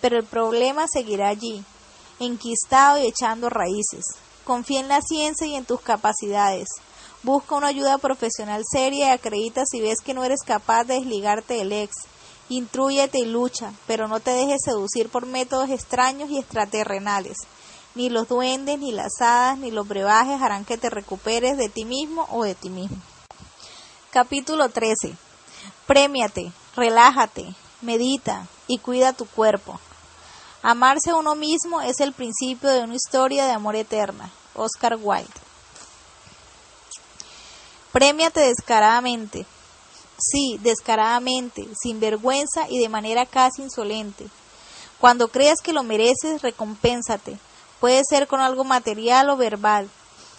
Pero 0.00 0.16
el 0.16 0.24
problema 0.24 0.86
seguirá 0.90 1.28
allí, 1.28 1.62
enquistado 2.18 2.98
y 2.98 3.06
echando 3.06 3.50
raíces. 3.50 4.04
Confía 4.44 4.80
en 4.80 4.88
la 4.88 5.02
ciencia 5.02 5.46
y 5.46 5.54
en 5.54 5.66
tus 5.66 5.82
capacidades. 5.82 6.68
Busca 7.22 7.54
una 7.54 7.68
ayuda 7.68 7.98
profesional 7.98 8.62
seria 8.70 9.08
y 9.08 9.10
acredita 9.10 9.64
si 9.66 9.82
ves 9.82 10.00
que 10.02 10.14
no 10.14 10.24
eres 10.24 10.40
capaz 10.46 10.84
de 10.84 10.94
desligarte 10.94 11.54
del 11.54 11.72
ex. 11.72 11.92
Intrúyete 12.48 13.18
y 13.18 13.24
lucha, 13.24 13.72
pero 13.86 14.06
no 14.06 14.20
te 14.20 14.32
dejes 14.32 14.62
seducir 14.64 15.08
por 15.08 15.26
métodos 15.26 15.70
extraños 15.70 16.30
y 16.30 16.38
extraterrenales. 16.38 17.36
Ni 17.94 18.10
los 18.10 18.28
duendes, 18.28 18.78
ni 18.78 18.92
las 18.92 19.20
hadas, 19.20 19.58
ni 19.58 19.70
los 19.70 19.88
brebajes 19.88 20.42
harán 20.42 20.64
que 20.64 20.76
te 20.76 20.90
recuperes 20.90 21.56
de 21.56 21.68
ti 21.68 21.84
mismo 21.84 22.26
o 22.30 22.44
de 22.44 22.54
ti 22.54 22.68
mismo. 22.68 22.98
Capítulo 24.10 24.68
13. 24.68 25.16
Prémiate, 25.86 26.52
relájate, 26.76 27.54
medita 27.80 28.46
y 28.66 28.78
cuida 28.78 29.12
tu 29.12 29.26
cuerpo. 29.26 29.80
Amarse 30.62 31.10
a 31.10 31.16
uno 31.16 31.34
mismo 31.34 31.80
es 31.82 32.00
el 32.00 32.12
principio 32.12 32.70
de 32.70 32.82
una 32.82 32.94
historia 32.94 33.44
de 33.44 33.52
amor 33.52 33.76
eterna. 33.76 34.30
Oscar 34.54 34.96
Wilde. 35.00 35.28
Prémiate 37.92 38.40
descaradamente. 38.40 39.46
Sí, 40.18 40.58
descaradamente, 40.62 41.66
sin 41.80 42.00
vergüenza 42.00 42.68
y 42.68 42.78
de 42.78 42.88
manera 42.88 43.26
casi 43.26 43.62
insolente. 43.62 44.26
Cuando 45.00 45.28
creas 45.28 45.60
que 45.60 45.72
lo 45.72 45.82
mereces, 45.82 46.42
recompénsate. 46.42 47.38
Puede 47.80 48.02
ser 48.08 48.26
con 48.26 48.40
algo 48.40 48.64
material 48.64 49.28
o 49.28 49.36
verbal. 49.36 49.90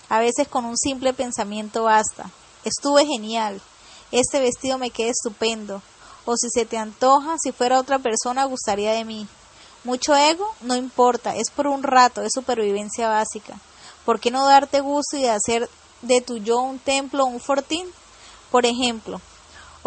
A 0.09 0.19
veces 0.19 0.47
con 0.47 0.65
un 0.65 0.77
simple 0.77 1.13
pensamiento 1.13 1.83
basta. 1.83 2.29
Estuve 2.63 3.05
genial. 3.05 3.61
Este 4.11 4.39
vestido 4.39 4.77
me 4.77 4.91
queda 4.91 5.11
estupendo. 5.11 5.81
O 6.25 6.35
si 6.37 6.49
se 6.49 6.65
te 6.65 6.77
antoja, 6.77 7.35
si 7.37 7.51
fuera 7.51 7.79
otra 7.79 7.99
persona, 7.99 8.45
gustaría 8.45 8.93
de 8.93 9.05
mí. 9.05 9.27
Mucho 9.83 10.15
ego, 10.15 10.51
no 10.61 10.75
importa, 10.75 11.35
es 11.35 11.51
por 11.51 11.67
un 11.67 11.83
rato, 11.83 12.23
es 12.23 12.31
supervivencia 12.33 13.07
básica. 13.07 13.59
¿Por 14.03 14.19
qué 14.19 14.31
no 14.31 14.47
darte 14.47 14.79
gusto 14.79 15.17
y 15.17 15.25
hacer 15.25 15.69
de 16.01 16.21
tu 16.21 16.37
yo 16.37 16.57
un 16.57 16.79
templo 16.79 17.23
o 17.23 17.27
un 17.27 17.39
fortín? 17.39 17.87
Por 18.49 18.65
ejemplo, 18.65 19.21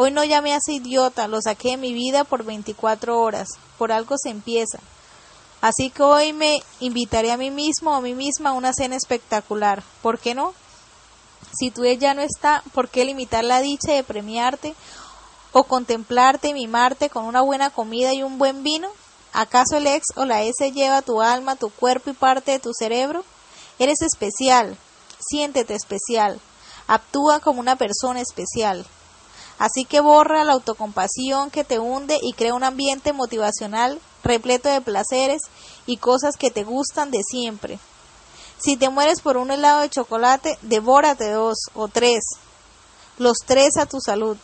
hoy 0.00 0.12
no 0.12 0.22
llamé 0.22 0.52
a 0.52 0.58
ese 0.58 0.74
idiota, 0.74 1.26
lo 1.26 1.42
saqué 1.42 1.70
de 1.70 1.76
mi 1.76 1.92
vida 1.92 2.22
por 2.22 2.44
24 2.44 3.20
horas. 3.20 3.48
Por 3.78 3.90
algo 3.90 4.16
se 4.16 4.30
empieza. 4.30 4.78
Así 5.60 5.90
que 5.90 6.04
hoy 6.04 6.32
me 6.32 6.62
invitaré 6.78 7.32
a 7.32 7.36
mí 7.36 7.50
mismo 7.50 7.90
o 7.90 7.94
a 7.94 8.00
mí 8.00 8.14
misma 8.14 8.50
a 8.50 8.52
una 8.52 8.72
cena 8.72 8.94
espectacular. 8.94 9.82
¿Por 10.00 10.20
qué 10.20 10.36
no? 10.36 10.54
Si 11.52 11.72
tu 11.72 11.82
ella 11.82 12.14
no 12.14 12.22
está, 12.22 12.62
¿por 12.74 12.88
qué 12.88 13.04
limitar 13.04 13.42
la 13.42 13.60
dicha 13.60 13.92
de 13.92 14.04
premiarte 14.04 14.76
o 15.50 15.64
contemplarte 15.64 16.46
y 16.46 16.54
mimarte 16.54 17.10
con 17.10 17.24
una 17.24 17.42
buena 17.42 17.70
comida 17.70 18.14
y 18.14 18.22
un 18.22 18.38
buen 18.38 18.62
vino? 18.62 18.88
¿Acaso 19.32 19.78
el 19.78 19.88
ex 19.88 20.06
o 20.14 20.24
la 20.24 20.44
S 20.44 20.70
lleva 20.70 21.02
tu 21.02 21.22
alma, 21.22 21.56
tu 21.56 21.70
cuerpo 21.70 22.10
y 22.10 22.12
parte 22.12 22.52
de 22.52 22.60
tu 22.60 22.70
cerebro? 22.72 23.24
Eres 23.80 24.00
especial, 24.02 24.76
siéntete 25.18 25.74
especial, 25.74 26.40
actúa 26.86 27.40
como 27.40 27.58
una 27.58 27.74
persona 27.74 28.20
especial. 28.20 28.86
Así 29.58 29.84
que 29.84 30.00
borra 30.00 30.44
la 30.44 30.52
autocompasión 30.52 31.50
que 31.50 31.64
te 31.64 31.78
hunde 31.78 32.18
y 32.22 32.32
crea 32.32 32.54
un 32.54 32.64
ambiente 32.64 33.12
motivacional 33.12 34.00
repleto 34.22 34.68
de 34.68 34.80
placeres 34.80 35.42
y 35.86 35.96
cosas 35.96 36.36
que 36.36 36.50
te 36.50 36.64
gustan 36.64 37.10
de 37.10 37.22
siempre. 37.28 37.78
Si 38.58 38.76
te 38.76 38.88
mueres 38.88 39.20
por 39.20 39.36
un 39.36 39.50
helado 39.50 39.80
de 39.80 39.90
chocolate, 39.90 40.58
devórate 40.62 41.30
dos 41.30 41.56
o 41.74 41.88
tres, 41.88 42.24
los 43.18 43.38
tres 43.44 43.76
a 43.76 43.86
tu 43.86 44.00
salud. 44.00 44.36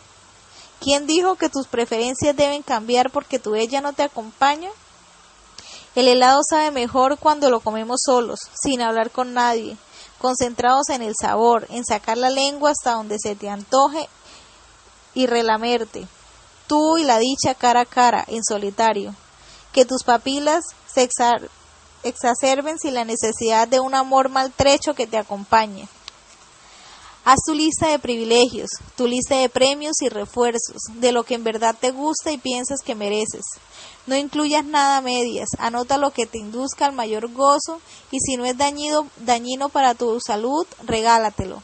¿Quién 0.79 1.07
dijo 1.07 1.35
que 1.35 1.49
tus 1.49 1.67
preferencias 1.67 2.35
deben 2.35 2.61
cambiar 2.61 3.09
porque 3.09 3.39
tu 3.39 3.55
ella 3.55 3.81
no 3.81 3.93
te 3.93 4.03
acompaña? 4.03 4.69
El 5.95 6.09
helado 6.09 6.41
sabe 6.47 6.71
mejor 6.71 7.17
cuando 7.17 7.49
lo 7.49 7.61
comemos 7.61 8.01
solos, 8.03 8.39
sin 8.61 8.81
hablar 8.81 9.11
con 9.11 9.33
nadie, 9.33 9.77
concentrados 10.19 10.89
en 10.89 11.01
el 11.01 11.13
sabor, 11.19 11.67
en 11.69 11.85
sacar 11.85 12.17
la 12.17 12.29
lengua 12.29 12.71
hasta 12.71 12.91
donde 12.91 13.17
se 13.17 13.35
te 13.35 13.49
antoje 13.49 14.09
y 15.15 15.25
relamerte, 15.25 16.07
tú 16.67 16.99
y 16.99 17.03
la 17.03 17.17
dicha 17.17 17.55
cara 17.55 17.81
a 17.81 17.85
cara, 17.85 18.23
en 18.27 18.43
solitario 18.43 19.15
que 19.75 19.83
tus 19.83 20.03
papilas 20.03 20.63
se 20.85 21.09
exacerben 22.03 22.79
sin 22.79 22.93
la 22.93 23.03
necesidad 23.03 23.67
de 23.67 23.81
un 23.81 23.93
amor 23.93 24.29
maltrecho 24.29 24.93
que 24.93 25.05
te 25.05 25.17
acompañe. 25.17 25.89
Haz 27.25 27.39
tu 27.45 27.53
lista 27.53 27.89
de 27.89 27.99
privilegios, 27.99 28.69
tu 28.95 29.05
lista 29.05 29.35
de 29.35 29.49
premios 29.49 30.01
y 30.01 30.07
refuerzos, 30.07 30.77
de 30.93 31.11
lo 31.11 31.25
que 31.25 31.33
en 31.33 31.43
verdad 31.43 31.75
te 31.77 31.91
gusta 31.91 32.31
y 32.31 32.37
piensas 32.37 32.79
que 32.85 32.95
mereces. 32.95 33.43
No 34.07 34.15
incluyas 34.15 34.63
nada 34.63 34.97
a 34.97 35.01
medias, 35.01 35.49
anota 35.57 35.97
lo 35.97 36.11
que 36.11 36.25
te 36.25 36.37
induzca 36.37 36.85
al 36.85 36.93
mayor 36.93 37.29
gozo 37.33 37.81
y 38.11 38.19
si 38.21 38.37
no 38.37 38.45
es 38.45 38.57
dañino, 38.57 39.09
dañino 39.17 39.67
para 39.67 39.93
tu 39.93 40.21
salud, 40.21 40.65
regálatelo. 40.85 41.61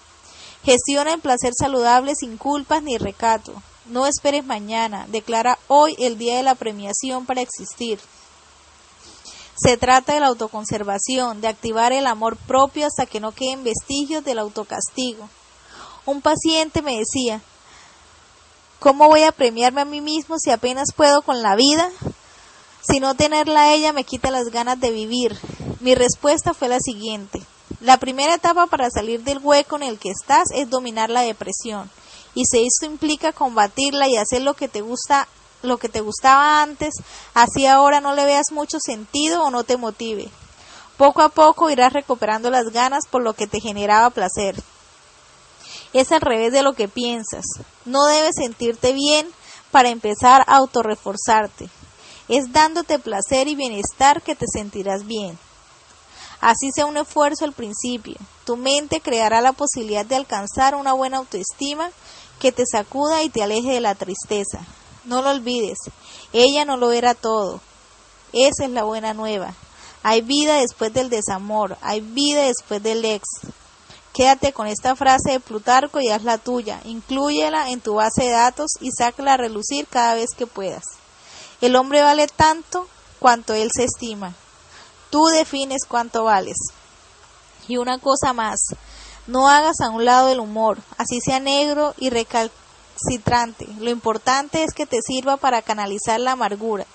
Gestiona 0.64 1.14
el 1.14 1.22
placer 1.22 1.54
saludable 1.58 2.14
sin 2.16 2.38
culpas 2.38 2.84
ni 2.84 2.98
recato. 2.98 3.54
No 3.86 4.06
esperes 4.06 4.46
mañana, 4.46 5.08
declara 5.10 5.58
hoy 5.68 5.96
el 5.98 6.18
día 6.18 6.38
de 6.38 6.44
la 6.44 6.56
premiación 6.56 7.26
para 7.26 7.42
existir. 7.42 8.00
Se 9.56 9.78
trata 9.78 10.14
de 10.14 10.20
la 10.20 10.28
autoconservación, 10.28 11.42
de 11.42 11.48
activar 11.48 11.92
el 11.94 12.08
amor 12.08 12.38
propio 12.38 12.86
hasta 12.86 13.06
que 13.06 13.20
no 13.20 13.32
queden 13.32 13.64
vestigios 13.64 14.24
del 14.24 14.40
autocastigo. 14.40 15.30
Un 16.06 16.22
paciente 16.22 16.82
me 16.82 16.98
decía, 16.98 17.42
¿cómo 18.80 19.08
voy 19.08 19.24
a 19.24 19.32
premiarme 19.32 19.82
a 19.82 19.86
mí 19.86 20.02
mismo 20.02 20.38
si 20.40 20.52
apenas 20.52 20.94
puedo 20.96 21.22
con 21.22 21.42
la 21.42 21.56
vida? 21.56 21.90
Si 22.88 23.00
no 23.00 23.16
tenerla 23.16 23.62
a 23.64 23.74
ella 23.74 23.94
me 23.94 24.04
quita 24.04 24.32
las 24.32 24.50
ganas 24.50 24.80
de 24.80 24.92
vivir. 24.92 25.38
Mi 25.80 25.96
respuesta 25.96 26.54
fue 26.54 26.68
la 26.68 26.80
siguiente. 26.80 27.42
La 27.80 27.98
primera 27.98 28.34
etapa 28.34 28.68
para 28.68 28.90
salir 28.90 29.24
del 29.24 29.40
hueco 29.42 29.78
en 29.78 29.84
el 29.84 30.00
que 30.00 30.10
estás 30.10 30.50
es 30.54 30.70
dominar 30.70 31.10
la 31.10 31.22
depresión 31.22 31.90
y 32.34 32.46
si 32.46 32.66
esto 32.66 32.86
implica 32.86 33.34
combatirla 33.34 34.08
y 34.08 34.18
hacer 34.18 34.42
lo 34.42 34.54
que 34.54 34.68
te 34.68 34.82
gusta 34.82 35.28
lo 35.64 35.78
que 35.78 35.90
te 35.90 36.02
gustaba 36.02 36.64
antes, 36.64 36.96
así 37.36 37.68
ahora 37.68 38.02
no 38.02 38.16
le 38.16 38.26
veas 38.26 38.52
mucho 38.52 38.80
sentido 38.80 39.44
o 39.44 39.52
no 39.52 39.64
te 39.64 39.78
motive. 39.78 40.28
Poco 40.98 41.22
a 41.22 41.30
poco 41.30 41.70
irás 41.70 41.94
recuperando 41.94 42.50
las 42.50 42.72
ganas 42.72 43.06
por 43.08 43.22
lo 43.22 43.34
que 43.34 43.46
te 43.46 43.60
generaba 43.60 44.10
placer. 44.10 44.56
Es 45.94 46.12
al 46.12 46.22
revés 46.22 46.52
de 46.52 46.64
lo 46.64 46.74
que 46.74 46.88
piensas. 46.88 47.46
No 47.86 48.06
debes 48.06 48.38
sentirte 48.38 48.94
bien 48.94 49.28
para 49.70 49.90
empezar 49.90 50.42
a 50.48 50.58
autorreforzarte. 50.58 51.70
Es 52.28 52.52
dándote 52.52 52.98
placer 52.98 53.48
y 53.48 53.54
bienestar 53.54 54.24
que 54.24 54.34
te 54.36 54.48
sentirás 54.52 55.06
bien. 55.06 55.38
Así 56.42 56.72
sea 56.74 56.88
un 56.88 56.98
esfuerzo 56.98 57.46
al 57.46 57.54
principio. 57.54 58.16
Tu 58.46 58.58
mente 58.58 59.00
creará 59.00 59.42
la 59.42 59.54
posibilidad 59.54 60.06
de 60.06 60.16
alcanzar 60.16 60.76
una 60.76 60.94
buena 60.94 61.18
autoestima 61.18 61.92
que 62.40 62.52
te 62.52 62.64
sacuda 62.66 63.22
y 63.22 63.30
te 63.30 63.44
aleje 63.44 63.72
de 63.72 63.80
la 63.80 63.94
tristeza. 63.94 64.60
No 65.06 65.22
lo 65.22 65.30
olvides, 65.30 65.78
ella 66.34 66.66
no 66.66 66.78
lo 66.78 66.92
era 66.92 67.14
todo. 67.14 67.62
Esa 68.34 68.66
es 68.66 68.72
la 68.72 68.84
buena 68.84 69.14
nueva. 69.14 69.54
Hay 70.04 70.22
vida 70.22 70.56
después 70.56 70.92
del 70.94 71.12
desamor, 71.12 71.78
hay 71.82 72.02
vida 72.02 72.42
después 72.44 72.82
del 72.82 73.06
ex. 73.06 73.24
Quédate 74.14 74.52
con 74.52 74.68
esta 74.68 74.96
frase 74.96 75.32
de 75.32 75.40
Plutarco 75.40 76.02
y 76.02 76.10
haz 76.10 76.24
la 76.24 76.40
tuya. 76.40 76.82
Inclúyela 76.86 77.70
en 77.70 77.82
tu 77.82 77.96
base 77.96 78.24
de 78.24 78.32
datos 78.32 78.72
y 78.80 78.90
sácala 78.92 79.36
a 79.36 79.38
relucir 79.38 79.88
cada 79.88 80.16
vez 80.16 80.32
que 80.36 80.48
puedas. 80.48 80.84
El 81.62 81.76
hombre 81.76 82.02
vale 82.02 82.28
tanto 82.28 82.88
cuanto 83.20 83.54
él 83.54 83.70
se 83.74 83.84
estima. 83.84 84.34
Tú 85.12 85.26
defines 85.26 85.86
cuánto 85.88 86.24
vales. 86.24 86.58
Y 87.68 87.78
una 87.78 88.00
cosa 88.00 88.34
más, 88.34 88.60
no 89.28 89.48
hagas 89.48 89.82
a 89.82 89.90
un 89.90 90.04
lado 90.04 90.30
el 90.30 90.40
humor, 90.40 90.80
así 90.98 91.20
sea 91.22 91.40
negro 91.40 91.94
y 92.00 92.10
recalcitrante. 92.10 93.68
Lo 93.80 93.92
importante 93.92 94.64
es 94.64 94.74
que 94.74 94.88
te 94.88 95.00
sirva 95.06 95.38
para 95.38 95.62
canalizar 95.62 96.20
la 96.20 96.32
amargura. 96.32 96.88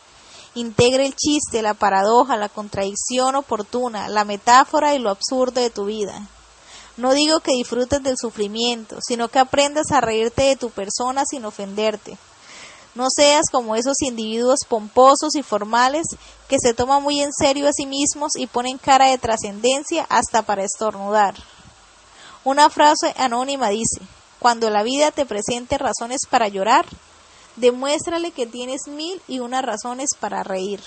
Integre 0.55 1.07
el 1.07 1.15
chiste, 1.15 1.63
la 1.63 1.75
paradoja, 1.75 2.37
la 2.37 2.49
contradicción 2.49 3.37
oportuna, 3.37 4.09
la 4.09 4.25
metáfora 4.25 4.95
y 4.95 4.99
lo 4.99 5.11
absurdo 5.11 5.61
de 5.61 5.71
tu 5.71 5.85
vida. 5.85 6.27
No 6.97 7.13
digo 7.13 7.41
que 7.41 7.53
disfrutes 7.53 8.03
del 8.03 8.17
sufrimiento, 8.17 8.97
sino 9.07 9.29
que 9.29 9.39
aprendas 9.39 9.93
a 9.93 10.01
reírte 10.01 10.45
de 10.45 10.57
tu 10.57 10.71
persona 10.71 11.25
sin 11.27 11.45
ofenderte. 11.45 12.17
No 12.97 13.09
seas 13.15 13.51
como 13.53 13.77
esos 13.77 14.01
individuos 14.01 14.61
pomposos 14.67 15.35
y 15.35 15.43
formales 15.43 16.07
que 16.49 16.57
se 16.59 16.73
toman 16.73 17.03
muy 17.03 17.21
en 17.21 17.31
serio 17.31 17.69
a 17.69 17.73
sí 17.75 17.85
mismos 17.85 18.33
y 18.37 18.47
ponen 18.47 18.79
cara 18.79 19.11
de 19.11 19.19
trascendencia 19.19 20.07
hasta 20.09 20.41
para 20.41 20.65
estornudar. 20.65 21.35
Una 22.43 22.71
frase 22.71 23.15
anónima 23.19 23.69
dice, 23.69 24.01
cuando 24.39 24.71
la 24.71 24.83
vida 24.83 25.11
te 25.11 25.27
presente 25.27 25.77
razones 25.77 26.23
para 26.31 26.49
llorar, 26.49 26.87
demuéstrale 27.57 28.31
que 28.31 28.47
tienes 28.47 28.89
mil 28.89 29.21
y 29.29 29.41
unas 29.41 29.63
razones 29.63 30.09
para 30.19 30.43
reír. 30.43 30.81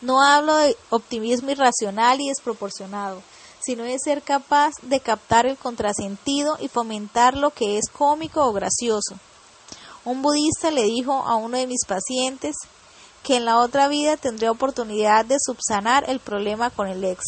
No 0.00 0.22
hablo 0.22 0.56
de 0.56 0.74
optimismo 0.88 1.50
irracional 1.50 2.18
y 2.22 2.28
desproporcionado, 2.28 3.20
sino 3.60 3.84
de 3.84 3.98
ser 3.98 4.22
capaz 4.22 4.72
de 4.80 5.00
captar 5.00 5.44
el 5.44 5.58
contrasentido 5.58 6.56
y 6.60 6.68
fomentar 6.68 7.36
lo 7.36 7.50
que 7.50 7.76
es 7.76 7.90
cómico 7.90 8.42
o 8.42 8.54
gracioso. 8.54 9.18
Un 10.06 10.22
budista 10.22 10.70
le 10.70 10.84
dijo 10.84 11.12
a 11.12 11.34
uno 11.34 11.58
de 11.58 11.66
mis 11.66 11.84
pacientes 11.84 12.54
que 13.24 13.38
en 13.38 13.44
la 13.44 13.58
otra 13.58 13.88
vida 13.88 14.16
tendría 14.16 14.52
oportunidad 14.52 15.24
de 15.24 15.36
subsanar 15.44 16.08
el 16.08 16.20
problema 16.20 16.70
con 16.70 16.86
el 16.86 17.02
ex. 17.02 17.24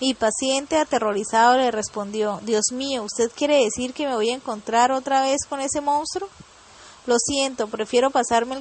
Mi 0.00 0.12
paciente 0.12 0.76
aterrorizado 0.76 1.56
le 1.56 1.70
respondió 1.70 2.40
Dios 2.42 2.72
mío, 2.72 3.04
¿usted 3.04 3.30
quiere 3.30 3.62
decir 3.62 3.94
que 3.94 4.08
me 4.08 4.16
voy 4.16 4.30
a 4.30 4.34
encontrar 4.34 4.90
otra 4.90 5.22
vez 5.22 5.42
con 5.48 5.60
ese 5.60 5.80
monstruo? 5.80 6.28
Lo 7.06 7.16
siento, 7.20 7.68
prefiero 7.68 8.10
pasarme 8.10 8.60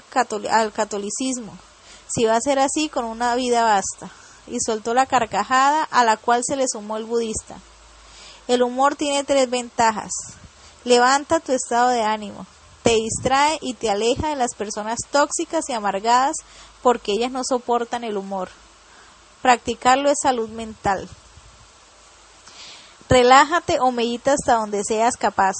al 0.52 0.72
catolicismo. 0.72 1.58
Si 2.08 2.26
va 2.26 2.36
a 2.36 2.42
ser 2.42 2.60
así, 2.60 2.88
con 2.88 3.04
una 3.04 3.34
vida 3.34 3.64
basta. 3.64 4.12
Y 4.46 4.60
soltó 4.60 4.94
la 4.94 5.08
carcajada 5.08 5.86
a 5.86 6.04
la 6.04 6.18
cual 6.18 6.44
se 6.46 6.56
le 6.56 6.68
sumó 6.68 6.98
el 6.98 7.06
budista. 7.06 7.58
El 8.48 8.62
humor 8.62 8.96
tiene 8.96 9.24
tres 9.24 9.50
ventajas. 9.50 10.12
Levanta 10.84 11.40
tu 11.40 11.52
estado 11.52 11.90
de 11.90 12.04
ánimo, 12.04 12.46
te 12.84 12.96
distrae 12.96 13.58
y 13.62 13.74
te 13.74 13.90
aleja 13.90 14.30
de 14.30 14.36
las 14.36 14.54
personas 14.56 15.00
tóxicas 15.12 15.70
y 15.70 15.74
amargadas 15.74 16.36
porque 16.82 17.14
ellas 17.14 17.32
no 17.32 17.44
soportan 17.44 18.04
el 18.04 18.18
humor. 18.18 18.50
Practicarlo 19.42 20.10
es 20.10 20.18
salud 20.22 20.50
mental. 20.50 21.10
Relájate 23.10 23.80
o 23.80 23.92
medita 23.92 24.34
hasta 24.34 24.56
donde 24.56 24.84
seas 24.84 25.18
capaz. 25.18 25.56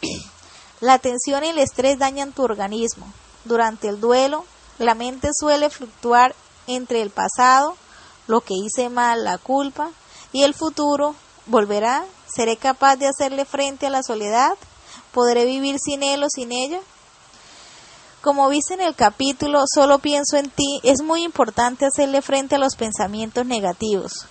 La 0.80 0.98
tensión 0.98 1.44
y 1.44 1.48
el 1.48 1.58
estrés 1.58 1.98
dañan 1.98 2.32
tu 2.32 2.42
organismo. 2.42 3.06
Durante 3.44 3.88
el 3.88 4.00
duelo, 4.00 4.46
la 4.78 4.94
mente 4.94 5.28
suele 5.38 5.68
fluctuar 5.68 6.34
entre 6.66 7.02
el 7.02 7.10
pasado, 7.10 7.76
lo 8.26 8.40
que 8.40 8.54
hice 8.54 8.88
mal, 8.88 9.24
la 9.24 9.36
culpa, 9.36 9.90
y 10.32 10.42
el 10.42 10.54
futuro. 10.54 11.14
¿Volverá? 11.44 12.06
¿Seré 12.34 12.56
capaz 12.56 12.96
de 12.96 13.08
hacerle 13.08 13.44
frente 13.44 13.88
a 13.88 13.90
la 13.90 14.02
soledad? 14.02 14.56
¿Podré 15.12 15.44
vivir 15.44 15.78
sin 15.78 16.02
él 16.02 16.22
o 16.22 16.28
sin 16.28 16.52
ella? 16.52 16.80
Como 18.20 18.48
viste 18.48 18.74
en 18.74 18.82
el 18.82 18.94
capítulo, 18.94 19.64
solo 19.72 19.98
pienso 19.98 20.36
en 20.36 20.50
ti, 20.50 20.80
es 20.82 21.02
muy 21.02 21.22
importante 21.22 21.86
hacerle 21.86 22.20
frente 22.20 22.56
a 22.56 22.58
los 22.58 22.76
pensamientos 22.76 23.46
negativos, 23.46 24.26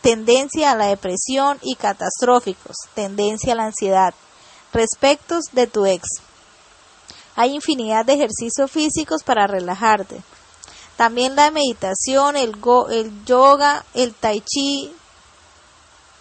tendencia 0.00 0.70
a 0.70 0.76
la 0.76 0.86
depresión 0.86 1.58
y 1.60 1.74
catastróficos, 1.74 2.76
tendencia 2.94 3.54
a 3.54 3.56
la 3.56 3.64
ansiedad, 3.64 4.14
respectos 4.72 5.46
de 5.52 5.66
tu 5.66 5.86
ex. 5.86 6.06
Hay 7.34 7.54
infinidad 7.54 8.06
de 8.06 8.14
ejercicios 8.14 8.70
físicos 8.70 9.24
para 9.24 9.48
relajarte. 9.48 10.22
También 10.96 11.34
la 11.34 11.50
meditación, 11.50 12.36
el, 12.36 12.56
el 12.90 13.24
yoga, 13.24 13.84
el 13.94 14.14
tai 14.14 14.40
chi 14.40 14.94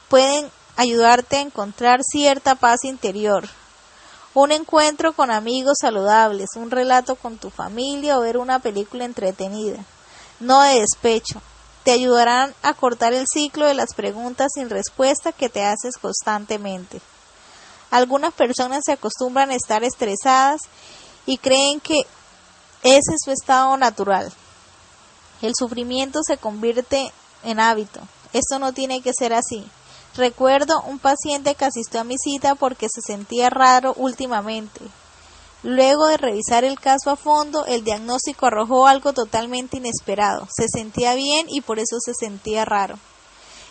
pueden 0.09 0.49
ayudarte 0.75 1.37
a 1.37 1.41
encontrar 1.41 1.99
cierta 2.03 2.55
paz 2.55 2.83
interior. 2.83 3.47
Un 4.33 4.53
encuentro 4.53 5.11
con 5.11 5.29
amigos 5.29 5.79
saludables, 5.81 6.51
un 6.55 6.71
relato 6.71 7.17
con 7.17 7.37
tu 7.37 7.49
familia 7.49 8.17
o 8.17 8.21
ver 8.21 8.37
una 8.37 8.59
película 8.59 9.03
entretenida. 9.03 9.83
No 10.39 10.61
de 10.61 10.79
despecho. 10.79 11.41
Te 11.83 11.91
ayudarán 11.91 12.53
a 12.63 12.73
cortar 12.73 13.13
el 13.13 13.25
ciclo 13.27 13.65
de 13.65 13.73
las 13.73 13.93
preguntas 13.93 14.51
sin 14.53 14.69
respuesta 14.69 15.33
que 15.33 15.49
te 15.49 15.65
haces 15.65 15.97
constantemente. 15.97 17.01
Algunas 17.89 18.33
personas 18.33 18.83
se 18.85 18.93
acostumbran 18.93 19.49
a 19.49 19.55
estar 19.55 19.83
estresadas 19.83 20.61
y 21.25 21.37
creen 21.37 21.81
que 21.81 22.05
ese 22.83 23.13
es 23.13 23.21
su 23.25 23.31
estado 23.31 23.75
natural. 23.75 24.31
El 25.41 25.53
sufrimiento 25.57 26.21
se 26.25 26.37
convierte 26.37 27.11
en 27.43 27.59
hábito. 27.59 27.99
Esto 28.31 28.59
no 28.59 28.71
tiene 28.71 29.01
que 29.01 29.11
ser 29.13 29.33
así. 29.33 29.69
Recuerdo 30.15 30.81
un 30.81 30.99
paciente 30.99 31.55
que 31.55 31.65
asistió 31.65 32.01
a 32.01 32.03
mi 32.03 32.17
cita 32.17 32.55
porque 32.55 32.87
se 32.93 33.01
sentía 33.01 33.49
raro 33.49 33.93
últimamente. 33.95 34.81
Luego 35.63 36.07
de 36.07 36.17
revisar 36.17 36.63
el 36.65 36.79
caso 36.79 37.11
a 37.11 37.15
fondo, 37.15 37.65
el 37.65 37.83
diagnóstico 37.83 38.47
arrojó 38.47 38.87
algo 38.87 39.13
totalmente 39.13 39.77
inesperado. 39.77 40.47
Se 40.53 40.67
sentía 40.67 41.15
bien 41.15 41.47
y 41.49 41.61
por 41.61 41.79
eso 41.79 41.97
se 41.99 42.13
sentía 42.13 42.65
raro. 42.65 42.97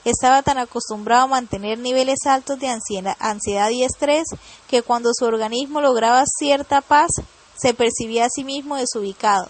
Estaba 0.05 0.43
tan 0.43 0.57
acostumbrado 0.57 1.24
a 1.24 1.28
mantener 1.28 1.78
niveles 1.78 2.20
altos 2.24 2.59
de 2.59 2.68
ansiedad 2.68 3.70
y 3.70 3.82
estrés 3.82 4.24
que 4.66 4.82
cuando 4.82 5.11
su 5.12 5.26
organismo 5.26 5.82
lograba 5.82 6.24
cierta 6.38 6.80
paz, 6.80 7.11
se 7.55 7.74
percibía 7.74 8.24
a 8.24 8.30
sí 8.30 8.45
mismo 8.45 8.76
desubicado. 8.76 9.49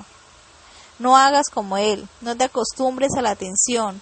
No 0.98 1.16
hagas 1.16 1.50
como 1.50 1.76
él, 1.76 2.08
no 2.20 2.36
te 2.36 2.44
acostumbres 2.44 3.12
a 3.16 3.22
la 3.22 3.36
tensión, 3.36 4.00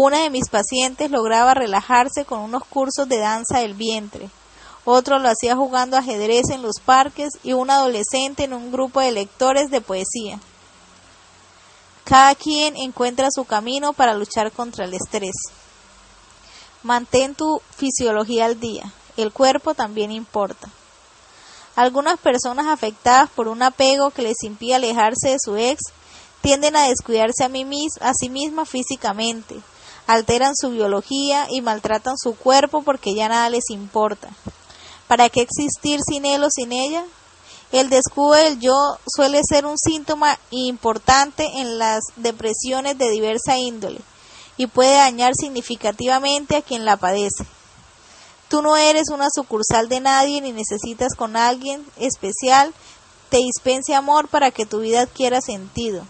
una 0.00 0.18
de 0.20 0.30
mis 0.30 0.48
pacientes 0.48 1.10
lograba 1.10 1.54
relajarse 1.54 2.24
con 2.24 2.40
unos 2.40 2.64
cursos 2.64 3.08
de 3.08 3.18
danza 3.18 3.58
del 3.58 3.74
vientre. 3.74 4.30
Otro 4.84 5.18
lo 5.18 5.28
hacía 5.28 5.56
jugando 5.56 5.96
ajedrez 5.96 6.50
en 6.50 6.62
los 6.62 6.80
parques 6.80 7.30
y 7.42 7.52
un 7.52 7.68
adolescente 7.68 8.44
en 8.44 8.52
un 8.52 8.70
grupo 8.70 9.00
de 9.00 9.10
lectores 9.10 9.70
de 9.70 9.80
poesía. 9.80 10.38
Cada 12.04 12.34
quien 12.36 12.76
encuentra 12.76 13.28
su 13.30 13.44
camino 13.44 13.92
para 13.92 14.14
luchar 14.14 14.52
contra 14.52 14.84
el 14.84 14.94
estrés. 14.94 15.34
Mantén 16.84 17.34
tu 17.34 17.60
fisiología 17.76 18.46
al 18.46 18.60
día. 18.60 18.92
El 19.16 19.32
cuerpo 19.32 19.74
también 19.74 20.12
importa. 20.12 20.68
Algunas 21.74 22.18
personas 22.18 22.66
afectadas 22.68 23.28
por 23.30 23.48
un 23.48 23.62
apego 23.62 24.10
que 24.10 24.22
les 24.22 24.42
impide 24.44 24.76
alejarse 24.76 25.30
de 25.30 25.38
su 25.38 25.56
ex 25.56 25.82
tienden 26.40 26.76
a 26.76 26.88
descuidarse 26.88 27.44
a, 27.44 27.50
a 28.08 28.14
sí 28.14 28.28
mismas 28.28 28.68
físicamente, 28.68 29.60
alteran 30.08 30.56
su 30.56 30.70
biología 30.70 31.46
y 31.50 31.60
maltratan 31.60 32.16
su 32.18 32.34
cuerpo 32.34 32.82
porque 32.82 33.14
ya 33.14 33.28
nada 33.28 33.48
les 33.50 33.70
importa. 33.70 34.30
¿Para 35.06 35.28
qué 35.28 35.42
existir 35.42 36.00
sin 36.00 36.24
él 36.24 36.42
o 36.42 36.50
sin 36.50 36.72
ella? 36.72 37.04
El 37.70 37.90
descuido 37.90 38.32
del 38.32 38.58
yo 38.58 38.74
suele 39.06 39.40
ser 39.46 39.66
un 39.66 39.78
síntoma 39.78 40.38
importante 40.50 41.60
en 41.60 41.78
las 41.78 42.00
depresiones 42.16 42.96
de 42.98 43.10
diversa 43.10 43.58
índole 43.58 44.00
y 44.56 44.66
puede 44.66 44.94
dañar 44.94 45.34
significativamente 45.36 46.56
a 46.56 46.62
quien 46.62 46.86
la 46.86 46.96
padece. 46.96 47.44
Tú 48.48 48.62
no 48.62 48.78
eres 48.78 49.10
una 49.10 49.28
sucursal 49.32 49.90
de 49.90 50.00
nadie 50.00 50.40
ni 50.40 50.52
necesitas 50.52 51.14
con 51.14 51.36
alguien 51.36 51.84
especial 51.98 52.72
te 53.28 53.36
dispense 53.36 53.94
amor 53.94 54.28
para 54.28 54.50
que 54.50 54.64
tu 54.64 54.80
vida 54.80 55.02
adquiera 55.02 55.42
sentido. 55.42 56.02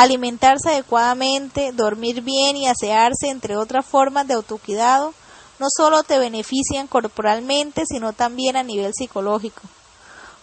Alimentarse 0.00 0.68
adecuadamente, 0.68 1.72
dormir 1.72 2.22
bien 2.22 2.56
y 2.56 2.68
asearse, 2.68 3.30
entre 3.30 3.56
otras 3.56 3.84
formas 3.84 4.28
de 4.28 4.34
autocuidado, 4.34 5.12
no 5.58 5.66
solo 5.76 6.04
te 6.04 6.20
benefician 6.20 6.86
corporalmente, 6.86 7.82
sino 7.84 8.12
también 8.12 8.56
a 8.56 8.62
nivel 8.62 8.92
psicológico. 8.94 9.62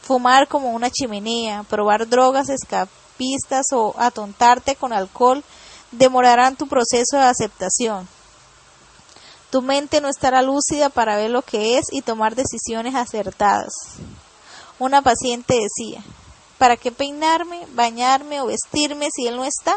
Fumar 0.01 0.49
como 0.49 0.71
una 0.71 0.89
chimenea, 0.89 1.63
probar 1.63 2.09
drogas 2.09 2.49
escapistas 2.49 3.67
o 3.71 3.95
atontarte 3.97 4.75
con 4.75 4.91
alcohol 4.91 5.41
demorarán 5.93 6.57
tu 6.57 6.67
proceso 6.67 7.15
de 7.15 7.23
aceptación. 7.23 8.09
Tu 9.51 9.61
mente 9.61 10.01
no 10.01 10.09
estará 10.09 10.41
lúcida 10.41 10.89
para 10.89 11.15
ver 11.15 11.31
lo 11.31 11.43
que 11.43 11.77
es 11.77 11.85
y 11.93 12.01
tomar 12.01 12.35
decisiones 12.35 12.93
acertadas. 12.93 13.71
Una 14.79 15.01
paciente 15.01 15.53
decía, 15.53 16.03
¿Para 16.57 16.77
qué 16.77 16.91
peinarme, 16.91 17.67
bañarme 17.73 18.41
o 18.41 18.47
vestirme 18.47 19.09
si 19.13 19.27
él 19.27 19.35
no 19.35 19.43
está? 19.43 19.75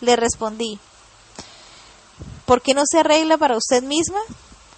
Le 0.00 0.16
respondí, 0.16 0.80
¿por 2.44 2.60
qué 2.60 2.74
no 2.74 2.82
se 2.86 3.00
arregla 3.00 3.38
para 3.38 3.56
usted 3.56 3.82
misma? 3.82 4.18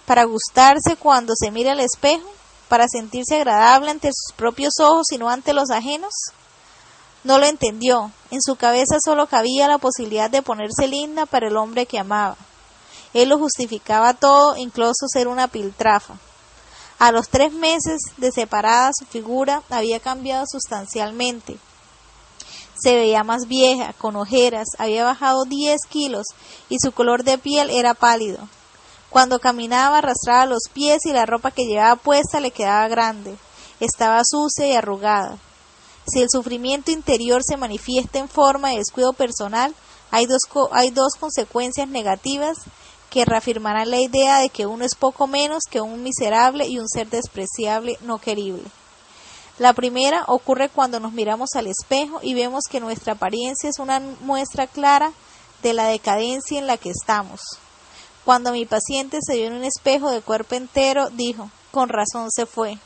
¿Para 0.05 0.25
gustarse 0.25 0.97
cuando 0.97 1.33
se 1.35 1.49
mira 1.49 1.71
al 1.71 1.79
espejo? 1.79 2.29
¿Para 2.67 2.87
sentirse 2.87 3.35
agradable 3.35 3.89
ante 3.89 4.09
sus 4.09 4.35
propios 4.35 4.73
ojos 4.79 5.11
y 5.11 5.17
no 5.17 5.29
ante 5.29 5.53
los 5.53 5.71
ajenos? 5.71 6.13
No 7.23 7.39
lo 7.39 7.47
entendió. 7.47 8.11
En 8.29 8.41
su 8.41 8.55
cabeza 8.55 8.97
solo 9.03 9.25
cabía 9.25 9.67
la 9.67 9.79
posibilidad 9.79 10.29
de 10.29 10.43
ponerse 10.43 10.87
linda 10.87 11.25
para 11.25 11.47
el 11.47 11.57
hombre 11.57 11.87
que 11.87 11.97
amaba. 11.97 12.37
Él 13.15 13.29
lo 13.29 13.39
justificaba 13.39 14.13
todo, 14.13 14.57
incluso 14.57 15.07
ser 15.07 15.27
una 15.27 15.47
piltrafa. 15.47 16.15
A 16.97 17.11
los 17.11 17.27
tres 17.27 17.51
meses 17.51 18.01
de 18.17 18.31
separada 18.31 18.91
su 18.97 19.05
figura 19.05 19.63
había 19.69 19.99
cambiado 19.99 20.45
sustancialmente. 20.49 21.57
Se 22.81 22.95
veía 22.95 23.23
más 23.23 23.47
vieja, 23.47 23.93
con 23.93 24.15
ojeras, 24.15 24.67
había 24.77 25.03
bajado 25.03 25.45
10 25.45 25.77
kilos 25.89 26.25
y 26.69 26.77
su 26.79 26.91
color 26.93 27.23
de 27.23 27.37
piel 27.37 27.69
era 27.69 27.93
pálido. 27.93 28.47
Cuando 29.09 29.39
caminaba 29.39 29.99
arrastraba 29.99 30.45
los 30.45 30.63
pies 30.71 31.05
y 31.05 31.13
la 31.13 31.25
ropa 31.25 31.51
que 31.51 31.65
llevaba 31.65 31.95
puesta 31.95 32.39
le 32.39 32.51
quedaba 32.51 32.87
grande. 32.87 33.37
Estaba 33.79 34.21
sucia 34.25 34.67
y 34.67 34.73
arrugada. 34.73 35.37
Si 36.07 36.21
el 36.21 36.29
sufrimiento 36.29 36.91
interior 36.91 37.41
se 37.43 37.57
manifiesta 37.57 38.19
en 38.19 38.29
forma 38.29 38.69
de 38.69 38.77
descuido 38.77 39.13
personal, 39.13 39.73
hay 40.11 40.27
dos, 40.27 40.41
hay 40.71 40.91
dos 40.91 41.13
consecuencias 41.19 41.87
negativas 41.89 42.57
que 43.15 43.23
reafirmarán 43.23 43.91
la 43.91 44.01
idea 44.01 44.39
de 44.39 44.49
que 44.49 44.65
uno 44.65 44.83
es 44.83 44.93
poco 44.93 45.25
menos 45.25 45.63
que 45.71 45.79
un 45.79 46.03
miserable 46.03 46.67
y 46.67 46.79
un 46.79 46.89
ser 46.89 47.09
despreciable 47.09 47.97
no 48.01 48.17
querible. 48.17 48.65
La 49.57 49.71
primera 49.71 50.25
ocurre 50.27 50.67
cuando 50.67 50.99
nos 50.99 51.13
miramos 51.13 51.51
al 51.55 51.67
espejo 51.67 52.19
y 52.21 52.33
vemos 52.33 52.65
que 52.69 52.81
nuestra 52.81 53.13
apariencia 53.13 53.69
es 53.69 53.79
una 53.79 54.01
muestra 54.19 54.67
clara 54.67 55.13
de 55.63 55.71
la 55.71 55.85
decadencia 55.85 56.59
en 56.59 56.67
la 56.67 56.75
que 56.75 56.89
estamos. 56.89 57.39
Cuando 58.25 58.51
mi 58.51 58.65
paciente 58.65 59.19
se 59.25 59.37
vio 59.37 59.47
en 59.47 59.53
un 59.53 59.63
espejo 59.63 60.11
de 60.11 60.19
cuerpo 60.19 60.55
entero, 60.55 61.09
dijo, 61.09 61.49
con 61.71 61.87
razón 61.87 62.29
se 62.31 62.45
fue. 62.45 62.79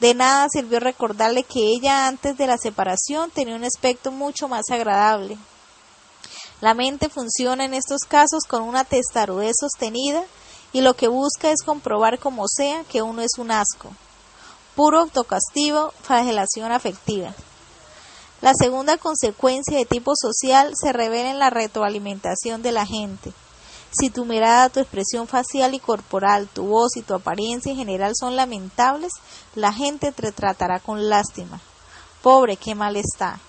De 0.00 0.14
nada 0.14 0.46
sirvió 0.50 0.80
recordarle 0.80 1.42
que 1.42 1.60
ella 1.60 2.06
antes 2.06 2.38
de 2.38 2.46
la 2.46 2.56
separación 2.56 3.30
tenía 3.30 3.56
un 3.56 3.64
aspecto 3.64 4.10
mucho 4.10 4.48
más 4.48 4.70
agradable. 4.70 5.36
La 6.60 6.74
mente 6.74 7.08
funciona 7.08 7.64
en 7.64 7.72
estos 7.72 8.00
casos 8.08 8.44
con 8.48 8.62
una 8.62 8.84
testarudez 8.84 9.56
sostenida 9.60 10.24
y 10.72 10.80
lo 10.80 10.94
que 10.94 11.08
busca 11.08 11.50
es 11.50 11.62
comprobar 11.62 12.18
como 12.18 12.48
sea 12.48 12.84
que 12.84 13.02
uno 13.02 13.22
es 13.22 13.38
un 13.38 13.50
asco. 13.50 13.90
Puro 14.74 14.98
autocastigo, 15.00 15.92
flagelación 16.02 16.72
afectiva. 16.72 17.32
La 18.40 18.54
segunda 18.54 18.98
consecuencia 18.98 19.76
de 19.76 19.86
tipo 19.86 20.12
social 20.16 20.72
se 20.80 20.92
revela 20.92 21.30
en 21.30 21.38
la 21.38 21.50
retroalimentación 21.50 22.62
de 22.62 22.72
la 22.72 22.86
gente. 22.86 23.32
Si 23.90 24.10
tu 24.10 24.24
mirada, 24.24 24.68
tu 24.68 24.80
expresión 24.80 25.26
facial 25.26 25.74
y 25.74 25.80
corporal, 25.80 26.48
tu 26.48 26.64
voz 26.66 26.96
y 26.96 27.02
tu 27.02 27.14
apariencia 27.14 27.72
en 27.72 27.78
general 27.78 28.12
son 28.18 28.36
lamentables, 28.36 29.12
la 29.54 29.72
gente 29.72 30.12
te 30.12 30.30
tratará 30.30 30.78
con 30.78 31.08
lástima. 31.08 31.60
Pobre, 32.22 32.56
qué 32.56 32.74
mal 32.74 32.96
está. 32.96 33.40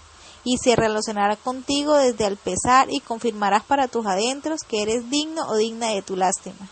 Y 0.44 0.58
se 0.58 0.76
relacionará 0.76 1.36
contigo 1.36 1.96
desde 1.96 2.26
el 2.26 2.38
pesar 2.38 2.88
y 2.90 3.00
confirmarás 3.00 3.64
para 3.64 3.88
tus 3.88 4.06
adentros 4.06 4.62
que 4.68 4.82
eres 4.82 5.10
digno 5.10 5.48
o 5.48 5.56
digna 5.56 5.88
de 5.88 6.02
tu 6.02 6.16
lástima. 6.16 6.70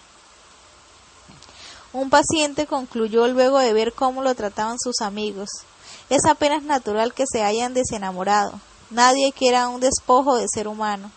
Un 1.93 2.09
paciente 2.09 2.67
concluyó 2.67 3.27
luego 3.27 3.59
de 3.59 3.73
ver 3.73 3.93
cómo 3.93 4.21
lo 4.21 4.35
trataban 4.35 4.77
sus 4.79 5.01
amigos. 5.01 5.49
Es 6.09 6.25
apenas 6.25 6.63
natural 6.63 7.13
que 7.13 7.25
se 7.31 7.43
hayan 7.43 7.73
desenamorado. 7.73 8.59
Nadie 8.89 9.33
quiera 9.33 9.67
un 9.67 9.81
despojo 9.81 10.35
de 10.37 10.47
ser 10.47 10.67
humano. 10.67 11.11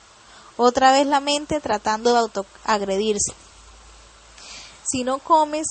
Otra 0.56 0.92
vez 0.92 1.06
la 1.06 1.20
mente 1.20 1.60
tratando 1.60 2.12
de 2.12 2.18
autoagredirse. 2.18 3.32
Si 4.90 5.04
no 5.04 5.18
comes, 5.18 5.66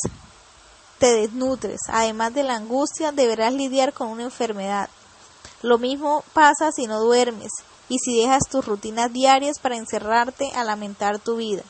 te 0.98 1.14
desnutres. 1.14 1.80
Además 1.90 2.34
de 2.34 2.44
la 2.44 2.56
angustia, 2.56 3.12
deberás 3.12 3.54
lidiar 3.54 3.94
con 3.94 4.10
una 4.10 4.24
enfermedad. 4.24 4.90
Lo 5.62 5.78
mismo 5.78 6.24
pasa 6.34 6.72
si 6.72 6.88
no 6.88 7.00
duermes 7.02 7.52
y 7.90 7.98
si 8.00 8.22
dejas 8.22 8.44
tus 8.50 8.66
rutinas 8.66 9.12
diarias 9.12 9.60
para 9.60 9.76
encerrarte 9.76 10.52
a 10.54 10.64
lamentar 10.64 11.20
tu 11.20 11.36
vida. 11.36 11.64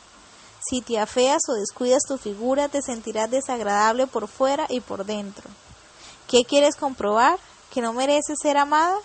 Si 0.69 0.81
te 0.81 0.99
afeas 0.99 1.41
o 1.47 1.53
descuidas 1.53 2.03
tu 2.07 2.17
figura, 2.17 2.67
te 2.67 2.81
sentirás 2.81 3.31
desagradable 3.31 4.07
por 4.07 4.27
fuera 4.27 4.67
y 4.69 4.81
por 4.81 5.05
dentro. 5.05 5.49
¿Qué 6.27 6.43
quieres 6.43 6.75
comprobar? 6.75 7.39
¿Que 7.73 7.81
no 7.81 7.93
mereces 7.93 8.37
ser 8.41 8.57
amada? 8.57 8.97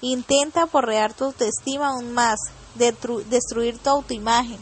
Intenta 0.00 0.66
porrear 0.66 1.12
tu 1.12 1.24
autoestima 1.24 1.88
aún 1.88 2.12
más, 2.12 2.38
destruir 2.74 3.78
tu 3.78 3.90
autoimagen, 3.90 4.58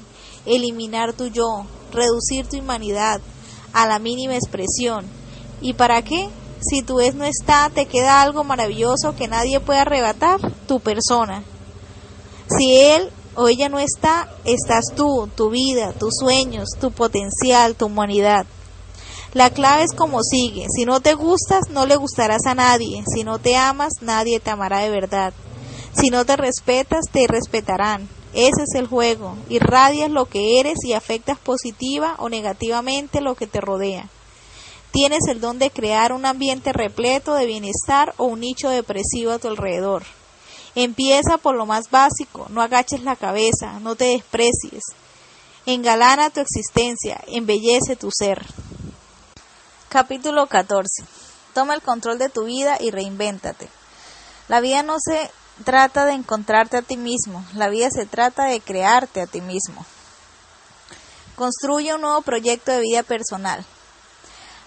eliminar 0.47 1.13
tu 1.13 1.29
yo, 1.29 1.67
reducir 1.93 2.49
tu 2.49 2.59
humanidad 2.59 3.21
a 3.73 3.87
la 3.87 3.99
mínima 3.99 4.35
expresión. 4.35 5.07
¿Y 5.61 5.75
para 5.75 6.03
qué? 6.03 6.29
Si 6.61 6.83
tu 6.83 7.01
es 7.01 7.15
no 7.15 7.25
está, 7.25 7.71
te 7.73 7.87
queda 7.87 8.21
algo 8.21 8.45
maravilloso 8.45 9.17
que 9.17 9.29
nadie 9.29 9.61
puede 9.61 9.81
arrebatar, 9.81 10.41
tu 10.67 10.81
persona. 10.81 11.43
Si 12.49 12.77
él 12.77 13.11
o 13.35 13.49
ella 13.49 13.69
no 13.69 13.79
está, 13.79 14.29
estás 14.45 14.85
tú, 14.95 15.29
tu 15.35 15.51
vida, 15.51 15.93
tus 15.93 16.15
sueños, 16.21 16.69
tu 16.81 16.91
potencial, 16.91 17.75
tu 17.75 17.87
humanidad. 17.87 18.47
La 19.33 19.51
clave 19.51 19.85
es 19.85 19.95
como 19.95 20.23
sigue, 20.23 20.67
si 20.75 20.85
no 20.85 21.01
te 21.01 21.15
gustas, 21.15 21.71
no 21.71 21.87
le 21.87 21.97
gustarás 21.97 22.47
a 22.47 22.55
nadie, 22.55 23.05
si 23.15 23.23
no 23.23 23.39
te 23.39 23.57
amas, 23.57 23.93
nadie 24.01 24.41
te 24.41 24.51
amará 24.51 24.81
de 24.81 24.91
verdad. 24.91 25.33
Si 25.93 26.11
no 26.11 26.25
te 26.25 26.37
respetas, 26.37 27.07
te 27.11 27.27
respetarán. 27.27 28.09
Ese 28.33 28.63
es 28.63 28.75
el 28.75 28.87
juego. 28.87 29.37
Irradias 29.49 30.11
lo 30.11 30.27
que 30.27 30.61
eres 30.61 30.79
y 30.85 30.93
afectas 30.93 31.39
positiva 31.39 32.15
o 32.19 32.29
negativamente 32.29 33.21
lo 33.21 33.35
que 33.35 33.47
te 33.47 33.61
rodea. 33.61 34.09
Tienes 34.93 35.27
el 35.29 35.41
don 35.41 35.59
de 35.59 35.71
crear 35.71 36.13
un 36.13 36.27
ambiente 36.27 36.73
repleto 36.73 37.35
de 37.35 37.47
bienestar 37.47 38.13
o 38.17 38.25
un 38.25 38.41
nicho 38.41 38.69
depresivo 38.69 39.33
a 39.33 39.39
tu 39.39 39.49
alrededor. 39.49 40.05
Empieza 40.75 41.39
por 41.39 41.57
lo 41.57 41.67
más 41.67 41.91
básico, 41.91 42.47
no 42.51 42.63
agaches 42.63 43.03
la 43.03 43.17
cabeza, 43.17 43.79
no 43.81 43.95
te 43.95 44.07
desprecies. 44.07 44.83
Engalana 45.67 46.31
tu 46.31 46.41
existencia, 46.41 47.21
embellece 47.29 47.97
tu 47.97 48.11
ser. 48.11 48.45
Capítulo 49.89 50.47
14. 50.47 51.05
Toma 51.55 51.75
el 51.75 51.83
control 51.83 52.19
de 52.19 52.29
tu 52.29 52.45
vida 52.45 52.79
y 52.81 52.91
reinvéntate. 52.91 53.69
La 54.49 54.61
vida 54.61 54.83
no 54.83 54.97
se 54.99 55.31
trata 55.65 56.07
de 56.07 56.13
encontrarte 56.13 56.77
a 56.77 56.83
ti 56.83 56.97
mismo, 56.97 57.45
la 57.55 57.69
vida 57.69 57.91
se 57.91 58.07
trata 58.07 58.47
de 58.47 58.61
crearte 58.61 59.21
a 59.21 59.27
ti 59.27 59.41
mismo. 59.41 59.85
Construye 61.37 61.95
un 61.95 62.01
nuevo 62.01 62.23
proyecto 62.23 62.73
de 62.73 62.81
vida 62.81 63.03
personal. 63.03 63.65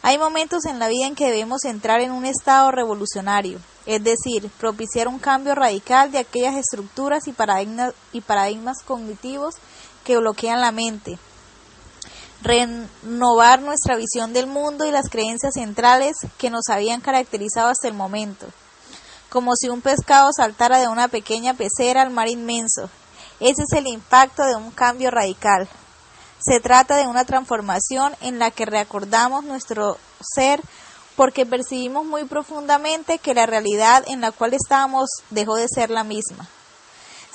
Hay 0.04 0.20
momentos 0.20 0.66
en 0.66 0.78
la 0.78 0.90
vida 0.90 1.08
en 1.08 1.16
que 1.16 1.32
debemos 1.32 1.64
entrar 1.64 2.02
en 2.02 2.12
un 2.12 2.26
estado 2.26 2.70
revolucionario, 2.70 3.60
es 3.86 4.04
decir, 4.04 4.50
propiciar 4.60 5.08
un 5.08 5.18
cambio 5.18 5.56
radical 5.56 6.12
de 6.12 6.20
aquellas 6.20 6.56
estructuras 6.56 7.28
y 7.28 7.32
paradigmas, 7.32 7.94
y 8.12 8.22
paradigmas 8.22 8.84
cognitivos 8.86 9.56
que 10.04 10.18
bloquean 10.18 10.62
la 10.62 10.72
mente, 10.72 11.18
renovar 12.44 13.62
nuestra 13.62 13.96
visión 13.96 14.34
del 14.34 14.46
mundo 14.46 14.86
y 14.86 14.92
las 14.92 15.10
creencias 15.10 15.54
centrales 15.56 16.18
que 16.38 16.52
nos 16.52 16.68
habían 16.70 17.02
caracterizado 17.02 17.70
hasta 17.70 17.88
el 17.88 17.96
momento 17.96 18.46
como 19.34 19.56
si 19.56 19.68
un 19.68 19.82
pescado 19.82 20.30
saltara 20.32 20.78
de 20.78 20.88
una 20.88 21.08
pequeña 21.08 21.56
pecera 21.56 22.04
al 22.04 22.12
mar 22.12 22.28
inmenso. 22.28 22.88
Ese 23.40 23.64
es 23.64 23.74
el 23.76 23.88
impacto 23.88 24.46
de 24.46 24.56
un 24.56 24.70
cambio 24.70 25.10
radical. 25.10 25.68
Se 26.46 26.60
trata 26.60 26.98
de 26.98 27.08
una 27.08 27.26
transformación 27.26 28.14
en 28.22 28.38
la 28.38 28.52
que 28.52 28.66
reacordamos 28.66 29.46
nuestro 29.46 29.98
ser 30.36 30.62
porque 31.16 31.46
percibimos 31.46 32.06
muy 32.06 32.26
profundamente 32.26 33.20
que 33.20 33.34
la 33.34 33.46
realidad 33.46 34.04
en 34.08 34.20
la 34.20 34.32
cual 34.32 34.54
estábamos 34.54 35.10
dejó 35.30 35.56
de 35.56 35.68
ser 35.74 35.90
la 35.90 36.04
misma. 36.04 36.48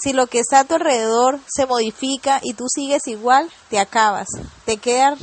Si 0.01 0.13
lo 0.13 0.27
que 0.27 0.41
está 0.41 0.61
a 0.61 0.65
tu 0.65 0.75
alrededor 0.75 1.41
se 1.47 1.67
modifica 1.67 2.41
y 2.43 2.55
tú 2.55 2.67
sigues 2.69 3.07
igual, 3.07 3.51
te 3.71 3.79
acabas, 3.79 4.29
te 4.65 4.77
quedas 4.77 5.19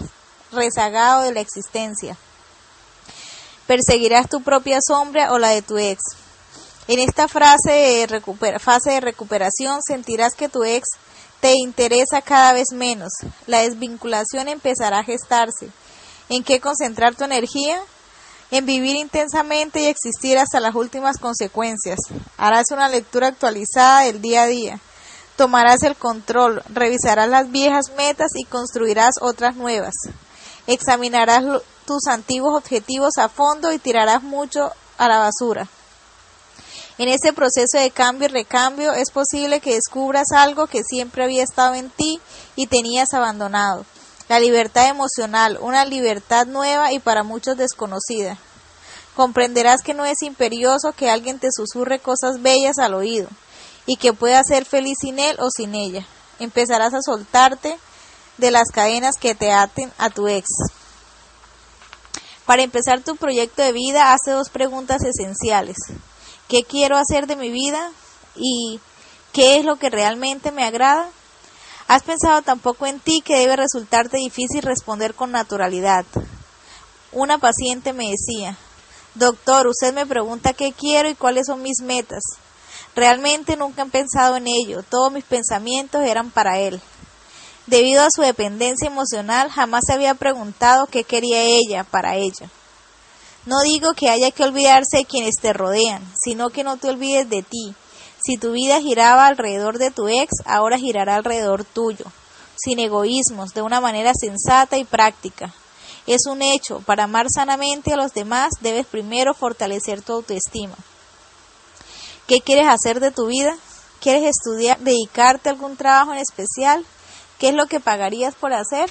rezagado 0.51 1.21
de 1.21 1.33
la 1.33 1.41
existencia. 1.41 2.17
Perseguirás 3.67 4.29
tu 4.29 4.41
propia 4.41 4.79
sombra 4.85 5.31
o 5.31 5.39
la 5.39 5.49
de 5.49 5.61
tu 5.61 5.77
ex. 5.77 6.01
En 6.87 6.99
esta 6.99 7.27
fase 7.27 7.71
de 7.71 8.99
recuperación 9.01 9.79
sentirás 9.81 10.33
que 10.35 10.49
tu 10.49 10.63
ex 10.63 10.87
te 11.39 11.53
interesa 11.53 12.21
cada 12.21 12.53
vez 12.53 12.71
menos. 12.71 13.11
La 13.47 13.59
desvinculación 13.59 14.47
empezará 14.47 14.99
a 14.99 15.03
gestarse. 15.03 15.69
¿En 16.29 16.43
qué 16.43 16.59
concentrar 16.59 17.15
tu 17.15 17.23
energía? 17.23 17.79
En 18.51 18.65
vivir 18.65 18.95
intensamente 18.95 19.81
y 19.81 19.85
existir 19.85 20.37
hasta 20.37 20.59
las 20.59 20.75
últimas 20.75 21.17
consecuencias. 21.17 21.99
Harás 22.37 22.71
una 22.71 22.89
lectura 22.89 23.27
actualizada 23.27 24.01
del 24.01 24.21
día 24.21 24.43
a 24.43 24.47
día. 24.47 24.79
Tomarás 25.35 25.83
el 25.83 25.95
control, 25.95 26.63
revisarás 26.69 27.27
las 27.27 27.51
viejas 27.51 27.91
metas 27.97 28.31
y 28.35 28.45
construirás 28.45 29.15
otras 29.21 29.55
nuevas. 29.55 29.93
Examinarás 30.67 31.43
tus 31.85 32.07
antiguos 32.07 32.55
objetivos 32.55 33.17
a 33.17 33.29
fondo 33.29 33.71
y 33.71 33.77
tirarás 33.77 34.23
mucho 34.23 34.71
a 34.97 35.07
la 35.07 35.19
basura. 35.19 35.67
En 36.97 37.09
ese 37.09 37.33
proceso 37.33 37.77
de 37.77 37.91
cambio 37.91 38.29
y 38.29 38.31
recambio 38.31 38.93
es 38.93 39.11
posible 39.11 39.59
que 39.59 39.73
descubras 39.73 40.31
algo 40.31 40.67
que 40.67 40.81
siempre 40.81 41.25
había 41.25 41.43
estado 41.43 41.73
en 41.73 41.89
ti 41.89 42.21
y 42.55 42.67
tenías 42.67 43.13
abandonado. 43.13 43.85
La 44.29 44.39
libertad 44.39 44.87
emocional, 44.87 45.57
una 45.59 45.83
libertad 45.83 46.47
nueva 46.47 46.93
y 46.93 46.99
para 46.99 47.23
muchos 47.23 47.57
desconocida. 47.57 48.37
Comprenderás 49.13 49.81
que 49.81 49.93
no 49.93 50.05
es 50.05 50.21
imperioso 50.21 50.93
que 50.93 51.09
alguien 51.09 51.37
te 51.37 51.49
susurre 51.51 51.99
cosas 51.99 52.41
bellas 52.41 52.77
al 52.77 52.93
oído 52.93 53.27
y 53.85 53.97
que 53.97 54.13
puedas 54.13 54.47
ser 54.47 54.63
feliz 54.63 54.97
sin 55.01 55.19
él 55.19 55.35
o 55.39 55.49
sin 55.49 55.75
ella. 55.75 56.07
Empezarás 56.39 56.93
a 56.93 57.01
soltarte 57.01 57.77
de 58.37 58.51
las 58.51 58.69
cadenas 58.73 59.15
que 59.19 59.35
te 59.35 59.51
aten 59.51 59.91
a 59.97 60.09
tu 60.09 60.29
ex. 60.29 60.47
Para 62.45 62.63
empezar 62.63 63.01
tu 63.01 63.17
proyecto 63.17 63.61
de 63.61 63.73
vida, 63.73 64.13
hace 64.13 64.31
dos 64.31 64.49
preguntas 64.49 65.01
esenciales 65.03 65.75
qué 66.47 66.63
quiero 66.63 66.97
hacer 66.97 67.27
de 67.27 67.35
mi 67.35 67.49
vida 67.49 67.91
y 68.35 68.79
qué 69.33 69.57
es 69.57 69.65
lo 69.65 69.77
que 69.77 69.89
realmente 69.89 70.51
me 70.51 70.63
agrada. 70.63 71.09
Has 71.87 72.03
pensado 72.03 72.41
tampoco 72.41 72.85
en 72.85 72.99
ti 72.99 73.21
que 73.21 73.37
debe 73.37 73.55
resultarte 73.55 74.17
difícil 74.17 74.61
responder 74.61 75.13
con 75.13 75.31
naturalidad. 75.31 76.05
Una 77.11 77.37
paciente 77.37 77.93
me 77.93 78.09
decía, 78.09 78.57
Doctor, 79.13 79.67
usted 79.67 79.93
me 79.93 80.05
pregunta 80.05 80.53
qué 80.53 80.73
quiero 80.73 81.09
y 81.09 81.15
cuáles 81.15 81.47
son 81.47 81.61
mis 81.61 81.81
metas. 81.81 82.21
Realmente 82.95 83.55
nunca 83.55 83.83
he 83.83 83.85
pensado 83.85 84.35
en 84.35 84.47
ello, 84.47 84.83
todos 84.83 85.11
mis 85.11 85.23
pensamientos 85.23 86.01
eran 86.01 86.31
para 86.31 86.59
él. 86.59 86.81
Debido 87.67 88.03
a 88.03 88.11
su 88.13 88.21
dependencia 88.21 88.87
emocional, 88.87 89.49
jamás 89.49 89.83
se 89.87 89.93
había 89.93 90.13
preguntado 90.15 90.87
qué 90.87 91.03
quería 91.03 91.41
ella 91.41 91.83
para 91.83 92.15
ella. 92.15 92.49
No 93.45 93.61
digo 93.61 93.93
que 93.93 94.09
haya 94.09 94.31
que 94.31 94.43
olvidarse 94.43 94.97
de 94.97 95.05
quienes 95.05 95.35
te 95.39 95.53
rodean, 95.53 96.03
sino 96.23 96.49
que 96.49 96.63
no 96.63 96.77
te 96.77 96.89
olvides 96.89 97.29
de 97.29 97.43
ti. 97.43 97.75
Si 98.23 98.37
tu 98.37 98.53
vida 98.53 98.81
giraba 98.81 99.27
alrededor 99.27 99.77
de 99.77 99.91
tu 99.91 100.07
ex, 100.07 100.31
ahora 100.45 100.79
girará 100.79 101.15
alrededor 101.15 101.63
tuyo, 101.63 102.05
sin 102.55 102.79
egoísmos, 102.79 103.53
de 103.53 103.61
una 103.61 103.79
manera 103.79 104.13
sensata 104.19 104.77
y 104.77 104.83
práctica. 104.83 105.53
Es 106.07 106.25
un 106.27 106.41
hecho, 106.41 106.79
para 106.81 107.03
amar 107.03 107.27
sanamente 107.29 107.93
a 107.93 107.97
los 107.97 108.13
demás 108.13 108.51
debes 108.61 108.87
primero 108.87 109.35
fortalecer 109.35 110.01
tu 110.01 110.13
autoestima. 110.13 110.75
¿Qué 112.27 112.41
quieres 112.41 112.67
hacer 112.67 112.99
de 112.99 113.11
tu 113.11 113.27
vida? 113.27 113.55
¿Quieres 113.99 114.23
estudiar, 114.23 114.79
dedicarte 114.79 115.49
a 115.49 115.51
algún 115.51 115.77
trabajo 115.77 116.13
en 116.13 116.19
especial? 116.19 116.83
¿Qué 117.37 117.49
es 117.49 117.55
lo 117.55 117.67
que 117.67 117.79
pagarías 117.79 118.33
por 118.33 118.53
hacer? 118.53 118.89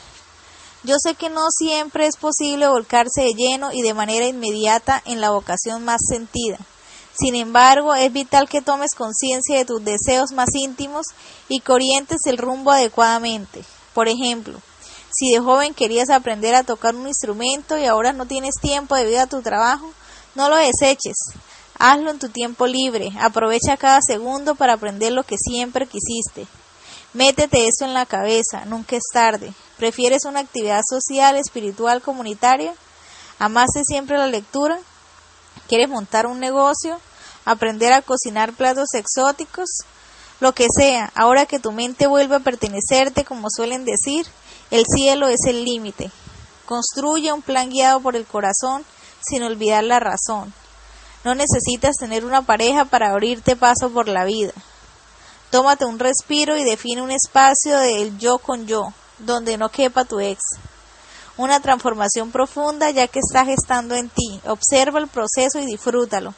Yo 0.85 0.97
sé 1.03 1.15
que 1.15 1.31
no 1.31 1.47
siempre 1.51 2.07
es 2.07 2.19
posible 2.19 2.69
volcarse 2.69 3.23
de 3.23 3.33
lleno 3.33 3.73
y 3.73 3.81
de 3.81 3.95
manera 3.95 4.27
inmediata 4.27 5.03
en 5.07 5.23
la 5.23 5.31
vocación 5.31 5.83
más 5.83 6.03
sentida. 6.07 6.59
Sin 7.19 7.35
embargo, 7.35 7.95
es 7.95 8.13
vital 8.13 8.51
que 8.51 8.61
tomes 8.61 8.91
conciencia 8.95 9.57
de 9.57 9.65
tus 9.65 9.83
deseos 9.83 10.33
más 10.33 10.51
íntimos 10.53 11.07
y 11.49 11.61
que 11.61 11.73
orientes 11.73 12.21
el 12.27 12.37
rumbo 12.37 12.71
adecuadamente. 12.71 13.65
Por 13.95 14.09
ejemplo, 14.09 14.61
si 15.11 15.33
de 15.33 15.41
joven 15.41 15.73
querías 15.73 16.11
aprender 16.11 16.55
a 16.55 16.65
tocar 16.65 16.95
un 16.95 17.07
instrumento 17.07 17.79
y 17.79 17.87
ahora 17.87 18.13
no 18.13 18.27
tienes 18.27 18.55
tiempo 18.61 18.95
debido 18.95 19.23
a 19.23 19.27
tu 19.27 19.41
trabajo, 19.41 19.91
no 20.35 20.51
lo 20.51 20.57
deseches. 20.57 21.17
Hazlo 21.79 22.11
en 22.11 22.19
tu 22.19 22.29
tiempo 22.29 22.67
libre. 22.67 23.11
Aprovecha 23.21 23.79
cada 23.79 24.01
segundo 24.03 24.55
para 24.55 24.75
aprender 24.75 25.13
lo 25.13 25.23
que 25.23 25.37
siempre 25.39 25.87
quisiste. 25.87 26.47
Métete 27.15 27.69
eso 27.69 27.85
en 27.85 27.95
la 27.95 28.07
cabeza, 28.07 28.65
nunca 28.65 28.97
es 28.97 29.05
tarde. 29.13 29.55
¿Prefieres 29.77 30.25
una 30.25 30.41
actividad 30.41 30.83
social, 30.85 31.37
espiritual, 31.37 32.03
comunitaria? 32.03 32.75
¿Amaste 33.39 33.83
siempre 33.85 34.19
la 34.19 34.27
lectura? 34.27 34.81
¿Quieres 35.69 35.89
montar 35.89 36.27
un 36.27 36.41
negocio? 36.41 37.01
¿Aprender 37.45 37.93
a 37.93 38.03
cocinar 38.03 38.53
platos 38.53 38.95
exóticos? 38.95 39.69
Lo 40.41 40.55
que 40.55 40.67
sea, 40.77 41.13
ahora 41.15 41.47
que 41.47 41.61
tu 41.61 41.71
mente 41.71 42.09
vuelve 42.09 42.35
a 42.35 42.41
pertenecerte, 42.41 43.25
como 43.25 43.47
suelen 43.49 43.85
decir, 43.85 44.27
el 44.73 44.85
cielo 44.85 45.29
es 45.29 45.45
el 45.47 45.65
límite. 45.65 46.11
Construye 46.67 47.33
un 47.33 47.43
plan 47.43 47.71
guiado 47.71 48.01
por 48.01 48.17
el 48.17 48.27
corazón 48.27 48.85
sin 49.21 49.45
olvidar 49.45 49.85
la 49.85 50.01
razón. 50.01 50.53
No 51.23 51.37
necesitas 51.37 51.95
tener 51.95 52.25
una 52.25 52.43
pareja 52.43 52.85
para 52.85 53.11
abrirte 53.11 53.55
paso 53.55 53.91
por 53.91 54.09
la 54.09 54.25
vida. 54.25 54.53
Tómate 55.55 55.85
un 55.85 56.01
respiro 56.01 56.57
y 56.57 56.65
define 56.65 57.01
un 57.01 57.13
espacio 57.13 57.79
del 57.79 58.19
yo 58.19 58.39
con 58.39 58.67
yo, 58.67 58.93
donde 59.21 59.57
no 59.57 59.69
quepa 59.69 60.05
tu 60.05 60.19
ex. 60.19 60.41
Una 61.37 61.61
transformación 61.61 62.33
profunda 62.33 62.91
ya 62.91 63.07
que 63.07 63.21
está 63.21 63.45
gestando 63.45 63.95
en 63.95 64.09
ti. 64.09 64.41
Observa 64.49 64.99
el 64.99 65.07
proceso 65.07 65.61
y 65.61 65.67
disfrútalo. 65.67 66.35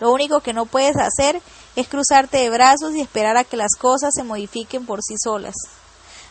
Lo 0.00 0.10
único 0.14 0.40
que 0.40 0.54
no 0.54 0.64
puedes 0.64 0.96
hacer 0.96 1.42
es 1.76 1.88
cruzarte 1.88 2.38
de 2.38 2.48
brazos 2.48 2.94
y 2.94 3.02
esperar 3.02 3.36
a 3.36 3.44
que 3.44 3.58
las 3.58 3.74
cosas 3.78 4.14
se 4.14 4.24
modifiquen 4.24 4.86
por 4.86 5.00
sí 5.02 5.16
solas. 5.22 5.56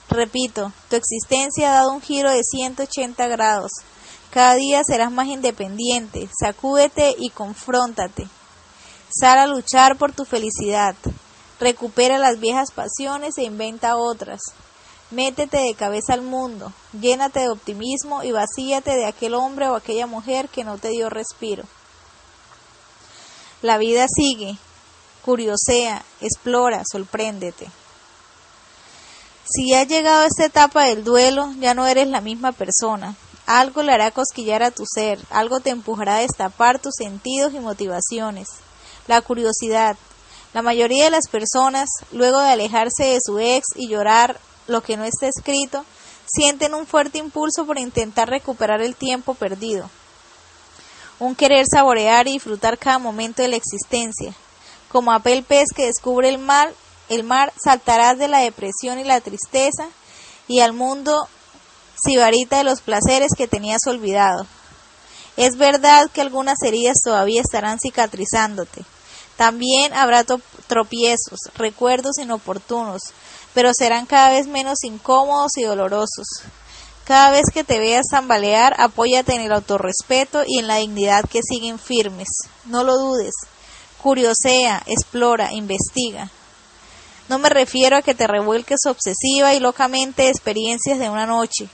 Repito, 0.09 0.71
tu 0.89 0.95
existencia 0.95 1.69
ha 1.69 1.75
dado 1.75 1.91
un 1.91 2.01
giro 2.01 2.31
de 2.31 2.41
180 2.43 3.27
grados. 3.27 3.69
Cada 4.31 4.55
día 4.55 4.81
serás 4.83 5.11
más 5.11 5.27
independiente. 5.27 6.27
Sacúdete 6.41 7.13
y 7.15 7.29
confróntate. 7.29 8.27
Sal 9.11 9.37
a 9.37 9.45
luchar 9.45 9.99
por 9.99 10.13
tu 10.13 10.25
felicidad. 10.25 10.95
Recupera 11.63 12.17
las 12.17 12.41
viejas 12.41 12.71
pasiones 12.71 13.37
e 13.37 13.43
inventa 13.43 13.95
otras. 13.95 14.41
Métete 15.11 15.59
de 15.59 15.73
cabeza 15.75 16.11
al 16.11 16.21
mundo, 16.21 16.73
llénate 16.91 17.39
de 17.39 17.47
optimismo 17.47 18.21
y 18.21 18.33
vacíate 18.33 18.91
de 18.97 19.05
aquel 19.05 19.33
hombre 19.33 19.69
o 19.69 19.75
aquella 19.75 20.05
mujer 20.05 20.49
que 20.49 20.65
no 20.65 20.77
te 20.77 20.89
dio 20.89 21.09
respiro. 21.09 21.63
La 23.61 23.77
vida 23.77 24.07
sigue, 24.13 24.57
curiosea, 25.23 26.03
explora, 26.19 26.83
sorpréndete. 26.91 27.69
Si 29.45 29.73
has 29.73 29.87
llegado 29.87 30.23
a 30.23 30.27
esta 30.27 30.43
etapa 30.43 30.83
del 30.83 31.05
duelo, 31.05 31.53
ya 31.61 31.73
no 31.73 31.87
eres 31.87 32.09
la 32.09 32.19
misma 32.19 32.51
persona. 32.51 33.15
Algo 33.45 33.83
le 33.83 33.93
hará 33.93 34.11
cosquillar 34.11 34.63
a 34.63 34.71
tu 34.71 34.83
ser, 34.85 35.17
algo 35.29 35.61
te 35.61 35.69
empujará 35.69 36.17
a 36.17 36.19
destapar 36.19 36.79
tus 36.79 36.95
sentidos 36.97 37.53
y 37.53 37.61
motivaciones. 37.61 38.49
La 39.07 39.21
curiosidad, 39.21 39.95
la 40.53 40.61
mayoría 40.61 41.05
de 41.05 41.09
las 41.09 41.27
personas, 41.27 41.89
luego 42.11 42.39
de 42.39 42.49
alejarse 42.49 43.05
de 43.05 43.19
su 43.23 43.39
ex 43.39 43.65
y 43.75 43.89
llorar 43.89 44.39
lo 44.67 44.81
que 44.81 44.97
no 44.97 45.03
está 45.03 45.27
escrito, 45.27 45.83
sienten 46.25 46.73
un 46.73 46.85
fuerte 46.85 47.17
impulso 47.17 47.65
por 47.65 47.79
intentar 47.79 48.29
recuperar 48.29 48.81
el 48.81 48.95
tiempo 48.95 49.33
perdido. 49.33 49.89
Un 51.19 51.35
querer 51.35 51.65
saborear 51.71 52.27
y 52.27 52.33
disfrutar 52.33 52.77
cada 52.77 52.99
momento 52.99 53.41
de 53.41 53.47
la 53.47 53.55
existencia. 53.55 54.33
Como 54.89 55.11
aquel 55.11 55.43
pez 55.43 55.69
que 55.75 55.85
descubre 55.85 56.29
el 56.29 56.37
mar, 56.37 56.73
el 57.09 57.23
mar 57.23 57.51
saltarás 57.61 58.17
de 58.17 58.27
la 58.27 58.39
depresión 58.39 58.99
y 58.99 59.03
la 59.03 59.21
tristeza 59.21 59.87
y 60.47 60.59
al 60.59 60.73
mundo 60.73 61.27
sibarita 62.05 62.57
de 62.57 62.63
los 62.63 62.81
placeres 62.81 63.31
que 63.35 63.47
tenías 63.47 63.85
olvidado. 63.87 64.45
Es 65.35 65.57
verdad 65.57 66.11
que 66.11 66.21
algunas 66.21 66.61
heridas 66.61 66.97
todavía 67.03 67.41
estarán 67.41 67.79
cicatrizándote, 67.79 68.85
también 69.37 69.93
habrá 69.93 70.23
tropiezos, 70.67 71.39
recuerdos 71.55 72.17
inoportunos, 72.19 73.01
pero 73.53 73.71
serán 73.73 74.05
cada 74.05 74.29
vez 74.29 74.47
menos 74.47 74.83
incómodos 74.83 75.57
y 75.57 75.63
dolorosos. 75.63 76.27
Cada 77.05 77.31
vez 77.31 77.43
que 77.53 77.63
te 77.63 77.79
veas 77.79 78.05
tambalear, 78.09 78.75
apóyate 78.79 79.35
en 79.35 79.41
el 79.41 79.51
autorrespeto 79.51 80.43
y 80.47 80.59
en 80.59 80.67
la 80.67 80.77
dignidad 80.77 81.25
que 81.29 81.41
siguen 81.43 81.77
firmes. 81.77 82.29
No 82.65 82.83
lo 82.83 82.97
dudes. 82.97 83.33
Curiosea, 84.01 84.83
explora, 84.85 85.51
investiga. 85.51 86.29
No 87.27 87.39
me 87.39 87.49
refiero 87.49 87.97
a 87.97 88.01
que 88.01 88.15
te 88.15 88.27
revuelques 88.27 88.85
obsesiva 88.85 89.53
y 89.53 89.59
locamente 89.59 90.23
de 90.23 90.29
experiencias 90.29 90.99
de 90.99 91.09
una 91.09 91.25
noche. 91.25 91.67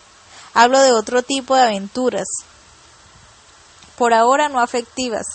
Hablo 0.53 0.80
de 0.80 0.93
otro 0.93 1.22
tipo 1.22 1.55
de 1.55 1.64
aventuras. 1.64 2.28
Por 3.97 4.14
ahora 4.14 4.49
no 4.49 4.60
afectivas, 4.60 5.26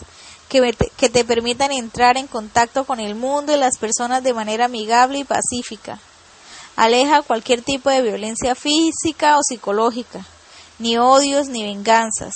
que, 0.49 1.09
te 1.09 1.25
permitan 1.25 1.73
entrar 1.73 2.17
en 2.17 2.27
contacto 2.27 2.85
con 2.85 3.01
el 3.01 3.15
mundo 3.15 3.55
y 3.55 3.59
las 3.59 3.79
personas 3.79 4.23
de 4.23 4.35
manera 4.35 4.67
amigable 4.67 5.19
y 5.19 5.25
pacífica. 5.25 5.99
Aleja 6.77 7.23
cualquier 7.23 7.63
tipo 7.63 7.91
de 7.91 8.03
violencia 8.03 8.55
física 8.55 9.39
o 9.39 9.43
psicológica, 9.43 10.25
ni 10.79 10.99
odios 10.99 11.49
ni 11.49 11.63
venganzas. 11.63 12.35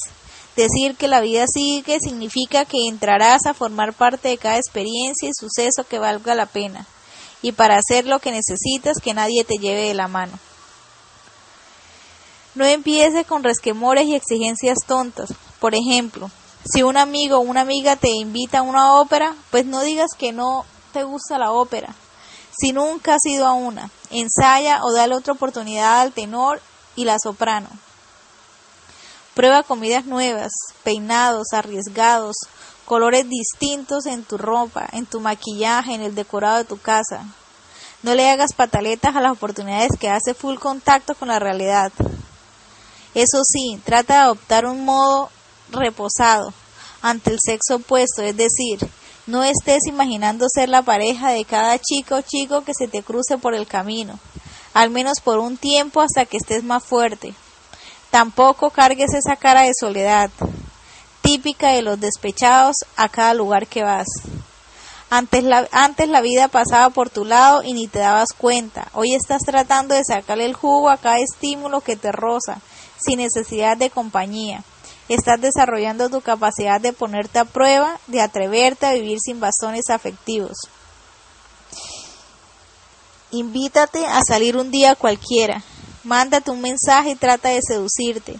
Decir 0.56 0.96
que 0.96 1.08
la 1.08 1.20
vida 1.20 1.46
sigue 1.46 2.00
significa 2.00 2.64
que 2.64 2.88
entrarás 2.88 3.46
a 3.46 3.54
formar 3.54 3.92
parte 3.92 4.28
de 4.28 4.38
cada 4.38 4.56
experiencia 4.56 5.28
y 5.28 5.34
suceso 5.34 5.84
que 5.88 5.98
valga 5.98 6.34
la 6.34 6.46
pena, 6.46 6.86
y 7.42 7.52
para 7.52 7.76
hacer 7.76 8.06
lo 8.06 8.18
que 8.18 8.32
necesitas 8.32 8.98
que 9.02 9.14
nadie 9.14 9.44
te 9.44 9.58
lleve 9.58 9.82
de 9.82 9.94
la 9.94 10.08
mano. 10.08 10.38
No 12.54 12.64
empieces 12.64 13.24
con 13.24 13.44
resquemores 13.44 14.06
y 14.06 14.16
exigencias 14.16 14.78
tontas. 14.84 15.32
Por 15.60 15.76
ejemplo, 15.76 16.28
si 16.70 16.82
un 16.82 16.96
amigo 16.96 17.38
o 17.38 17.40
una 17.40 17.62
amiga 17.62 17.96
te 17.96 18.10
invita 18.10 18.58
a 18.58 18.62
una 18.62 18.94
ópera, 18.94 19.34
pues 19.50 19.64
no 19.64 19.80
digas 19.80 20.10
que 20.18 20.32
no 20.32 20.64
te 20.92 21.04
gusta 21.04 21.38
la 21.38 21.52
ópera. 21.52 21.94
Si 22.60 22.72
nunca 22.72 23.14
has 23.14 23.24
ido 23.24 23.46
a 23.46 23.52
una, 23.52 23.90
ensaya 24.10 24.82
o 24.82 24.92
dale 24.92 25.14
otra 25.14 25.32
oportunidad 25.32 26.00
al 26.00 26.12
tenor 26.12 26.60
y 26.96 27.04
la 27.04 27.18
soprano. 27.18 27.68
Prueba 29.34 29.62
comidas 29.62 30.04
nuevas, 30.04 30.50
peinados 30.82 31.52
arriesgados, 31.52 32.36
colores 32.84 33.28
distintos 33.28 34.06
en 34.06 34.24
tu 34.24 34.36
ropa, 34.36 34.88
en 34.92 35.06
tu 35.06 35.20
maquillaje, 35.20 35.94
en 35.94 36.02
el 36.02 36.14
decorado 36.14 36.58
de 36.58 36.64
tu 36.64 36.78
casa. 36.78 37.24
No 38.02 38.14
le 38.14 38.28
hagas 38.28 38.52
pataletas 38.52 39.14
a 39.14 39.20
las 39.20 39.32
oportunidades 39.32 39.92
que 39.98 40.10
hace 40.10 40.34
full 40.34 40.56
contacto 40.56 41.14
con 41.14 41.28
la 41.28 41.38
realidad. 41.38 41.92
Eso 43.14 43.42
sí, 43.44 43.80
trata 43.84 44.14
de 44.14 44.20
adoptar 44.20 44.66
un 44.66 44.84
modo 44.84 45.30
reposado 45.70 46.52
ante 47.02 47.32
el 47.32 47.38
sexo 47.44 47.76
opuesto, 47.76 48.22
es 48.22 48.36
decir, 48.36 48.78
no 49.26 49.42
estés 49.42 49.86
imaginando 49.86 50.46
ser 50.48 50.68
la 50.68 50.82
pareja 50.82 51.30
de 51.30 51.44
cada 51.44 51.78
chico 51.78 52.16
o 52.16 52.22
chico 52.22 52.62
que 52.62 52.72
se 52.74 52.88
te 52.88 53.02
cruce 53.02 53.36
por 53.36 53.54
el 53.54 53.66
camino, 53.66 54.18
al 54.72 54.90
menos 54.90 55.20
por 55.20 55.38
un 55.38 55.56
tiempo 55.56 56.00
hasta 56.00 56.24
que 56.24 56.38
estés 56.38 56.64
más 56.64 56.82
fuerte. 56.82 57.34
Tampoco 58.10 58.70
cargues 58.70 59.12
esa 59.12 59.36
cara 59.36 59.62
de 59.62 59.72
soledad, 59.78 60.30
típica 61.20 61.72
de 61.72 61.82
los 61.82 62.00
despechados 62.00 62.76
a 62.96 63.10
cada 63.10 63.34
lugar 63.34 63.66
que 63.66 63.82
vas. 63.82 64.06
Antes 65.10 65.44
la, 65.44 65.68
antes 65.72 66.08
la 66.08 66.22
vida 66.22 66.48
pasaba 66.48 66.90
por 66.90 67.10
tu 67.10 67.24
lado 67.24 67.62
y 67.62 67.74
ni 67.74 67.86
te 67.86 67.98
dabas 67.98 68.32
cuenta. 68.32 68.88
Hoy 68.94 69.14
estás 69.14 69.42
tratando 69.42 69.94
de 69.94 70.04
sacarle 70.04 70.46
el 70.46 70.54
jugo 70.54 70.88
a 70.88 70.96
cada 70.96 71.18
estímulo 71.18 71.82
que 71.82 71.96
te 71.96 72.12
roza, 72.12 72.60
sin 72.98 73.18
necesidad 73.18 73.76
de 73.76 73.90
compañía. 73.90 74.64
Estás 75.08 75.40
desarrollando 75.40 76.10
tu 76.10 76.20
capacidad 76.20 76.80
de 76.80 76.92
ponerte 76.92 77.38
a 77.38 77.46
prueba, 77.46 77.98
de 78.08 78.20
atreverte 78.20 78.84
a 78.84 78.92
vivir 78.92 79.18
sin 79.20 79.40
bastones 79.40 79.88
afectivos. 79.88 80.58
Invítate 83.30 84.06
a 84.06 84.20
salir 84.26 84.56
un 84.56 84.70
día 84.70 84.94
cualquiera. 84.94 85.62
Mándate 86.04 86.50
un 86.50 86.60
mensaje 86.60 87.10
y 87.10 87.14
trata 87.14 87.48
de 87.48 87.60
seducirte. 87.62 88.38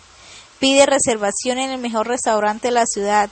Pide 0.59 0.87
reservación 0.87 1.59
en 1.59 1.71
el 1.71 1.79
mejor 1.79 2.07
restaurante 2.07 2.69
de 2.69 2.73
la 2.73 2.87
ciudad. 2.87 3.31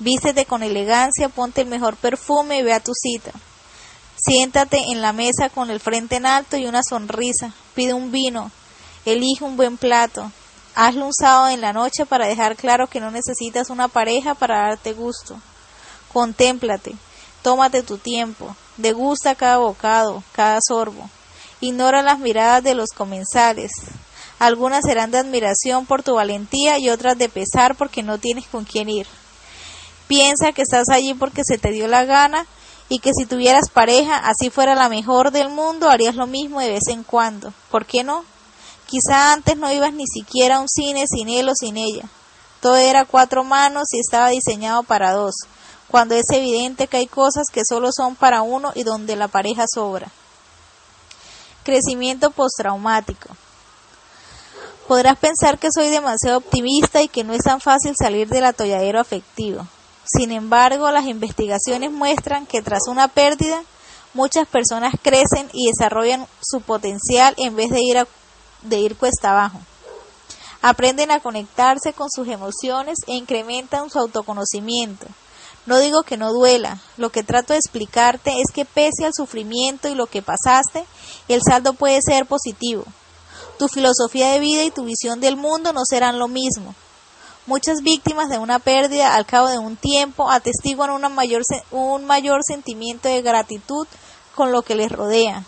Vístete 0.00 0.44
con 0.44 0.62
elegancia, 0.62 1.28
ponte 1.28 1.60
el 1.60 1.68
mejor 1.68 1.96
perfume 1.96 2.58
y 2.58 2.62
ve 2.62 2.72
a 2.72 2.80
tu 2.80 2.92
cita. 2.94 3.32
Siéntate 4.16 4.78
en 4.90 5.00
la 5.00 5.12
mesa 5.12 5.48
con 5.48 5.70
el 5.70 5.78
frente 5.78 6.16
en 6.16 6.26
alto 6.26 6.56
y 6.56 6.66
una 6.66 6.82
sonrisa. 6.82 7.52
Pide 7.74 7.94
un 7.94 8.10
vino. 8.10 8.50
Elige 9.04 9.44
un 9.44 9.56
buen 9.56 9.76
plato. 9.76 10.32
Hazlo 10.74 11.06
un 11.06 11.14
sábado 11.14 11.48
en 11.48 11.60
la 11.60 11.72
noche 11.72 12.04
para 12.04 12.26
dejar 12.26 12.56
claro 12.56 12.88
que 12.88 13.00
no 13.00 13.10
necesitas 13.10 13.70
una 13.70 13.88
pareja 13.88 14.34
para 14.34 14.68
darte 14.68 14.92
gusto. 14.92 15.36
Contémplate. 16.12 16.94
Tómate 17.42 17.82
tu 17.82 17.98
tiempo. 17.98 18.56
Degusta 18.76 19.34
cada 19.34 19.58
bocado, 19.58 20.24
cada 20.32 20.58
sorbo. 20.66 21.08
Ignora 21.60 22.02
las 22.02 22.18
miradas 22.18 22.64
de 22.64 22.74
los 22.74 22.90
comensales. 22.90 23.70
Algunas 24.38 24.84
serán 24.84 25.10
de 25.10 25.18
admiración 25.18 25.86
por 25.86 26.02
tu 26.02 26.14
valentía 26.14 26.78
y 26.78 26.90
otras 26.90 27.16
de 27.16 27.28
pesar 27.28 27.76
porque 27.76 28.02
no 28.02 28.18
tienes 28.18 28.46
con 28.46 28.64
quién 28.64 28.88
ir. 28.88 29.06
Piensa 30.08 30.52
que 30.52 30.62
estás 30.62 30.88
allí 30.88 31.14
porque 31.14 31.42
se 31.44 31.56
te 31.56 31.70
dio 31.70 31.86
la 31.86 32.04
gana 32.04 32.46
y 32.88 32.98
que 32.98 33.12
si 33.16 33.26
tuvieras 33.26 33.70
pareja, 33.70 34.16
así 34.16 34.50
fuera 34.50 34.74
la 34.74 34.88
mejor 34.88 35.30
del 35.30 35.48
mundo, 35.48 35.88
harías 35.88 36.16
lo 36.16 36.26
mismo 36.26 36.60
de 36.60 36.70
vez 36.70 36.88
en 36.88 37.04
cuando. 37.04 37.52
¿Por 37.70 37.86
qué 37.86 38.02
no? 38.02 38.24
Quizá 38.94 39.32
antes 39.32 39.56
no 39.56 39.72
ibas 39.72 39.92
ni 39.92 40.06
siquiera 40.06 40.54
a 40.54 40.60
un 40.60 40.68
cine 40.68 41.06
sin 41.08 41.28
él 41.28 41.48
o 41.48 41.52
sin 41.56 41.76
ella. 41.76 42.04
Todo 42.60 42.76
era 42.76 43.04
cuatro 43.04 43.42
manos 43.42 43.92
y 43.92 43.98
estaba 43.98 44.28
diseñado 44.28 44.84
para 44.84 45.10
dos, 45.10 45.34
cuando 45.88 46.14
es 46.14 46.30
evidente 46.30 46.86
que 46.86 46.98
hay 46.98 47.08
cosas 47.08 47.46
que 47.52 47.62
solo 47.68 47.90
son 47.90 48.14
para 48.14 48.42
uno 48.42 48.70
y 48.76 48.84
donde 48.84 49.16
la 49.16 49.26
pareja 49.26 49.64
sobra. 49.66 50.12
Crecimiento 51.64 52.30
postraumático. 52.30 53.30
Podrás 54.86 55.18
pensar 55.18 55.58
que 55.58 55.72
soy 55.74 55.88
demasiado 55.88 56.38
optimista 56.38 57.02
y 57.02 57.08
que 57.08 57.24
no 57.24 57.32
es 57.32 57.42
tan 57.42 57.60
fácil 57.60 57.94
salir 58.00 58.28
del 58.28 58.44
atolladero 58.44 59.00
afectivo. 59.00 59.66
Sin 60.04 60.30
embargo, 60.30 60.88
las 60.92 61.06
investigaciones 61.06 61.90
muestran 61.90 62.46
que 62.46 62.62
tras 62.62 62.86
una 62.86 63.08
pérdida, 63.08 63.60
muchas 64.12 64.46
personas 64.46 64.94
crecen 65.02 65.50
y 65.52 65.66
desarrollan 65.66 66.28
su 66.40 66.60
potencial 66.60 67.34
en 67.38 67.56
vez 67.56 67.70
de 67.70 67.80
ir, 67.82 68.06
de 68.64 68.78
ir 68.78 68.96
cuesta 68.96 69.30
abajo. 69.30 69.60
Aprenden 70.62 71.10
a 71.10 71.20
conectarse 71.20 71.92
con 71.92 72.10
sus 72.10 72.26
emociones 72.28 72.98
e 73.06 73.14
incrementan 73.14 73.90
su 73.90 73.98
autoconocimiento. 73.98 75.06
No 75.66 75.78
digo 75.78 76.02
que 76.02 76.16
no 76.16 76.32
duela, 76.32 76.78
lo 76.96 77.10
que 77.10 77.22
trato 77.22 77.52
de 77.52 77.58
explicarte 77.58 78.40
es 78.40 78.52
que 78.52 78.64
pese 78.64 79.04
al 79.04 79.14
sufrimiento 79.14 79.88
y 79.88 79.94
lo 79.94 80.06
que 80.06 80.22
pasaste, 80.22 80.84
el 81.28 81.40
saldo 81.42 81.72
puede 81.72 82.00
ser 82.02 82.26
positivo. 82.26 82.84
Tu 83.58 83.68
filosofía 83.68 84.32
de 84.32 84.40
vida 84.40 84.64
y 84.64 84.70
tu 84.70 84.84
visión 84.84 85.20
del 85.20 85.36
mundo 85.36 85.72
no 85.72 85.84
serán 85.84 86.18
lo 86.18 86.28
mismo. 86.28 86.74
Muchas 87.46 87.82
víctimas 87.82 88.28
de 88.28 88.38
una 88.38 88.58
pérdida 88.58 89.14
al 89.14 89.26
cabo 89.26 89.48
de 89.48 89.58
un 89.58 89.76
tiempo 89.76 90.30
atestiguan 90.30 91.12
mayor, 91.14 91.42
un 91.70 92.04
mayor 92.04 92.40
sentimiento 92.42 93.08
de 93.08 93.22
gratitud 93.22 93.86
con 94.34 94.50
lo 94.50 94.62
que 94.62 94.74
les 94.74 94.90
rodea, 94.90 95.44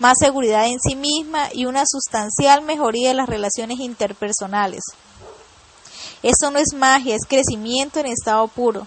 más 0.00 0.18
seguridad 0.18 0.66
en 0.66 0.80
sí 0.80 0.96
misma 0.96 1.48
y 1.52 1.66
una 1.66 1.84
sustancial 1.86 2.62
mejoría 2.62 3.10
de 3.10 3.14
las 3.14 3.28
relaciones 3.28 3.78
interpersonales. 3.78 4.82
Esto 6.22 6.50
no 6.50 6.58
es 6.58 6.74
magia, 6.74 7.14
es 7.14 7.26
crecimiento 7.28 8.00
en 8.00 8.06
estado 8.06 8.48
puro. 8.48 8.86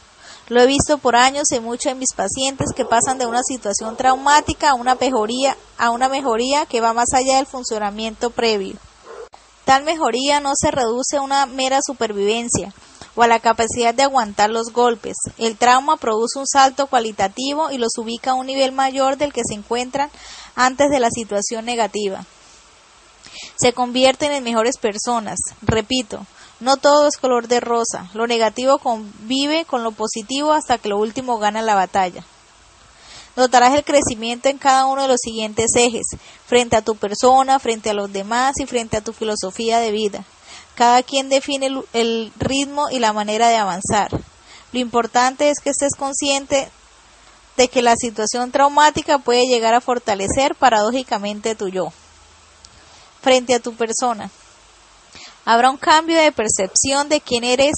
Lo 0.49 0.59
he 0.59 0.67
visto 0.67 0.97
por 0.97 1.15
años 1.15 1.51
en 1.51 1.63
muchos 1.63 1.93
de 1.93 1.99
mis 1.99 2.13
pacientes 2.13 2.71
que 2.75 2.83
pasan 2.83 3.17
de 3.17 3.27
una 3.27 3.43
situación 3.43 3.95
traumática 3.95 4.71
a 4.71 4.73
una 4.73 4.95
mejoría, 4.95 5.55
a 5.77 5.91
una 5.91 6.09
mejoría 6.09 6.65
que 6.65 6.81
va 6.81 6.93
más 6.93 7.13
allá 7.13 7.37
del 7.37 7.45
funcionamiento 7.45 8.29
previo. 8.29 8.75
Tal 9.65 9.83
mejoría 9.83 10.41
no 10.41 10.53
se 10.55 10.71
reduce 10.71 11.17
a 11.17 11.21
una 11.21 11.45
mera 11.45 11.79
supervivencia 11.85 12.73
o 13.15 13.23
a 13.23 13.27
la 13.27 13.39
capacidad 13.39 13.93
de 13.93 14.03
aguantar 14.03 14.49
los 14.49 14.73
golpes. 14.73 15.15
El 15.37 15.57
trauma 15.57 15.97
produce 15.97 16.39
un 16.39 16.47
salto 16.47 16.87
cualitativo 16.87 17.71
y 17.71 17.77
los 17.77 17.97
ubica 17.97 18.31
a 18.31 18.35
un 18.35 18.47
nivel 18.47 18.71
mayor 18.71 19.17
del 19.17 19.31
que 19.31 19.43
se 19.47 19.53
encuentran 19.53 20.09
antes 20.55 20.89
de 20.89 20.99
la 20.99 21.09
situación 21.09 21.65
negativa. 21.65 22.25
Se 23.55 23.73
convierten 23.73 24.31
en 24.31 24.43
mejores 24.43 24.77
personas. 24.77 25.39
Repito, 25.61 26.25
no 26.59 26.77
todo 26.77 27.07
es 27.07 27.17
color 27.17 27.47
de 27.47 27.59
rosa. 27.59 28.09
Lo 28.13 28.27
negativo 28.27 28.77
convive 28.77 29.65
con 29.65 29.83
lo 29.83 29.91
positivo 29.91 30.53
hasta 30.53 30.77
que 30.77 30.89
lo 30.89 30.97
último 30.97 31.37
gana 31.37 31.61
la 31.61 31.75
batalla. 31.75 32.23
Notarás 33.35 33.73
el 33.73 33.83
crecimiento 33.83 34.49
en 34.49 34.59
cada 34.59 34.85
uno 34.85 35.03
de 35.03 35.07
los 35.07 35.19
siguientes 35.19 35.71
ejes, 35.75 36.05
frente 36.45 36.75
a 36.75 36.83
tu 36.83 36.95
persona, 36.95 37.57
frente 37.57 37.89
a 37.89 37.93
los 37.95 38.13
demás 38.13 38.59
y 38.59 38.67
frente 38.67 38.97
a 38.97 39.01
tu 39.01 39.11
filosofía 39.11 39.79
de 39.79 39.91
vida. 39.91 40.23
Cada 40.75 41.01
quien 41.01 41.29
define 41.29 41.69
el, 41.93 42.31
ritmo 42.37 42.89
y 42.91 42.99
la 42.99 43.11
manera 43.11 43.49
de 43.49 43.57
avanzar. 43.57 44.11
Lo 44.71 44.79
importante 44.79 45.49
es 45.49 45.59
que 45.59 45.71
estés 45.71 45.95
consciente 45.95 46.69
de 47.57 47.67
que 47.67 47.81
la 47.81 47.95
situación 47.95 48.51
traumática 48.51 49.19
puede 49.19 49.45
llegar 49.45 49.73
a 49.73 49.81
fortalecer 49.81 50.55
paradójicamente 50.55 51.55
tu 51.55 51.67
yo. 51.67 51.93
Frente 53.21 53.53
a 53.53 53.59
tu 53.59 53.73
persona. 53.75 54.31
Habrá 55.45 55.69
un 55.69 55.77
cambio 55.77 56.17
de 56.17 56.31
percepción 56.31 57.09
de 57.09 57.21
quién 57.21 57.43
eres 57.43 57.75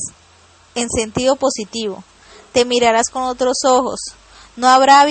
en 0.76 0.90
sentido 0.90 1.36
positivo. 1.36 2.04
Te 2.54 2.64
mirarás 2.64 3.10
con 3.10 3.24
otros 3.24 3.58
ojos, 3.66 4.00
no 4.56 4.70
habrá 4.70 5.06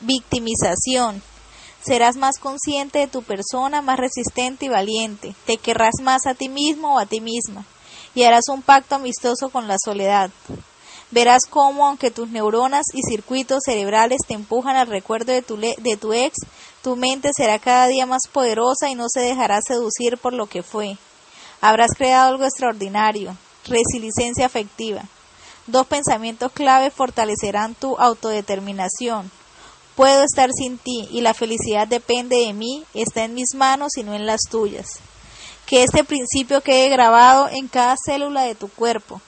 victimización. 0.00 1.22
Serás 1.80 2.16
más 2.16 2.38
consciente 2.38 2.98
de 2.98 3.06
tu 3.06 3.22
persona, 3.22 3.80
más 3.80 3.98
resistente 3.98 4.66
y 4.66 4.68
valiente. 4.68 5.34
Te 5.46 5.56
querrás 5.56 5.94
más 6.02 6.26
a 6.26 6.34
ti 6.34 6.48
mismo 6.48 6.96
o 6.96 6.98
a 6.98 7.06
ti 7.06 7.20
misma. 7.20 7.64
Y 8.14 8.24
harás 8.24 8.48
un 8.48 8.62
pacto 8.62 8.96
amistoso 8.96 9.48
con 9.48 9.68
la 9.68 9.76
soledad. 9.82 10.30
Verás 11.10 11.42
cómo, 11.48 11.86
aunque 11.86 12.10
tus 12.10 12.28
neuronas 12.28 12.84
y 12.92 13.00
circuitos 13.02 13.62
cerebrales 13.64 14.18
te 14.26 14.34
empujan 14.34 14.76
al 14.76 14.88
recuerdo 14.88 15.32
de 15.32 15.40
tu, 15.40 15.56
de 15.56 15.96
tu 15.98 16.12
ex, 16.12 16.36
tu 16.82 16.96
mente 16.96 17.30
será 17.34 17.58
cada 17.58 17.86
día 17.86 18.04
más 18.04 18.22
poderosa 18.30 18.90
y 18.90 18.94
no 18.94 19.06
se 19.08 19.20
dejará 19.20 19.60
seducir 19.66 20.18
por 20.18 20.34
lo 20.34 20.46
que 20.46 20.62
fue. 20.62 20.98
Habrás 21.60 21.92
creado 21.96 22.28
algo 22.28 22.44
extraordinario, 22.44 23.36
resiliencia 23.64 24.46
afectiva. 24.46 25.02
Dos 25.66 25.86
pensamientos 25.86 26.52
clave 26.52 26.90
fortalecerán 26.90 27.74
tu 27.74 27.96
autodeterminación. 27.96 29.30
Puedo 29.96 30.22
estar 30.22 30.50
sin 30.52 30.78
ti 30.78 31.08
y 31.10 31.22
la 31.22 31.34
felicidad 31.34 31.88
depende 31.88 32.36
de 32.36 32.52
mí, 32.52 32.84
está 32.94 33.24
en 33.24 33.34
mis 33.34 33.54
manos 33.54 33.96
y 33.96 34.04
no 34.04 34.14
en 34.14 34.26
las 34.26 34.42
tuyas. 34.50 35.00
Que 35.66 35.82
este 35.82 36.04
principio 36.04 36.60
quede 36.60 36.88
grabado 36.88 37.48
en 37.48 37.66
cada 37.66 37.96
célula 38.02 38.42
de 38.42 38.54
tu 38.54 38.68
cuerpo. 38.68 39.20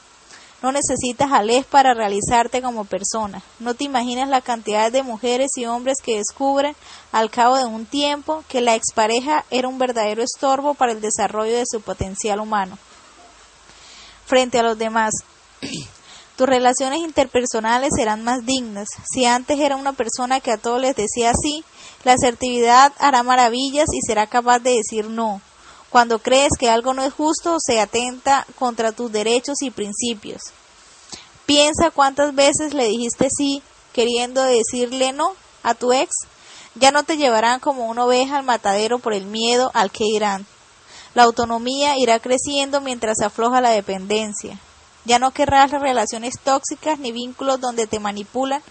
No 0.63 0.73
necesitas 0.73 1.33
alez 1.33 1.65
para 1.65 1.95
realizarte 1.95 2.61
como 2.61 2.85
persona. 2.85 3.43
No 3.61 3.75
te 3.75 3.85
imaginas 3.85 4.29
la 4.29 4.43
cantidad 4.43 4.93
de 4.93 5.03
mujeres 5.03 5.51
y 5.57 5.65
hombres 5.65 5.97
que 6.03 6.19
descubren 6.19 6.77
al 7.13 7.31
cabo 7.31 7.57
de 7.57 7.65
un 7.65 7.87
tiempo 7.87 8.45
que 8.49 8.61
la 8.61 8.75
expareja 8.75 9.45
era 9.51 9.69
un 9.69 9.79
verdadero 9.79 10.23
estorbo 10.23 10.75
para 10.75 10.93
el 10.93 11.01
desarrollo 11.01 11.57
de 11.57 11.65
su 11.67 11.81
potencial 11.81 12.41
humano. 12.41 12.79
Frente 14.27 14.59
a 14.59 14.63
los 14.63 14.77
demás, 14.77 15.13
tus 16.37 16.47
relaciones 16.47 17.01
interpersonales 17.01 17.91
serán 17.97 18.23
más 18.23 18.45
dignas. 18.45 18.89
Si 19.11 19.25
antes 19.25 19.59
era 19.59 19.77
una 19.77 19.95
persona 19.95 20.41
que 20.41 20.53
a 20.53 20.59
todos 20.59 20.81
les 20.81 20.95
decía 20.95 21.33
sí, 21.41 21.65
la 22.05 22.13
asertividad 22.13 22.93
hará 22.99 23.23
maravillas 23.23 23.89
y 23.93 24.01
será 24.07 24.27
capaz 24.27 24.59
de 24.59 24.77
decir 24.77 25.09
no. 25.09 25.41
Cuando 25.91 26.21
crees 26.21 26.51
que 26.59 26.71
algo 26.71 26.95
no 26.95 27.03
es 27.03 27.13
justo, 27.13 27.59
se 27.59 27.81
atenta 27.81 28.47
contra 28.59 28.93
tus 28.93 29.11
derechos 29.11 29.61
y 29.63 29.71
principios. 29.71 30.41
Piensa 31.47 31.91
cuántas 31.91 32.35
veces 32.35 32.75
le 32.75 32.87
dijiste 32.87 33.29
sí 33.37 33.63
queriendo 33.93 34.43
decirle 34.45 35.13
no 35.13 35.33
a 35.65 35.75
tu 35.75 35.93
ex. 35.93 36.11
Ya 36.77 36.93
no 36.93 37.03
te 37.03 37.17
llevarán 37.17 37.59
como 37.59 37.87
una 37.87 38.05
oveja 38.05 38.37
al 38.37 38.45
matadero 38.45 39.01
por 39.01 39.13
el 39.13 39.27
miedo 39.27 39.73
al 39.75 39.91
que 39.91 40.05
irán. 40.05 40.47
La 41.15 41.25
autonomía 41.25 41.99
irá 41.99 42.21
creciendo 42.21 42.81
mientras 42.81 43.21
afloja 43.21 43.61
la 43.61 43.71
dependencia. 43.71 44.61
Ya 45.05 45.19
no 45.19 45.33
querrás 45.33 45.73
relaciones 45.73 46.35
tóxicas 46.39 47.01
ni 47.01 47.11
vínculos 47.11 47.61
donde 47.61 47.89
te 47.89 47.99
manipulan 47.99 48.63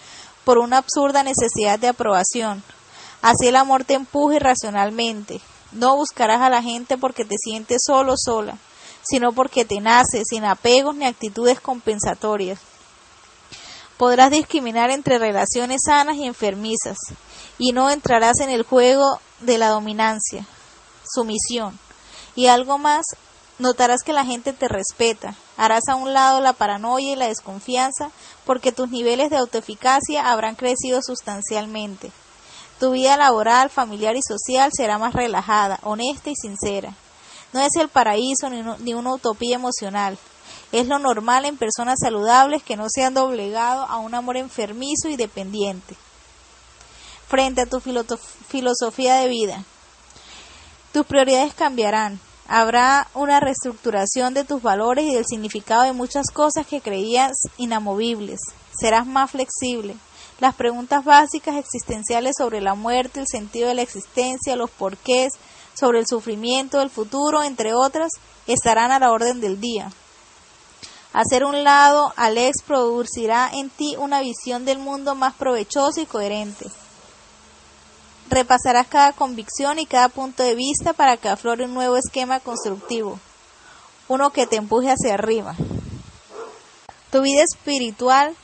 por 0.45 0.57
una 0.57 0.77
absurda 0.77 1.21
necesidad 1.23 1.79
de 1.79 1.89
aprobación. 1.89 2.63
Así 3.21 3.47
el 3.47 3.57
amor 3.57 3.83
te 3.83 3.95
empuje 3.95 4.37
irracionalmente. 4.37 5.41
No 5.71 5.95
buscarás 5.95 6.41
a 6.41 6.49
la 6.49 6.63
gente 6.63 6.97
porque 6.97 7.25
te 7.25 7.35
sientes 7.37 7.81
solo 7.85 8.15
sola, 8.17 8.57
sino 9.03 9.33
porque 9.33 9.65
te 9.65 9.79
nace, 9.79 10.23
sin 10.25 10.45
apegos 10.45 10.95
ni 10.95 11.05
actitudes 11.05 11.59
compensatorias. 11.59 12.59
Podrás 13.97 14.31
discriminar 14.31 14.89
entre 14.89 15.19
relaciones 15.19 15.81
sanas 15.85 16.15
y 16.15 16.25
enfermizas, 16.25 16.97
y 17.57 17.73
no 17.73 17.89
entrarás 17.89 18.39
en 18.39 18.49
el 18.49 18.63
juego 18.63 19.19
de 19.41 19.57
la 19.57 19.67
dominancia, 19.69 20.45
sumisión. 21.05 21.77
Y 22.35 22.47
algo 22.47 22.77
más, 22.77 23.05
notarás 23.59 24.01
que 24.03 24.13
la 24.13 24.25
gente 24.25 24.53
te 24.53 24.69
respeta, 24.69 25.35
harás 25.57 25.89
a 25.89 25.95
un 25.95 26.13
lado 26.13 26.39
la 26.39 26.53
paranoia 26.53 27.11
y 27.11 27.15
la 27.15 27.27
desconfianza, 27.27 28.11
porque 28.45 28.71
tus 28.71 28.89
niveles 28.89 29.29
de 29.29 29.37
autoeficacia 29.37 30.31
habrán 30.31 30.55
crecido 30.55 31.01
sustancialmente. 31.01 32.11
Tu 32.79 32.91
vida 32.91 33.17
laboral, 33.17 33.69
familiar 33.69 34.15
y 34.15 34.21
social 34.21 34.71
será 34.73 34.97
más 34.97 35.13
relajada, 35.13 35.79
honesta 35.83 36.29
y 36.29 36.35
sincera. 36.35 36.95
No 37.51 37.59
es 37.59 37.75
el 37.75 37.89
paraíso 37.89 38.49
ni, 38.49 38.93
una 38.93 39.13
utopía 39.13 39.55
emocional, 39.55 40.17
es 40.71 40.87
lo 40.87 40.99
normal 40.99 41.45
en 41.45 41.57
personas 41.57 41.97
saludables 41.99 42.63
que 42.63 42.77
no 42.77 42.85
se 42.89 43.03
han 43.03 43.15
doblegado 43.15 43.83
a 43.83 43.97
un 43.97 44.13
amor 44.13 44.37
enfermizo 44.37 45.09
y 45.09 45.15
dependiente. 45.15 45.95
Frente 47.27 47.61
a 47.61 47.65
tu 47.65 47.79
filosofía 47.79 49.15
de 49.15 49.27
vida, 49.27 49.63
tus 50.93 51.05
prioridades 51.05 51.53
cambiarán. 51.53 52.19
Habrá 52.47 53.07
una 53.13 53.39
reestructuración 53.39 54.33
de 54.33 54.43
tus 54.43 54.61
valores 54.61 55.05
y 55.05 55.13
del 55.13 55.25
significado 55.25 55.83
de 55.83 55.93
muchas 55.93 56.27
cosas 56.31 56.65
que 56.65 56.81
creías 56.81 57.33
inamovibles. 57.57 58.39
Serás 58.79 59.05
más 59.05 59.31
flexible. 59.31 59.95
Las 60.39 60.55
preguntas 60.55 61.03
básicas 61.03 61.57
existenciales 61.57 62.35
sobre 62.37 62.61
la 62.61 62.73
muerte, 62.73 63.19
el 63.19 63.27
sentido 63.27 63.67
de 63.67 63.73
la 63.73 63.81
existencia, 63.81 64.55
los 64.55 64.69
porqués, 64.69 65.33
sobre 65.73 65.99
el 65.99 66.07
sufrimiento, 66.07 66.81
el 66.81 66.89
futuro, 66.89 67.43
entre 67.43 67.73
otras, 67.73 68.11
estarán 68.47 68.91
a 68.91 68.99
la 68.99 69.11
orden 69.11 69.41
del 69.41 69.59
día. 69.59 69.91
Hacer 71.11 71.43
un 71.43 71.63
lado 71.63 72.13
Alex 72.15 72.61
producirá 72.65 73.49
en 73.51 73.69
ti 73.69 73.95
una 73.97 74.21
visión 74.21 74.63
del 74.63 74.79
mundo 74.79 75.15
más 75.15 75.33
provechosa 75.33 76.01
y 76.01 76.05
coherente. 76.05 76.67
Repasarás 78.29 78.87
cada 78.87 79.11
convicción 79.13 79.79
y 79.79 79.87
cada 79.87 80.07
punto 80.07 80.43
de 80.43 80.55
vista 80.55 80.93
para 80.93 81.17
que 81.17 81.29
aflore 81.29 81.65
un 81.65 81.73
nuevo 81.73 81.97
esquema 81.97 82.39
constructivo, 82.39 83.19
uno 84.07 84.29
que 84.29 84.45
te 84.45 84.57
empuje 84.57 84.91
hacia 84.91 85.15
arriba. 85.15 85.55
Tu 87.11 87.21
vida 87.21 87.41
espiritual 87.41 88.35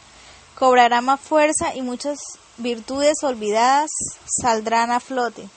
cobrará 0.58 1.02
más 1.02 1.20
fuerza 1.20 1.76
y 1.76 1.82
muchas 1.82 2.18
virtudes 2.58 3.16
olvidadas 3.24 3.90
saldrán 4.42 4.92
a 4.92 5.00
flote. 5.00 5.48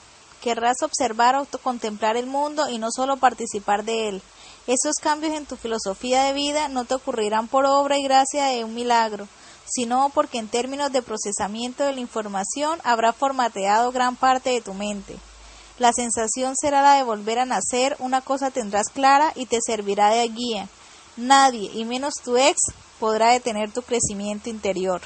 Querrás 0.41 0.77
observar 0.83 1.35
o 1.35 1.45
contemplar 1.61 2.17
el 2.17 2.25
mundo 2.25 2.69
y 2.69 2.77
no 2.77 2.89
solo 2.91 3.17
participar 3.17 3.83
de 3.83 4.09
él. 4.09 4.21
Esos 4.67 4.95
cambios 5.01 5.33
en 5.33 5.45
tu 5.45 5.55
filosofía 5.55 6.23
de 6.23 6.33
vida 6.33 6.67
no 6.67 6.85
te 6.85 6.93
ocurrirán 6.93 7.47
por 7.47 7.65
obra 7.65 7.97
y 7.97 8.03
gracia 8.03 8.45
de 8.45 8.63
un 8.63 8.75
milagro, 8.75 9.27
sino 9.65 10.09
porque 10.13 10.37
en 10.37 10.47
términos 10.47 10.91
de 10.91 11.01
procesamiento 11.01 11.83
de 11.83 11.93
la 11.93 11.99
información 11.99 12.79
habrá 12.83 13.13
formateado 13.13 13.91
gran 13.91 14.15
parte 14.15 14.51
de 14.51 14.61
tu 14.61 14.73
mente. 14.73 15.17
La 15.77 15.93
sensación 15.93 16.55
será 16.59 16.81
la 16.81 16.95
de 16.95 17.03
volver 17.03 17.39
a 17.39 17.45
nacer, 17.45 17.95
una 17.99 18.21
cosa 18.21 18.51
tendrás 18.51 18.89
clara 18.93 19.31
y 19.35 19.45
te 19.45 19.59
servirá 19.65 20.09
de 20.09 20.27
guía. 20.27 20.67
Nadie, 21.19 21.69
y 21.73 21.83
menos 21.83 22.13
tu 22.23 22.37
ex, 22.37 22.57
podrá 22.97 23.33
detener 23.33 23.73
tu 23.73 23.81
crecimiento 23.81 24.49
interior. 24.49 25.01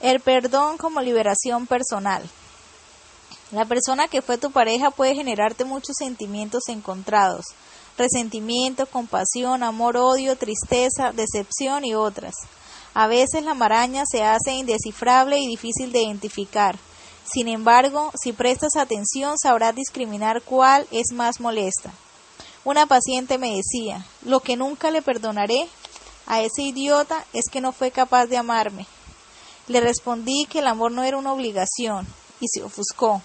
El 0.00 0.20
perdón 0.20 0.78
como 0.78 1.02
liberación 1.02 1.66
personal. 1.66 2.22
La 3.52 3.66
persona 3.66 4.08
que 4.08 4.22
fue 4.22 4.38
tu 4.38 4.50
pareja 4.50 4.90
puede 4.90 5.14
generarte 5.14 5.66
muchos 5.66 5.96
sentimientos 5.98 6.62
encontrados, 6.68 7.44
resentimiento, 7.98 8.86
compasión, 8.86 9.62
amor, 9.62 9.98
odio, 9.98 10.36
tristeza, 10.36 11.12
decepción 11.12 11.84
y 11.84 11.94
otras. 11.94 12.32
A 12.94 13.06
veces 13.06 13.44
la 13.44 13.52
maraña 13.52 14.04
se 14.10 14.22
hace 14.22 14.52
indescifrable 14.52 15.38
y 15.38 15.48
difícil 15.48 15.92
de 15.92 16.02
identificar. 16.02 16.78
Sin 17.30 17.46
embargo, 17.48 18.10
si 18.22 18.32
prestas 18.32 18.76
atención 18.76 19.36
sabrás 19.38 19.74
discriminar 19.74 20.40
cuál 20.40 20.86
es 20.90 21.12
más 21.12 21.40
molesta. 21.40 21.92
Una 22.64 22.86
paciente 22.86 23.38
me 23.38 23.56
decía, 23.56 24.06
lo 24.22 24.40
que 24.40 24.56
nunca 24.56 24.90
le 24.90 25.02
perdonaré 25.02 25.68
a 26.26 26.40
ese 26.40 26.62
idiota 26.62 27.24
es 27.32 27.44
que 27.50 27.60
no 27.60 27.72
fue 27.72 27.90
capaz 27.90 28.26
de 28.26 28.38
amarme. 28.38 28.86
Le 29.68 29.80
respondí 29.80 30.46
que 30.46 30.60
el 30.60 30.66
amor 30.66 30.92
no 30.92 31.02
era 31.02 31.18
una 31.18 31.32
obligación, 31.32 32.06
y 32.40 32.48
se 32.48 32.62
ofuscó. 32.62 33.22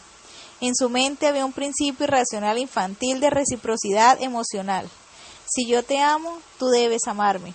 En 0.61 0.75
su 0.75 0.89
mente 0.89 1.27
había 1.27 1.45
un 1.45 1.53
principio 1.53 2.03
irracional 2.03 2.57
infantil 2.57 3.19
de 3.19 3.29
reciprocidad 3.29 4.21
emocional. 4.21 4.89
Si 5.45 5.65
yo 5.65 5.83
te 5.83 5.99
amo, 5.99 6.37
tú 6.57 6.67
debes 6.67 7.07
amarme. 7.07 7.53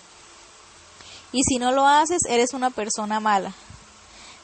Y 1.32 1.42
si 1.42 1.58
no 1.58 1.72
lo 1.72 1.86
haces, 1.86 2.22
eres 2.28 2.54
una 2.54 2.70
persona 2.70 3.20
mala. 3.20 3.52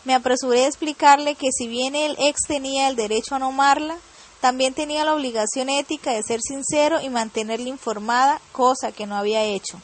Me 0.05 0.15
apresuré 0.15 0.65
a 0.65 0.69
explicarle 0.69 1.35
que 1.35 1.49
si 1.53 1.67
bien 1.67 1.95
el 1.95 2.17
ex 2.19 2.43
tenía 2.47 2.89
el 2.89 2.97
derecho 2.97 3.35
a 3.35 3.39
no 3.39 3.49
amarla, 3.49 3.97
también 4.41 4.73
tenía 4.73 5.05
la 5.05 5.15
obligación 5.15 5.69
ética 5.69 6.13
de 6.13 6.23
ser 6.23 6.41
sincero 6.41 7.01
y 7.01 7.11
mantenerla 7.11 7.69
informada, 7.69 8.41
cosa 8.53 8.91
que 8.93 9.07
no 9.07 9.17
había 9.17 9.43
hecho. 9.45 9.79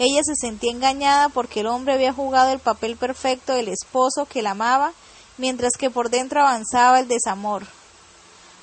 Ella 0.00 0.20
se 0.24 0.34
sentía 0.34 0.70
engañada 0.70 1.28
porque 1.28 1.60
el 1.60 1.66
hombre 1.66 1.94
había 1.94 2.12
jugado 2.12 2.52
el 2.52 2.58
papel 2.58 2.96
perfecto 2.96 3.52
del 3.52 3.68
esposo 3.68 4.26
que 4.26 4.42
la 4.42 4.52
amaba, 4.52 4.92
mientras 5.38 5.72
que 5.78 5.90
por 5.90 6.10
dentro 6.10 6.40
avanzaba 6.40 7.00
el 7.00 7.08
desamor. 7.08 7.66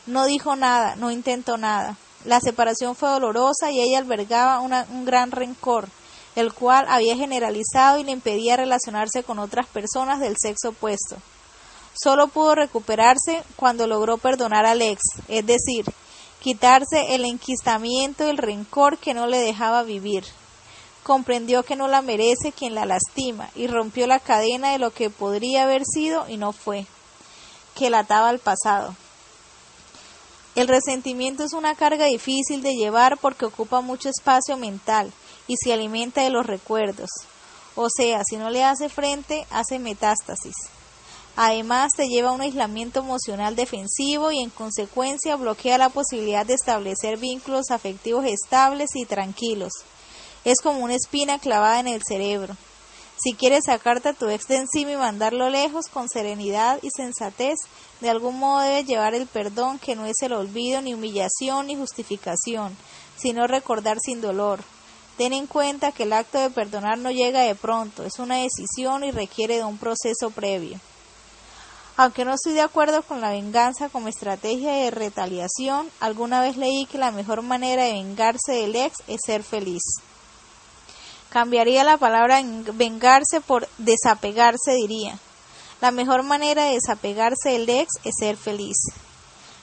No 0.05 0.25
dijo 0.25 0.55
nada, 0.55 0.95
no 0.95 1.11
intentó 1.11 1.57
nada. 1.57 1.97
La 2.25 2.39
separación 2.39 2.95
fue 2.95 3.09
dolorosa 3.09 3.71
y 3.71 3.81
ella 3.81 3.99
albergaba 3.99 4.59
un 4.59 5.05
gran 5.05 5.31
rencor, 5.31 5.89
el 6.35 6.53
cual 6.53 6.85
había 6.89 7.15
generalizado 7.15 7.99
y 7.99 8.03
le 8.03 8.11
impedía 8.11 8.57
relacionarse 8.57 9.23
con 9.23 9.39
otras 9.39 9.67
personas 9.67 10.19
del 10.19 10.35
sexo 10.37 10.69
opuesto. 10.69 11.17
Solo 12.01 12.27
pudo 12.27 12.55
recuperarse 12.55 13.43
cuando 13.55 13.87
logró 13.87 14.17
perdonar 14.17 14.65
al 14.65 14.81
ex, 14.81 15.01
es 15.29 15.45
decir, 15.45 15.85
quitarse 16.41 17.15
el 17.15 17.23
enquistamiento 17.23 18.25
y 18.25 18.29
el 18.29 18.37
rencor 18.37 18.97
que 18.97 19.13
no 19.13 19.27
le 19.27 19.39
dejaba 19.39 19.83
vivir. 19.83 20.25
Comprendió 21.03 21.63
que 21.63 21.75
no 21.75 21.87
la 21.87 22.01
merece 22.01 22.51
quien 22.51 22.75
la 22.75 22.85
lastima 22.85 23.49
y 23.55 23.67
rompió 23.67 24.07
la 24.07 24.19
cadena 24.19 24.71
de 24.71 24.79
lo 24.79 24.91
que 24.91 25.09
podría 25.09 25.63
haber 25.63 25.83
sido 25.85 26.27
y 26.27 26.37
no 26.37 26.51
fue, 26.51 26.85
que 27.75 27.89
la 27.89 27.99
ataba 27.99 28.29
al 28.29 28.39
pasado. 28.39 28.95
El 30.55 30.67
resentimiento 30.67 31.43
es 31.43 31.53
una 31.53 31.75
carga 31.75 32.05
difícil 32.05 32.61
de 32.61 32.75
llevar 32.75 33.17
porque 33.17 33.45
ocupa 33.45 33.81
mucho 33.81 34.09
espacio 34.09 34.57
mental 34.57 35.11
y 35.47 35.55
se 35.57 35.73
alimenta 35.73 36.21
de 36.21 36.29
los 36.29 36.45
recuerdos. 36.45 37.09
O 37.75 37.87
sea, 37.89 38.21
si 38.23 38.37
no 38.37 38.49
le 38.49 38.63
hace 38.63 38.89
frente, 38.89 39.45
hace 39.49 39.79
metástasis. 39.79 40.55
Además, 41.37 41.91
te 41.97 42.07
lleva 42.07 42.29
a 42.29 42.33
un 42.33 42.41
aislamiento 42.41 43.01
emocional 43.01 43.57
defensivo 43.57 44.31
y 44.31 44.39
en 44.39 44.49
consecuencia 44.49 45.35
bloquea 45.35 45.77
la 45.77 45.89
posibilidad 45.89 46.45
de 46.45 46.53
establecer 46.53 47.17
vínculos 47.17 47.71
afectivos 47.71 48.25
estables 48.25 48.91
y 48.95 49.05
tranquilos. 49.05 49.73
Es 50.45 50.61
como 50.61 50.79
una 50.79 50.95
espina 50.95 51.37
clavada 51.39 51.81
en 51.81 51.87
el 51.87 52.01
cerebro. 52.07 52.55
Si 53.17 53.33
quieres 53.33 53.65
sacarte 53.65 54.09
a 54.09 54.13
tu 54.13 54.29
ex 54.29 54.47
de 54.47 54.57
encima 54.57 54.91
y 54.91 54.97
mandarlo 54.97 55.49
lejos 55.49 55.87
con 55.87 56.07
serenidad 56.07 56.79
y 56.81 56.89
sensatez, 56.89 57.55
de 57.99 58.09
algún 58.09 58.39
modo 58.39 58.61
debes 58.61 58.85
llevar 58.85 59.13
el 59.13 59.27
perdón, 59.27 59.79
que 59.79 59.95
no 59.95 60.05
es 60.05 60.21
el 60.21 60.33
olvido, 60.33 60.81
ni 60.81 60.93
humillación, 60.93 61.67
ni 61.67 61.75
justificación, 61.75 62.77
sino 63.17 63.47
recordar 63.47 63.97
sin 63.99 64.21
dolor. 64.21 64.61
Ten 65.17 65.33
en 65.33 65.47
cuenta 65.47 65.91
que 65.91 66.03
el 66.03 66.13
acto 66.13 66.39
de 66.39 66.49
perdonar 66.49 66.97
no 66.97 67.09
llega 67.09 67.41
de 67.41 67.55
pronto, 67.55 68.03
es 68.05 68.19
una 68.19 68.35
decisión 68.35 69.03
y 69.03 69.11
requiere 69.11 69.57
de 69.57 69.63
un 69.63 69.77
proceso 69.77 70.29
previo. 70.29 70.79
Aunque 71.97 72.25
no 72.25 72.33
estoy 72.33 72.53
de 72.53 72.61
acuerdo 72.61 73.03
con 73.03 73.21
la 73.21 73.29
venganza 73.29 73.87
como 73.87 74.09
estrategia 74.09 74.73
de 74.73 74.91
retaliación, 74.91 75.89
alguna 76.01 76.41
vez 76.41 76.57
leí 76.57 76.85
que 76.87 76.97
la 76.97 77.11
mejor 77.11 77.41
manera 77.41 77.83
de 77.83 77.93
vengarse 77.93 78.51
del 78.51 78.75
ex 78.75 78.97
es 79.07 79.21
ser 79.25 79.43
feliz. 79.43 79.81
Cambiaría 81.29 81.85
la 81.85 81.97
palabra 81.97 82.41
vengarse 82.73 83.39
por 83.39 83.67
desapegarse, 83.77 84.73
diría. 84.73 85.17
La 85.79 85.91
mejor 85.91 86.23
manera 86.23 86.65
de 86.65 86.73
desapegarse 86.73 87.51
del 87.51 87.69
ex 87.69 87.93
es 88.03 88.13
ser 88.19 88.35
feliz. 88.35 88.77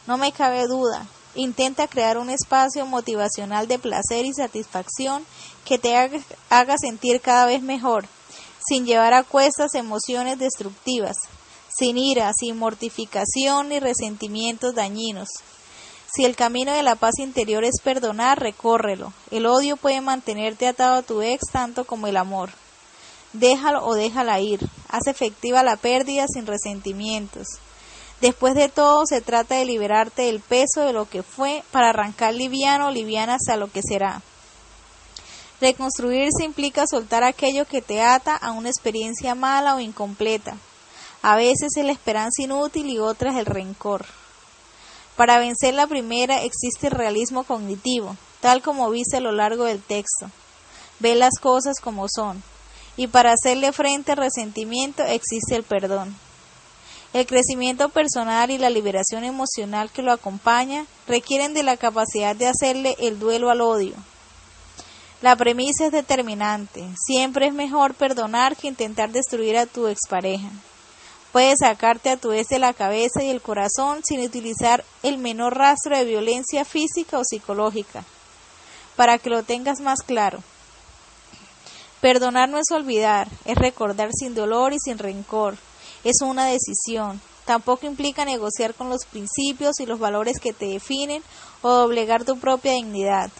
No 0.06 0.16
me 0.16 0.32
cabe 0.32 0.66
duda. 0.66 1.06
Intenta 1.34 1.86
crear 1.86 2.18
un 2.18 2.30
espacio 2.30 2.84
motivacional 2.86 3.68
de 3.68 3.78
placer 3.78 4.24
y 4.24 4.32
satisfacción 4.34 5.24
que 5.64 5.78
te 5.78 5.96
haga, 5.96 6.76
sentir 6.78 7.20
cada 7.20 7.46
vez 7.46 7.62
mejor, 7.62 8.06
sin 8.66 8.84
llevar 8.84 9.14
a 9.14 9.22
cuestas 9.22 9.74
emociones 9.74 10.38
destructivas, 10.38 11.16
sin 11.76 11.98
ira, 11.98 12.32
sin 12.38 12.58
mortificación 12.58 13.68
ni 13.68 13.80
resentimientos 13.80 14.74
dañinos. 14.74 15.28
Si 16.14 16.26
el 16.26 16.36
camino 16.36 16.72
de 16.72 16.82
la 16.82 16.94
paz 16.94 17.18
interior 17.18 17.64
es 17.64 17.80
perdonar, 17.82 18.38
recórrelo. 18.38 19.14
El 19.30 19.46
odio 19.46 19.78
puede 19.78 20.02
mantenerte 20.02 20.66
atado 20.66 20.96
a 20.96 21.02
tu 21.02 21.22
ex 21.22 21.40
tanto 21.50 21.86
como 21.86 22.06
el 22.06 22.18
amor. 22.18 22.50
Déjalo 23.32 23.86
o 23.86 23.94
déjala 23.94 24.38
ir. 24.40 24.60
Haz 24.90 25.06
efectiva 25.06 25.62
la 25.62 25.76
pérdida 25.76 26.26
sin 26.28 26.46
resentimientos. 26.46 27.46
Después 28.20 28.54
de 28.54 28.68
todo, 28.68 29.06
se 29.06 29.22
trata 29.22 29.54
de 29.54 29.64
liberarte 29.64 30.22
del 30.22 30.40
peso 30.40 30.82
de 30.82 30.92
lo 30.92 31.08
que 31.08 31.22
fue 31.22 31.64
para 31.70 31.88
arrancar 31.88 32.34
liviano 32.34 32.88
o 32.88 32.90
liviana 32.90 33.36
hasta 33.36 33.56
lo 33.56 33.68
que 33.68 33.80
será. 33.82 34.20
Reconstruirse 35.62 36.44
implica 36.44 36.84
soltar 36.86 37.24
aquello 37.24 37.64
que 37.64 37.80
te 37.80 38.02
ata 38.02 38.36
a 38.36 38.52
una 38.52 38.68
experiencia 38.68 39.34
mala 39.34 39.76
o 39.76 39.80
incompleta. 39.80 40.56
A 41.22 41.36
veces 41.36 41.76
es 41.76 41.84
la 41.84 41.92
esperanza 41.92 42.42
inútil 42.42 42.90
y 42.90 42.98
otras 42.98 43.36
el 43.36 43.46
rencor. 43.46 44.04
Para 45.16 45.38
vencer 45.38 45.72
la 45.74 45.86
primera 45.86 46.42
existe 46.42 46.88
el 46.88 46.94
realismo 46.94 47.44
cognitivo, 47.44 48.16
tal 48.40 48.60
como 48.60 48.90
viste 48.90 49.18
a 49.18 49.20
lo 49.20 49.30
largo 49.30 49.64
del 49.64 49.80
texto. 49.80 50.30
Ve 50.98 51.14
las 51.14 51.38
cosas 51.40 51.78
como 51.80 52.06
son. 52.08 52.42
Y 52.96 53.06
para 53.06 53.32
hacerle 53.32 53.72
frente 53.72 54.12
al 54.12 54.18
resentimiento 54.18 55.04
existe 55.04 55.54
el 55.54 55.62
perdón. 55.62 56.14
El 57.12 57.26
crecimiento 57.26 57.90
personal 57.90 58.50
y 58.50 58.58
la 58.58 58.70
liberación 58.70 59.22
emocional 59.22 59.90
que 59.90 60.02
lo 60.02 60.12
acompaña 60.12 60.86
requieren 61.06 61.54
de 61.54 61.62
la 61.62 61.76
capacidad 61.76 62.34
de 62.34 62.48
hacerle 62.48 62.96
el 62.98 63.18
duelo 63.18 63.50
al 63.50 63.60
odio. 63.60 63.94
La 65.20 65.36
premisa 65.36 65.86
es 65.86 65.92
determinante. 65.92 66.84
Siempre 67.06 67.46
es 67.46 67.54
mejor 67.54 67.94
perdonar 67.94 68.56
que 68.56 68.66
intentar 68.66 69.12
destruir 69.12 69.56
a 69.56 69.66
tu 69.66 69.86
expareja. 69.86 70.50
Puedes 71.32 71.60
sacarte 71.60 72.10
a 72.10 72.18
tu 72.18 72.28
vez 72.28 72.46
de 72.48 72.58
la 72.58 72.74
cabeza 72.74 73.22
y 73.22 73.30
el 73.30 73.40
corazón 73.40 74.02
sin 74.04 74.20
utilizar 74.20 74.84
el 75.02 75.16
menor 75.16 75.56
rastro 75.56 75.96
de 75.96 76.04
violencia 76.04 76.66
física 76.66 77.18
o 77.18 77.24
psicológica. 77.24 78.04
Para 78.96 79.16
que 79.16 79.30
lo 79.30 79.42
tengas 79.42 79.80
más 79.80 80.00
claro. 80.00 80.42
Perdonar 82.02 82.50
no 82.50 82.58
es 82.58 82.70
olvidar, 82.70 83.28
es 83.46 83.56
recordar 83.56 84.10
sin 84.12 84.34
dolor 84.34 84.74
y 84.74 84.78
sin 84.78 84.98
rencor, 84.98 85.56
es 86.04 86.20
una 86.20 86.46
decisión. 86.46 87.20
Tampoco 87.46 87.86
implica 87.86 88.24
negociar 88.24 88.74
con 88.74 88.90
los 88.90 89.06
principios 89.06 89.80
y 89.80 89.86
los 89.86 89.98
valores 89.98 90.38
que 90.38 90.52
te 90.52 90.66
definen 90.66 91.22
o 91.62 91.70
doblegar 91.70 92.24
tu 92.24 92.38
propia 92.38 92.72
dignidad. 92.72 93.30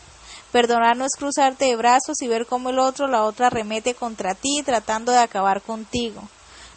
Perdonar 0.50 0.96
no 0.96 1.04
es 1.04 1.12
cruzarte 1.18 1.66
de 1.66 1.76
brazos 1.76 2.20
y 2.20 2.28
ver 2.28 2.46
cómo 2.46 2.70
el 2.70 2.78
otro 2.78 3.06
la 3.06 3.24
otra 3.24 3.50
remete 3.50 3.94
contra 3.94 4.34
ti 4.34 4.62
tratando 4.64 5.12
de 5.12 5.18
acabar 5.18 5.60
contigo. 5.60 6.22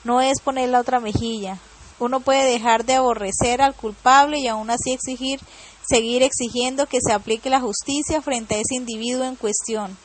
No 0.06 0.22
es 0.22 0.40
poner 0.40 0.70
la 0.70 0.80
otra 0.80 1.02
mejilla. 1.02 1.58
Uno 2.00 2.22
puede 2.22 2.50
dejar 2.50 2.86
de 2.86 2.94
aborrecer 2.94 3.62
al 3.62 3.74
culpable 3.74 4.40
y 4.40 4.48
aún 4.48 4.70
así 4.70 4.94
exigir, 4.94 5.42
seguir 5.82 6.24
exigiendo 6.24 6.86
que 6.86 7.00
se 7.06 7.12
aplique 7.12 7.50
la 7.50 7.60
justicia 7.60 8.22
frente 8.22 8.56
a 8.56 8.60
ese 8.60 8.76
individuo 8.76 9.26
en 9.26 9.36
cuestión. 9.36 9.98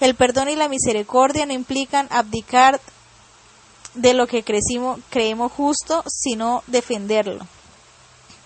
El 0.00 0.14
perdón 0.16 0.48
y 0.48 0.56
la 0.56 0.68
misericordia 0.68 1.46
no 1.46 1.52
implican 1.52 2.08
abdicar 2.10 2.80
de 3.94 4.14
lo 4.14 4.26
que 4.26 4.42
crecimos, 4.42 4.98
creemos 5.10 5.52
justo, 5.52 6.02
sino 6.08 6.64
defenderlo. 6.66 7.46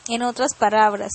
En 0.09 0.23
otras 0.23 0.55
palabras, 0.55 1.11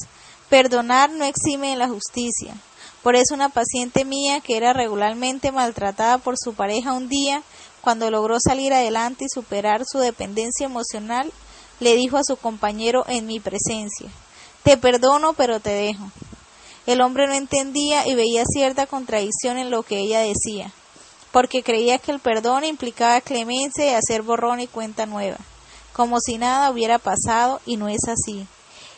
perdonar 0.49 1.09
no 1.11 1.25
exime 1.25 1.69
de 1.69 1.75
la 1.75 1.89
justicia. 1.89 2.55
Por 3.01 3.15
eso 3.15 3.33
una 3.33 3.49
paciente 3.49 4.05
mía 4.05 4.39
que 4.39 4.55
era 4.55 4.71
regularmente 4.71 5.51
maltratada 5.51 6.19
por 6.19 6.35
su 6.37 6.53
pareja 6.53 6.93
un 6.93 7.09
día, 7.09 7.43
cuando 7.83 8.09
logró 8.09 8.37
salir 8.39 8.73
adelante 8.73 9.25
y 9.25 9.29
superar 9.29 9.83
su 9.85 9.99
dependencia 9.99 10.65
emocional, 10.65 11.31
le 11.79 11.95
dijo 11.95 12.17
a 12.17 12.23
su 12.23 12.37
compañero 12.37 13.05
en 13.07 13.27
mi 13.27 13.39
presencia, 13.39 14.09
te 14.63 14.77
perdono 14.77 15.33
pero 15.33 15.59
te 15.59 15.71
dejo. 15.71 16.11
El 16.85 17.01
hombre 17.01 17.27
no 17.27 17.33
entendía 17.33 18.07
y 18.07 18.15
veía 18.15 18.43
cierta 18.45 18.87
contradicción 18.87 19.57
en 19.57 19.69
lo 19.69 19.83
que 19.83 19.99
ella 19.99 20.21
decía 20.21 20.73
porque 21.33 21.63
creía 21.63 21.97
que 21.97 22.11
el 22.11 22.19
perdón 22.19 22.63
implicaba 22.63 23.19
clemencia 23.19 23.85
y 23.85 23.95
hacer 23.95 24.21
borrón 24.21 24.59
y 24.59 24.67
cuenta 24.67 25.07
nueva, 25.07 25.37
como 25.91 26.19
si 26.19 26.37
nada 26.37 26.69
hubiera 26.69 26.99
pasado 26.99 27.59
y 27.65 27.75
no 27.75 27.89
es 27.89 28.01
así. 28.07 28.45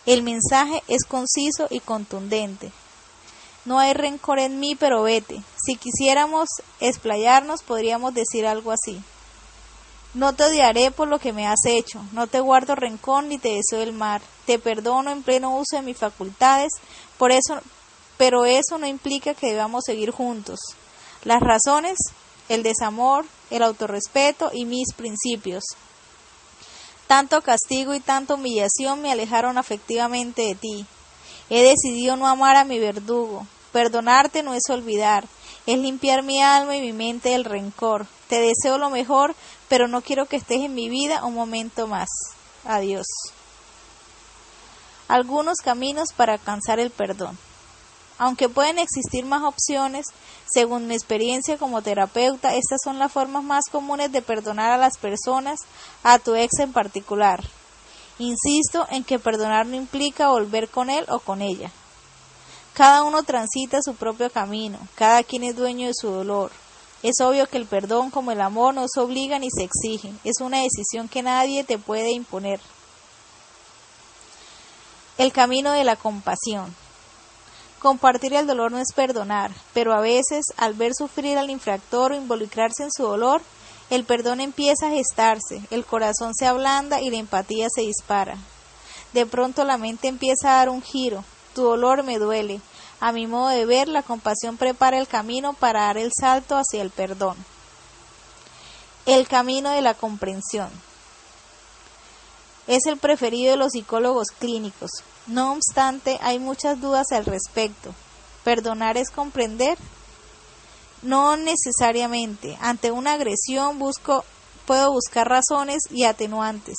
El 0.06 0.22
mensaje 0.22 0.84
es 0.90 1.06
conciso 1.06 1.68
y 1.70 1.80
contundente. 1.80 2.72
No 3.66 3.80
hay 3.80 3.94
rencor 3.94 4.40
en 4.40 4.60
mí, 4.60 4.76
pero 4.76 5.04
vete. 5.04 5.42
Si 5.66 5.76
quisiéramos 5.76 6.48
explayarnos, 6.80 7.64
podríamos 7.64 8.14
decir 8.14 8.46
algo 8.46 8.72
así. 8.72 9.02
No 10.14 10.34
te 10.34 10.46
odiaré 10.46 10.92
por 10.92 11.08
lo 11.08 11.20
que 11.20 11.34
me 11.34 11.46
has 11.46 11.66
hecho, 11.66 12.02
no 12.14 12.28
te 12.28 12.40
guardo 12.40 12.76
rencor 12.76 13.26
ni 13.26 13.38
te 13.38 13.50
deseo 13.50 13.82
el 13.82 13.92
mal, 13.92 14.22
te 14.46 14.60
perdono 14.60 15.12
en 15.12 15.24
pleno 15.24 15.58
uso 15.58 15.76
de 15.76 15.82
mis 15.82 15.98
facultades, 15.98 16.72
por 17.18 17.34
eso, 17.34 17.60
pero 18.16 18.46
eso 18.46 18.78
no 18.78 18.88
implica 18.88 19.34
que 19.34 19.48
debamos 19.48 19.84
seguir 19.86 20.12
juntos. 20.12 20.60
Las 21.26 21.42
razones 21.42 21.98
el 22.50 22.64
desamor, 22.64 23.26
el 23.50 23.64
autorrespeto 23.64 24.52
y 24.54 24.66
mis 24.66 24.94
principios. 24.94 25.64
Tanto 27.08 27.42
castigo 27.42 27.94
y 27.94 28.00
tanta 28.00 28.36
humillación 28.36 29.02
me 29.02 29.12
alejaron 29.12 29.58
afectivamente 29.58 30.44
de 30.44 30.56
ti. 30.56 30.86
He 31.50 31.64
decidido 31.64 32.16
no 32.16 32.28
amar 32.28 32.56
a 32.56 32.66
mi 32.66 32.80
verdugo. 32.80 33.46
Perdonarte 33.76 34.42
no 34.42 34.54
es 34.54 34.70
olvidar, 34.70 35.28
es 35.66 35.78
limpiar 35.78 36.24
mi 36.24 36.42
alma 36.42 36.78
y 36.78 36.80
mi 36.80 36.94
mente 36.94 37.32
del 37.32 37.44
rencor. 37.44 38.08
Te 38.30 38.40
deseo 38.40 38.78
lo 38.78 38.90
mejor, 38.90 39.36
pero 39.68 39.90
no 39.90 40.02
quiero 40.02 40.28
que 40.28 40.38
estés 40.38 40.62
en 40.62 40.74
mi 40.74 40.88
vida 40.88 41.26
un 41.26 41.34
momento 41.34 41.86
más. 41.86 42.08
Adiós. 42.64 43.06
Algunos 45.10 45.58
caminos 45.58 46.14
para 46.16 46.32
alcanzar 46.32 46.80
el 46.80 46.90
perdón. 46.90 47.38
Aunque 48.18 48.48
pueden 48.48 48.80
existir 48.80 49.26
más 49.26 49.44
opciones, 49.44 50.06
según 50.50 50.88
mi 50.88 50.94
experiencia 50.94 51.58
como 51.58 51.82
terapeuta, 51.82 52.56
estas 52.56 52.80
son 52.82 52.98
las 52.98 53.12
formas 53.12 53.44
más 53.44 53.66
comunes 53.70 54.10
de 54.10 54.22
perdonar 54.22 54.72
a 54.72 54.78
las 54.78 54.98
personas, 54.98 55.60
a 56.02 56.18
tu 56.18 56.34
ex 56.34 56.60
en 56.60 56.72
particular. 56.72 57.44
Insisto 58.20 58.88
en 58.90 59.04
que 59.04 59.20
perdonar 59.20 59.66
no 59.66 59.76
implica 59.76 60.30
volver 60.30 60.70
con 60.70 60.90
él 60.90 61.06
o 61.10 61.20
con 61.20 61.42
ella. 61.42 61.74
Cada 62.76 63.04
uno 63.04 63.24
transita 63.24 63.80
su 63.82 63.96
propio 63.96 64.30
camino, 64.30 64.78
cada 64.96 65.24
quien 65.24 65.44
es 65.44 65.56
dueño 65.56 65.88
de 65.88 65.94
su 65.96 66.10
dolor. 66.10 66.52
Es 67.04 67.22
obvio 67.22 67.48
que 67.48 67.56
el 67.56 67.66
perdón 67.66 68.12
como 68.12 68.32
el 68.32 68.42
amor 68.42 68.74
no 68.74 68.86
se 68.94 69.00
obliga 69.00 69.40
ni 69.40 69.48
se 69.50 69.64
exige, 69.64 70.12
es 70.26 70.42
una 70.42 70.60
decisión 70.60 71.08
que 71.08 71.24
nadie 71.24 71.64
te 71.64 71.78
puede 71.78 72.12
imponer. 72.12 72.60
El 75.18 75.32
camino 75.32 75.72
de 75.72 75.86
la 75.86 75.96
compasión. 75.96 76.76
Compartir 77.80 78.34
el 78.34 78.46
dolor 78.46 78.74
no 78.74 78.80
es 78.80 78.92
perdonar, 78.94 79.52
pero 79.74 79.94
a 79.94 80.02
veces, 80.02 80.44
al 80.58 80.74
ver 80.74 80.94
sufrir 80.94 81.38
al 81.38 81.50
infractor 81.50 82.12
o 82.12 82.16
involucrarse 82.16 82.84
en 82.84 82.92
su 82.92 83.04
dolor, 83.04 83.42
el 83.90 84.04
perdón 84.04 84.42
empieza 84.42 84.88
a 84.88 84.92
gestarse, 84.92 85.62
el 85.70 85.86
corazón 85.86 86.34
se 86.34 86.46
ablanda 86.46 87.00
y 87.00 87.10
la 87.10 87.18
empatía 87.18 87.68
se 87.74 87.84
dispara. 87.84 88.38
De 89.14 89.26
pronto 89.26 89.64
la 89.64 89.78
mente 89.78 90.10
empieza 90.10 90.50
a 90.50 90.58
dar 90.58 90.70
un 90.70 90.82
giro. 90.82 91.24
Tu 91.56 91.64
dolor 91.64 92.04
me 92.04 92.20
duele. 92.20 92.62
A 93.00 93.12
mi 93.12 93.26
modo 93.26 93.48
de 93.48 93.66
ver, 93.66 93.88
la 93.88 94.04
compasión 94.04 94.58
prepara 94.58 95.00
el 95.00 95.08
camino 95.08 95.54
para 95.54 95.82
dar 95.82 95.98
el 95.98 96.12
salto 96.14 96.56
hacia 96.56 96.84
el 96.84 96.92
perdón. 96.92 97.36
El 99.08 99.28
camino 99.28 99.72
de 99.72 99.82
la 99.82 99.96
comprensión. 99.96 100.70
Es 102.68 102.86
el 102.86 102.98
preferido 102.98 103.52
de 103.52 103.58
los 103.58 103.72
psicólogos 103.72 104.28
clínicos, 104.40 104.90
no 105.28 105.54
obstante, 105.54 106.20
hay 106.22 106.38
muchas 106.38 106.80
dudas 106.80 107.08
al 107.12 107.26
respecto. 107.26 107.96
¿Perdonar 108.44 108.96
es 108.96 109.10
comprender? 109.10 109.76
No 111.02 111.36
necesariamente. 111.36 112.58
Ante 112.62 112.92
una 112.92 113.14
agresión 113.14 113.80
busco, 113.80 114.24
puedo 114.68 114.92
buscar 114.92 115.28
razones 115.28 115.82
y 115.90 116.04
atenuantes, 116.04 116.76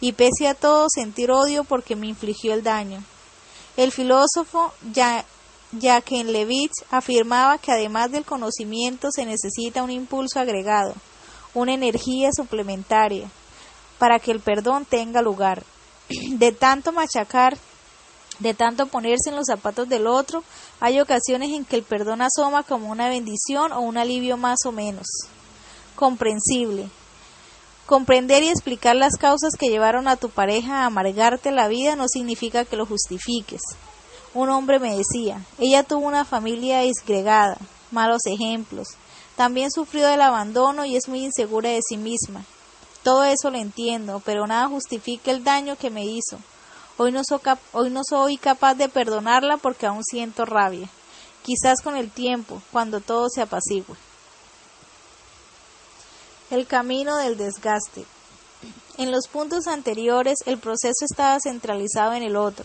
y 0.00 0.12
pese 0.12 0.46
a 0.46 0.54
todo 0.54 0.86
sentir 0.88 1.32
odio 1.32 1.64
porque 1.64 1.96
me 1.96 2.06
infligió 2.06 2.54
el 2.54 2.62
daño. 2.62 3.02
El 3.78 3.92
filósofo 3.92 4.72
Jacques 4.92 6.26
Levitz 6.26 6.84
afirmaba 6.90 7.58
que 7.58 7.70
además 7.70 8.10
del 8.10 8.24
conocimiento 8.24 9.10
se 9.12 9.24
necesita 9.24 9.84
un 9.84 9.92
impulso 9.92 10.40
agregado, 10.40 10.94
una 11.54 11.74
energía 11.74 12.30
suplementaria, 12.36 13.30
para 14.00 14.18
que 14.18 14.32
el 14.32 14.40
perdón 14.40 14.84
tenga 14.84 15.22
lugar. 15.22 15.62
De 16.08 16.50
tanto 16.50 16.90
machacar 16.90 17.56
de 18.40 18.54
tanto 18.54 18.86
ponerse 18.86 19.30
en 19.30 19.36
los 19.36 19.46
zapatos 19.46 19.88
del 19.88 20.08
otro, 20.08 20.42
hay 20.80 21.00
ocasiones 21.00 21.50
en 21.50 21.64
que 21.64 21.76
el 21.76 21.82
perdón 21.84 22.20
asoma 22.20 22.64
como 22.64 22.90
una 22.90 23.08
bendición 23.08 23.72
o 23.72 23.80
un 23.80 23.96
alivio 23.96 24.36
más 24.36 24.58
o 24.64 24.72
menos. 24.72 25.06
Comprensible. 25.94 26.88
Comprender 27.88 28.42
y 28.42 28.50
explicar 28.50 28.96
las 28.96 29.16
causas 29.16 29.54
que 29.58 29.70
llevaron 29.70 30.08
a 30.08 30.16
tu 30.16 30.28
pareja 30.28 30.82
a 30.82 30.84
amargarte 30.84 31.50
la 31.50 31.68
vida 31.68 31.96
no 31.96 32.06
significa 32.06 32.66
que 32.66 32.76
lo 32.76 32.84
justifiques. 32.84 33.62
Un 34.34 34.50
hombre 34.50 34.78
me 34.78 34.94
decía, 34.94 35.40
ella 35.58 35.84
tuvo 35.84 36.06
una 36.06 36.26
familia 36.26 36.80
disgregada, 36.80 37.56
malos 37.90 38.26
ejemplos, 38.26 38.88
también 39.36 39.70
sufrió 39.70 40.06
del 40.06 40.20
abandono 40.20 40.84
y 40.84 40.96
es 40.96 41.08
muy 41.08 41.24
insegura 41.24 41.70
de 41.70 41.80
sí 41.80 41.96
misma. 41.96 42.44
Todo 43.02 43.24
eso 43.24 43.50
lo 43.50 43.56
entiendo, 43.56 44.20
pero 44.22 44.46
nada 44.46 44.68
justifica 44.68 45.30
el 45.30 45.42
daño 45.42 45.76
que 45.76 45.88
me 45.88 46.04
hizo. 46.04 46.38
Hoy 46.98 47.10
no, 47.10 47.22
soy 48.04 48.36
capaz 48.36 48.74
de 48.74 48.90
perdonarla 48.90 49.56
porque 49.56 49.86
aún 49.86 50.04
siento 50.04 50.44
rabia. 50.44 50.90
Quizás 51.42 51.80
con 51.80 51.96
el 51.96 52.10
tiempo, 52.10 52.60
cuando 52.70 53.00
todo 53.00 53.30
se 53.30 53.40
apacigüe. 53.40 53.96
El 56.50 56.66
camino 56.66 57.18
del 57.18 57.36
desgaste. 57.36 58.06
En 58.96 59.10
los 59.10 59.28
puntos 59.28 59.66
anteriores 59.66 60.38
el 60.46 60.58
proceso 60.58 61.04
estaba 61.04 61.38
centralizado 61.40 62.14
en 62.14 62.22
el 62.22 62.36
otro, 62.36 62.64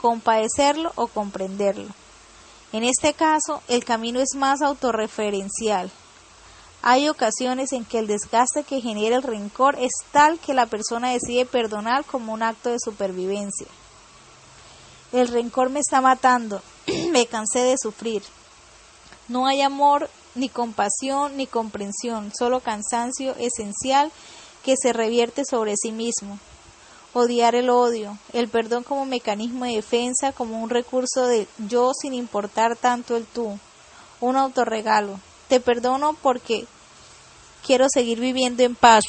compadecerlo 0.00 0.92
o 0.94 1.08
comprenderlo. 1.08 1.90
En 2.72 2.84
este 2.84 3.12
caso, 3.12 3.62
el 3.68 3.84
camino 3.84 4.18
es 4.18 4.34
más 4.34 4.62
autorreferencial. 4.62 5.90
Hay 6.80 7.10
ocasiones 7.10 7.72
en 7.72 7.84
que 7.84 7.98
el 7.98 8.06
desgaste 8.06 8.64
que 8.64 8.80
genera 8.80 9.16
el 9.16 9.22
rencor 9.22 9.76
es 9.78 9.92
tal 10.10 10.38
que 10.38 10.54
la 10.54 10.64
persona 10.64 11.10
decide 11.10 11.44
perdonar 11.44 12.06
como 12.06 12.32
un 12.32 12.42
acto 12.42 12.70
de 12.70 12.78
supervivencia. 12.82 13.66
El 15.12 15.28
rencor 15.28 15.68
me 15.68 15.80
está 15.80 16.00
matando, 16.00 16.62
me 17.10 17.26
cansé 17.26 17.58
de 17.58 17.76
sufrir. 17.78 18.22
No 19.28 19.46
hay 19.46 19.60
amor, 19.60 20.08
ni 20.34 20.48
compasión, 20.48 21.36
ni 21.36 21.46
comprensión, 21.46 22.32
solo 22.36 22.60
cansancio 22.60 23.34
esencial 23.36 24.10
que 24.64 24.76
se 24.80 24.92
revierte 24.92 25.44
sobre 25.44 25.74
sí 25.76 25.92
mismo. 25.92 26.38
Odiar 27.14 27.54
el 27.54 27.68
odio, 27.68 28.16
el 28.32 28.48
perdón 28.48 28.84
como 28.84 29.04
mecanismo 29.04 29.66
de 29.66 29.74
defensa, 29.74 30.32
como 30.32 30.62
un 30.62 30.70
recurso 30.70 31.26
de 31.26 31.46
yo 31.68 31.92
sin 31.92 32.14
importar 32.14 32.76
tanto 32.76 33.16
el 33.16 33.26
tú, 33.26 33.58
un 34.20 34.36
autorregalo. 34.36 35.20
Te 35.48 35.60
perdono 35.60 36.14
porque 36.14 36.66
quiero 37.66 37.86
seguir 37.92 38.18
viviendo 38.18 38.62
en 38.62 38.74
paz 38.74 39.04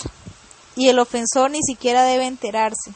y 0.76 0.90
el 0.90 1.00
ofensor 1.00 1.52
ni 1.52 1.62
siquiera 1.64 2.04
debe 2.04 2.26
enterarse. 2.26 2.92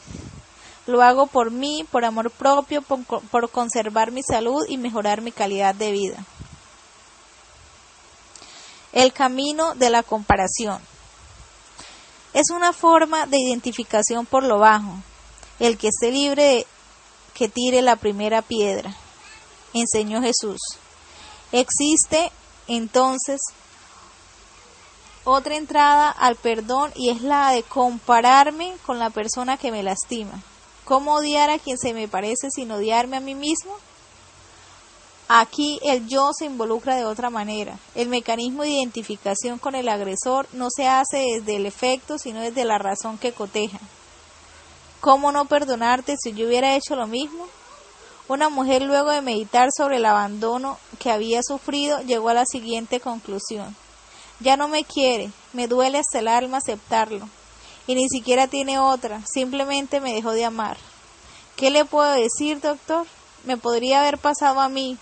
Lo 0.86 1.02
hago 1.02 1.26
por 1.26 1.50
mí, 1.50 1.86
por 1.90 2.04
amor 2.04 2.30
propio, 2.30 2.82
por 2.82 3.50
conservar 3.50 4.10
mi 4.10 4.22
salud 4.22 4.66
y 4.68 4.76
mejorar 4.78 5.22
mi 5.22 5.32
calidad 5.32 5.74
de 5.74 5.92
vida. 5.92 6.26
El 8.92 9.12
camino 9.12 9.74
de 9.74 9.90
la 9.90 10.02
comparación. 10.02 10.80
Es 12.32 12.50
una 12.50 12.72
forma 12.72 13.26
de 13.26 13.38
identificación 13.38 14.26
por 14.26 14.44
lo 14.44 14.58
bajo. 14.58 14.94
El 15.58 15.76
que 15.76 15.88
esté 15.88 16.10
libre 16.10 16.42
de 16.42 16.66
que 17.34 17.48
tire 17.48 17.82
la 17.82 17.96
primera 17.96 18.42
piedra, 18.42 18.94
enseñó 19.72 20.20
Jesús. 20.20 20.58
Existe 21.52 22.32
entonces 22.66 23.40
otra 25.24 25.56
entrada 25.56 26.10
al 26.10 26.36
perdón 26.36 26.90
y 26.96 27.10
es 27.10 27.22
la 27.22 27.50
de 27.50 27.62
compararme 27.62 28.74
con 28.84 28.98
la 28.98 29.10
persona 29.10 29.56
que 29.56 29.70
me 29.70 29.82
lastima. 29.82 30.42
¿Cómo 30.84 31.14
odiar 31.14 31.50
a 31.50 31.58
quien 31.58 31.78
se 31.78 31.92
me 31.92 32.08
parece 32.08 32.48
sin 32.50 32.70
odiarme 32.70 33.18
a 33.18 33.20
mí 33.20 33.34
mismo? 33.34 33.76
Aquí 35.30 35.78
el 35.82 36.08
yo 36.08 36.30
se 36.32 36.46
involucra 36.46 36.96
de 36.96 37.04
otra 37.04 37.28
manera. 37.28 37.78
El 37.94 38.08
mecanismo 38.08 38.62
de 38.62 38.70
identificación 38.70 39.58
con 39.58 39.74
el 39.74 39.90
agresor 39.90 40.48
no 40.54 40.68
se 40.74 40.88
hace 40.88 41.18
desde 41.18 41.56
el 41.56 41.66
efecto, 41.66 42.16
sino 42.18 42.40
desde 42.40 42.64
la 42.64 42.78
razón 42.78 43.18
que 43.18 43.32
coteja. 43.32 43.78
¿Cómo 45.00 45.30
no 45.30 45.44
perdonarte 45.44 46.16
si 46.18 46.32
yo 46.32 46.46
hubiera 46.46 46.74
hecho 46.74 46.96
lo 46.96 47.06
mismo? 47.06 47.46
Una 48.26 48.48
mujer 48.48 48.80
luego 48.82 49.10
de 49.10 49.20
meditar 49.20 49.68
sobre 49.76 49.98
el 49.98 50.06
abandono 50.06 50.78
que 50.98 51.10
había 51.10 51.42
sufrido 51.42 52.00
llegó 52.00 52.30
a 52.30 52.34
la 52.34 52.44
siguiente 52.46 52.98
conclusión. 52.98 53.76
Ya 54.40 54.56
no 54.56 54.66
me 54.66 54.84
quiere, 54.84 55.30
me 55.52 55.68
duele 55.68 55.98
hasta 55.98 56.20
el 56.20 56.28
alma 56.28 56.58
aceptarlo. 56.58 57.28
Y 57.86 57.94
ni 57.94 58.08
siquiera 58.08 58.48
tiene 58.48 58.78
otra, 58.78 59.22
simplemente 59.30 60.00
me 60.00 60.14
dejó 60.14 60.32
de 60.32 60.46
amar. 60.46 60.78
¿Qué 61.56 61.70
le 61.70 61.84
puedo 61.84 62.12
decir, 62.12 62.60
doctor? 62.60 63.06
Me 63.44 63.56
podría 63.56 64.00
haber 64.00 64.18
pasado 64.18 64.60
a 64.60 64.68
mí, 64.68 64.98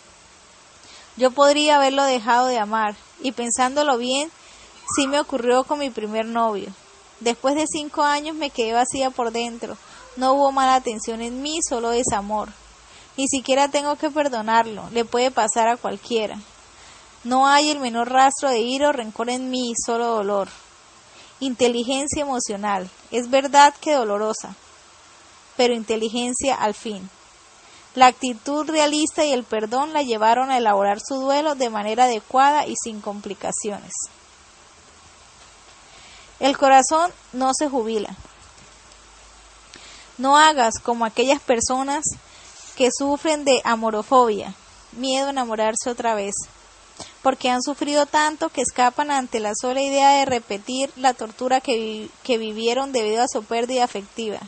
yo 1.17 1.31
podría 1.31 1.77
haberlo 1.77 2.05
dejado 2.05 2.47
de 2.47 2.59
amar, 2.59 2.95
y 3.21 3.33
pensándolo 3.33 3.97
bien, 3.99 4.31
sí 4.95 5.07
me 5.07 5.21
ocurrió 5.21 5.65
con 5.65 5.79
mi 5.79 5.91
primer 5.91 6.27
novio. 6.27 6.71
Después 7.21 7.55
de 7.55 7.67
cinco 7.67 8.03
años 8.03 8.37
me 8.37 8.51
quedé 8.51 8.75
vacía 8.75 9.11
por 9.11 9.33
dentro. 9.33 9.77
No 10.17 10.35
hubo 10.35 10.53
mala 10.53 10.75
atención 10.75 11.23
en 11.23 11.43
mí, 11.43 11.61
solo 11.67 11.91
desamor. 11.91 12.51
Ni 13.17 13.29
siquiera 13.29 13.69
tengo 13.69 13.97
que 13.97 14.11
perdonarlo, 14.11 14.85
le 14.93 15.05
puede 15.05 15.31
pasar 15.31 15.69
a 15.69 15.79
cualquiera. 15.79 16.39
No 17.25 17.47
hay 17.47 17.71
el 17.71 17.81
menor 17.81 18.11
rastro 18.11 18.51
de 18.51 18.61
ira 18.61 18.91
o 18.91 18.93
rencor 18.93 19.31
en 19.31 19.51
mí, 19.51 19.73
solo 19.85 20.09
dolor. 20.09 20.49
Inteligencia 21.41 22.23
emocional. 22.23 22.89
Es 23.11 23.31
verdad 23.31 23.75
que 23.81 23.95
dolorosa, 23.95 24.55
pero 25.57 25.75
inteligencia 25.75 26.55
al 26.55 26.75
fin. 26.75 27.11
La 27.97 28.09
actitud 28.09 28.69
realista 28.69 29.25
y 29.25 29.33
el 29.33 29.43
perdón 29.43 29.95
la 29.95 30.03
llevaron 30.03 30.51
a 30.51 30.59
elaborar 30.59 30.99
su 31.01 31.15
duelo 31.15 31.55
de 31.55 31.71
manera 31.71 32.05
adecuada 32.05 32.67
y 32.67 32.75
sin 32.77 33.01
complicaciones. 33.01 33.93
El 36.39 36.59
corazón 36.59 37.11
no 37.33 37.53
se 37.55 37.71
jubila. 37.71 38.15
No 40.19 40.37
hagas 40.37 40.75
como 40.79 41.07
aquellas 41.07 41.41
personas 41.41 42.05
que 42.77 42.91
sufren 42.93 43.47
de 43.47 43.63
amorofobia, 43.65 44.53
miedo 44.93 45.29
a 45.29 45.31
enamorarse 45.31 45.89
otra 45.89 46.15
vez, 46.15 46.35
porque 47.23 47.49
han 47.49 47.63
sufrido 47.63 48.05
tanto 48.05 48.51
que 48.51 48.61
escapan 48.61 49.11
ante 49.11 49.41
la 49.41 49.53
sola 49.59 49.81
idea 49.81 50.19
de 50.19 50.27
repetir 50.27 50.93
la 50.97 51.15
tortura 51.15 51.63
que, 51.63 52.11
vivieron 52.29 52.93
debido 52.93 53.23
a 53.23 53.29
su 53.29 53.43
pérdida 53.43 53.85
afectiva. 53.85 54.41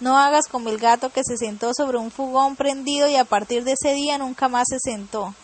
No 0.00 0.18
hagas 0.18 0.48
como 0.48 0.70
el 0.70 0.78
gato 0.78 1.10
que 1.10 1.22
se 1.24 1.36
sentó 1.36 1.72
sobre 1.74 1.98
un 1.98 2.10
fugón 2.10 2.56
prendido 2.56 3.06
y 3.08 3.16
a 3.16 3.24
partir 3.24 3.64
de 3.64 3.72
ese 3.72 3.94
día 3.94 4.16
nunca 4.16 4.48
más 4.48 4.66
se 4.68 4.78
sentó. 4.80 5.34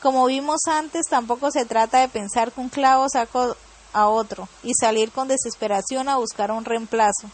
Como 0.00 0.26
vimos 0.26 0.60
antes, 0.66 1.06
tampoco 1.08 1.50
se 1.50 1.64
trata 1.64 1.98
de 1.98 2.08
pensar 2.08 2.52
que 2.52 2.60
un 2.60 2.68
clavo 2.68 3.08
sacó 3.08 3.56
a 3.92 4.08
otro 4.08 4.48
y 4.62 4.74
salir 4.74 5.10
con 5.10 5.28
desesperación 5.28 6.08
a 6.08 6.16
buscar 6.16 6.52
un 6.52 6.64
reemplazo. 6.64 7.28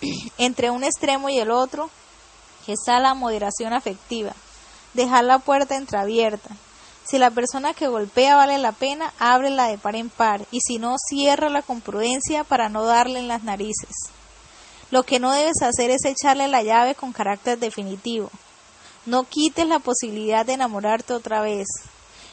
Entre 0.38 0.70
un 0.70 0.82
extremo 0.82 1.28
y 1.28 1.38
el 1.38 1.50
otro 1.50 1.90
está 2.72 2.98
la 3.00 3.14
moderación 3.14 3.72
afectiva, 3.72 4.32
dejar 4.94 5.24
la 5.24 5.38
puerta 5.38 5.76
entreabierta. 5.76 6.50
Si 7.04 7.18
la 7.18 7.30
persona 7.30 7.74
que 7.74 7.88
golpea 7.88 8.36
vale 8.36 8.58
la 8.58 8.72
pena, 8.72 9.12
ábrela 9.18 9.66
de 9.66 9.78
par 9.78 9.96
en 9.96 10.10
par, 10.10 10.46
y 10.50 10.60
si 10.60 10.78
no, 10.78 10.96
ciérrala 11.08 11.62
con 11.62 11.80
prudencia 11.80 12.44
para 12.44 12.68
no 12.68 12.84
darle 12.84 13.18
en 13.18 13.28
las 13.28 13.42
narices. 13.42 14.10
Lo 14.90 15.02
que 15.02 15.18
no 15.18 15.32
debes 15.32 15.60
hacer 15.62 15.90
es 15.90 16.04
echarle 16.04 16.48
la 16.48 16.62
llave 16.62 16.94
con 16.94 17.12
carácter 17.12 17.58
definitivo. 17.58 18.30
No 19.04 19.24
quites 19.24 19.66
la 19.66 19.78
posibilidad 19.78 20.46
de 20.46 20.54
enamorarte 20.54 21.12
otra 21.12 21.42
vez. 21.42 21.66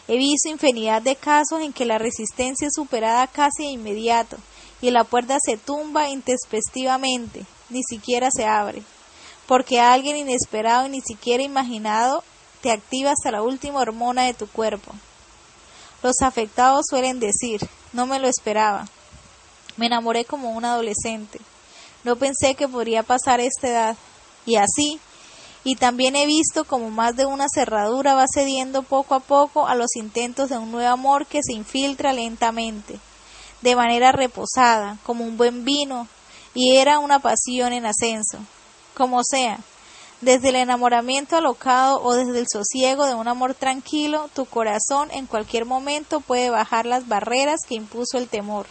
He 0.07 0.17
visto 0.17 0.49
infinidad 0.49 1.01
de 1.01 1.15
casos 1.15 1.61
en 1.61 1.73
que 1.73 1.85
la 1.85 1.97
resistencia 1.97 2.67
es 2.67 2.73
superada 2.75 3.27
casi 3.27 3.63
de 3.63 3.71
inmediato 3.71 4.37
y 4.81 4.91
la 4.91 5.03
puerta 5.03 5.37
se 5.43 5.57
tumba 5.57 6.09
intempestivamente, 6.09 7.45
ni 7.69 7.81
siquiera 7.83 8.29
se 8.31 8.45
abre, 8.45 8.83
porque 9.47 9.79
alguien 9.79 10.15
inesperado 10.15 10.85
y 10.85 10.89
ni 10.89 11.01
siquiera 11.01 11.43
imaginado 11.43 12.23
te 12.61 12.71
activa 12.71 13.11
hasta 13.11 13.31
la 13.31 13.41
última 13.41 13.79
hormona 13.79 14.23
de 14.23 14.33
tu 14.33 14.47
cuerpo. 14.47 14.91
Los 16.03 16.21
afectados 16.21 16.85
suelen 16.89 17.19
decir, 17.19 17.61
no 17.93 18.05
me 18.05 18.19
lo 18.19 18.27
esperaba. 18.27 18.87
Me 19.75 19.87
enamoré 19.87 20.23
como 20.23 20.51
un 20.51 20.65
adolescente. 20.65 21.39
No 22.05 22.15
pensé 22.15 22.53
que 22.53 22.67
podría 22.67 23.03
pasar 23.03 23.39
esta 23.39 23.67
edad. 23.67 23.97
Y 24.45 24.57
así, 24.57 24.99
y 25.63 25.75
también 25.75 26.15
he 26.15 26.27
visto 26.27 26.63
como 26.63 26.91
más 26.91 27.15
de 27.15 27.25
una 27.25 27.47
cerradura 27.51 28.13
va 28.13 28.25
cediendo 28.31 28.83
poco 28.83 29.15
a 29.15 29.19
poco 29.19 29.67
a 29.67 29.73
los 29.73 29.95
intentos 29.95 30.49
de 30.49 30.59
un 30.59 30.71
nuevo 30.71 30.87
amor 30.87 31.25
que 31.25 31.41
se 31.41 31.53
infiltra 31.53 32.13
lentamente, 32.13 32.99
de 33.63 33.75
manera 33.75 34.11
reposada, 34.11 34.99
como 35.03 35.25
un 35.25 35.35
buen 35.35 35.65
vino, 35.65 36.07
y 36.53 36.75
era 36.75 36.99
una 36.99 37.17
pasión 37.17 37.73
en 37.73 37.87
ascenso. 37.87 38.37
Como 38.93 39.23
sea, 39.23 39.57
desde 40.21 40.49
el 40.49 40.57
enamoramiento 40.57 41.35
alocado 41.35 41.99
o 42.03 42.13
desde 42.13 42.37
el 42.37 42.45
sosiego 42.47 43.07
de 43.07 43.15
un 43.15 43.27
amor 43.27 43.55
tranquilo, 43.55 44.29
tu 44.35 44.45
corazón 44.45 45.09
en 45.09 45.25
cualquier 45.25 45.65
momento 45.65 46.21
puede 46.21 46.51
bajar 46.51 46.85
las 46.85 47.07
barreras 47.07 47.61
que 47.67 47.73
impuso 47.73 48.19
el 48.19 48.27
temor. 48.29 48.67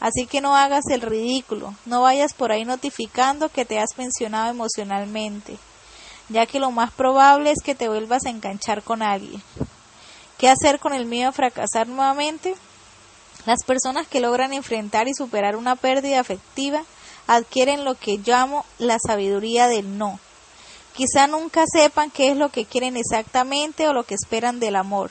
Así 0.00 0.26
que 0.26 0.40
no 0.40 0.54
hagas 0.54 0.84
el 0.90 1.00
ridículo, 1.00 1.74
no 1.84 2.02
vayas 2.02 2.32
por 2.32 2.52
ahí 2.52 2.64
notificando 2.64 3.48
que 3.48 3.64
te 3.64 3.80
has 3.80 3.94
pensionado 3.96 4.50
emocionalmente, 4.50 5.58
ya 6.28 6.46
que 6.46 6.60
lo 6.60 6.70
más 6.70 6.92
probable 6.92 7.50
es 7.50 7.58
que 7.64 7.74
te 7.74 7.88
vuelvas 7.88 8.24
a 8.24 8.30
enganchar 8.30 8.82
con 8.82 9.02
alguien. 9.02 9.42
¿Qué 10.38 10.48
hacer 10.48 10.78
con 10.78 10.94
el 10.94 11.06
miedo 11.06 11.30
a 11.30 11.32
fracasar 11.32 11.88
nuevamente? 11.88 12.54
Las 13.44 13.64
personas 13.64 14.06
que 14.06 14.20
logran 14.20 14.52
enfrentar 14.52 15.08
y 15.08 15.14
superar 15.14 15.56
una 15.56 15.74
pérdida 15.74 16.20
afectiva 16.20 16.84
adquieren 17.26 17.84
lo 17.84 17.96
que 17.96 18.18
llamo 18.18 18.64
la 18.78 18.98
sabiduría 19.04 19.66
del 19.66 19.98
no. 19.98 20.20
Quizá 20.94 21.26
nunca 21.26 21.64
sepan 21.66 22.10
qué 22.10 22.30
es 22.30 22.36
lo 22.36 22.50
que 22.50 22.66
quieren 22.66 22.96
exactamente 22.96 23.88
o 23.88 23.92
lo 23.92 24.04
que 24.04 24.14
esperan 24.14 24.60
del 24.60 24.76
amor, 24.76 25.10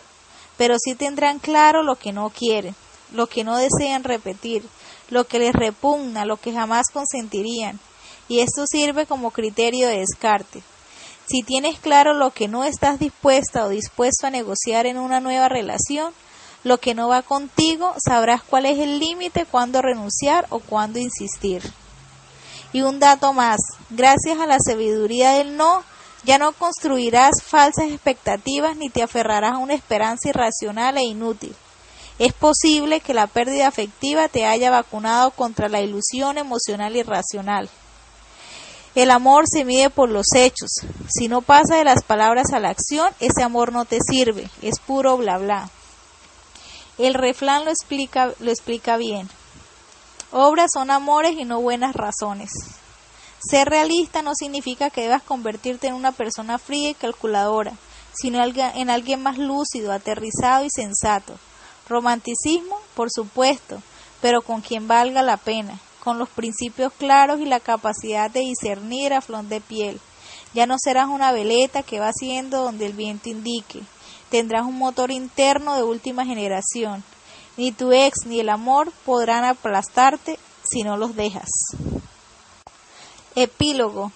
pero 0.55 0.75
sí 0.79 0.95
tendrán 0.95 1.39
claro 1.39 1.83
lo 1.83 1.97
que 1.97 2.13
no 2.13 2.29
quieren 2.29 2.75
lo 3.11 3.27
que 3.27 3.43
no 3.43 3.57
desean 3.57 4.03
repetir, 4.03 4.63
lo 5.09 5.25
que 5.25 5.39
les 5.39 5.53
repugna, 5.53 6.25
lo 6.25 6.37
que 6.37 6.53
jamás 6.53 6.87
consentirían, 6.91 7.79
y 8.27 8.39
esto 8.39 8.65
sirve 8.67 9.05
como 9.05 9.31
criterio 9.31 9.87
de 9.87 9.99
descarte. 9.99 10.61
Si 11.25 11.43
tienes 11.43 11.79
claro 11.79 12.13
lo 12.13 12.31
que 12.31 12.47
no 12.47 12.63
estás 12.63 12.99
dispuesta 12.99 13.65
o 13.65 13.69
dispuesto 13.69 14.27
a 14.27 14.31
negociar 14.31 14.85
en 14.85 14.97
una 14.97 15.19
nueva 15.19 15.49
relación, 15.49 16.13
lo 16.63 16.79
que 16.79 16.95
no 16.95 17.07
va 17.09 17.21
contigo, 17.21 17.93
sabrás 17.97 18.43
cuál 18.43 18.65
es 18.65 18.79
el 18.79 18.99
límite, 18.99 19.45
cuándo 19.45 19.81
renunciar 19.81 20.47
o 20.49 20.59
cuándo 20.59 20.99
insistir. 20.99 21.61
Y 22.73 22.81
un 22.81 22.99
dato 22.99 23.33
más, 23.33 23.57
gracias 23.89 24.39
a 24.39 24.45
la 24.47 24.57
sabiduría 24.59 25.31
del 25.31 25.57
no, 25.57 25.83
Ya 26.23 26.37
no 26.37 26.51
construirás 26.51 27.41
falsas 27.41 27.85
expectativas 27.89 28.75
ni 28.75 28.89
te 28.89 29.01
aferrarás 29.01 29.53
a 29.53 29.57
una 29.59 29.75
esperanza 29.75 30.27
irracional 30.27 30.97
e 30.97 31.03
inútil. 31.03 31.55
Es 32.19 32.33
posible 32.33 32.99
que 32.99 33.13
la 33.13 33.27
pérdida 33.27 33.67
afectiva 33.67 34.27
te 34.27 34.45
haya 34.45 34.71
vacunado 34.71 35.31
contra 35.31 35.69
la 35.69 35.81
ilusión 35.81 36.37
emocional 36.37 36.95
irracional. 36.95 37.69
El 38.95 39.11
amor 39.11 39.45
se 39.47 39.63
mide 39.63 39.91
por 39.91 40.09
los 40.09 40.25
hechos. 40.35 40.71
Si 41.07 41.27
no 41.27 41.41
pasa 41.41 41.75
de 41.75 41.83
las 41.83 42.03
palabras 42.03 42.51
a 42.53 42.59
la 42.59 42.69
acción, 42.69 43.13
ese 43.19 43.43
amor 43.43 43.71
no 43.71 43.85
te 43.85 43.99
sirve, 44.01 44.49
es 44.63 44.79
puro 44.79 45.17
bla 45.17 45.37
bla. 45.37 45.69
El 46.97 47.13
refrán 47.13 47.65
lo 47.65 47.69
explica, 47.69 48.33
lo 48.39 48.49
explica 48.49 48.97
bien. 48.97 49.29
Obras 50.31 50.71
son 50.73 50.89
amores 50.89 51.33
y 51.37 51.45
no 51.45 51.61
buenas 51.61 51.95
razones. 51.95 52.49
Ser 53.39 53.69
realista 53.69 54.23
no 54.23 54.33
significa 54.33 54.89
que 54.89 55.01
debas 55.01 55.21
convertirte 55.21 55.87
en 55.87 55.93
una 55.93 56.11
persona 56.11 56.57
fría 56.57 56.89
y 56.89 56.95
calculadora, 56.95 57.73
sino 58.13 58.43
en 58.43 58.89
alguien 58.89 59.21
más 59.21 59.37
lúcido, 59.37 59.91
aterrizado 59.91 60.65
y 60.65 60.69
sensato. 60.71 61.37
Romanticismo, 61.87 62.77
por 62.95 63.09
supuesto, 63.11 63.81
pero 64.21 64.41
con 64.41 64.61
quien 64.61 64.87
valga 64.87 65.21
la 65.23 65.37
pena, 65.37 65.79
con 66.03 66.17
los 66.17 66.29
principios 66.29 66.91
claros 66.93 67.39
y 67.39 67.45
la 67.45 67.59
capacidad 67.59 68.29
de 68.29 68.41
discernir 68.41 69.13
a 69.13 69.21
flor 69.21 69.45
de 69.45 69.61
piel. 69.61 69.99
Ya 70.53 70.65
no 70.65 70.75
serás 70.79 71.07
una 71.07 71.31
veleta 71.31 71.83
que 71.83 71.99
va 71.99 72.09
haciendo 72.09 72.63
donde 72.63 72.85
el 72.85 72.93
viento 72.93 73.29
indique. 73.29 73.81
Tendrás 74.29 74.65
un 74.65 74.77
motor 74.77 75.11
interno 75.11 75.75
de 75.75 75.83
última 75.83 76.25
generación. 76.25 77.03
Ni 77.55 77.71
tu 77.71 77.91
ex 77.91 78.25
ni 78.25 78.39
el 78.39 78.49
amor 78.49 78.91
podrán 79.05 79.43
aplastarte 79.43 80.37
si 80.69 80.83
no 80.83 80.97
los 80.97 81.15
dejas. 81.15 81.49
Epílogo. 83.35 84.11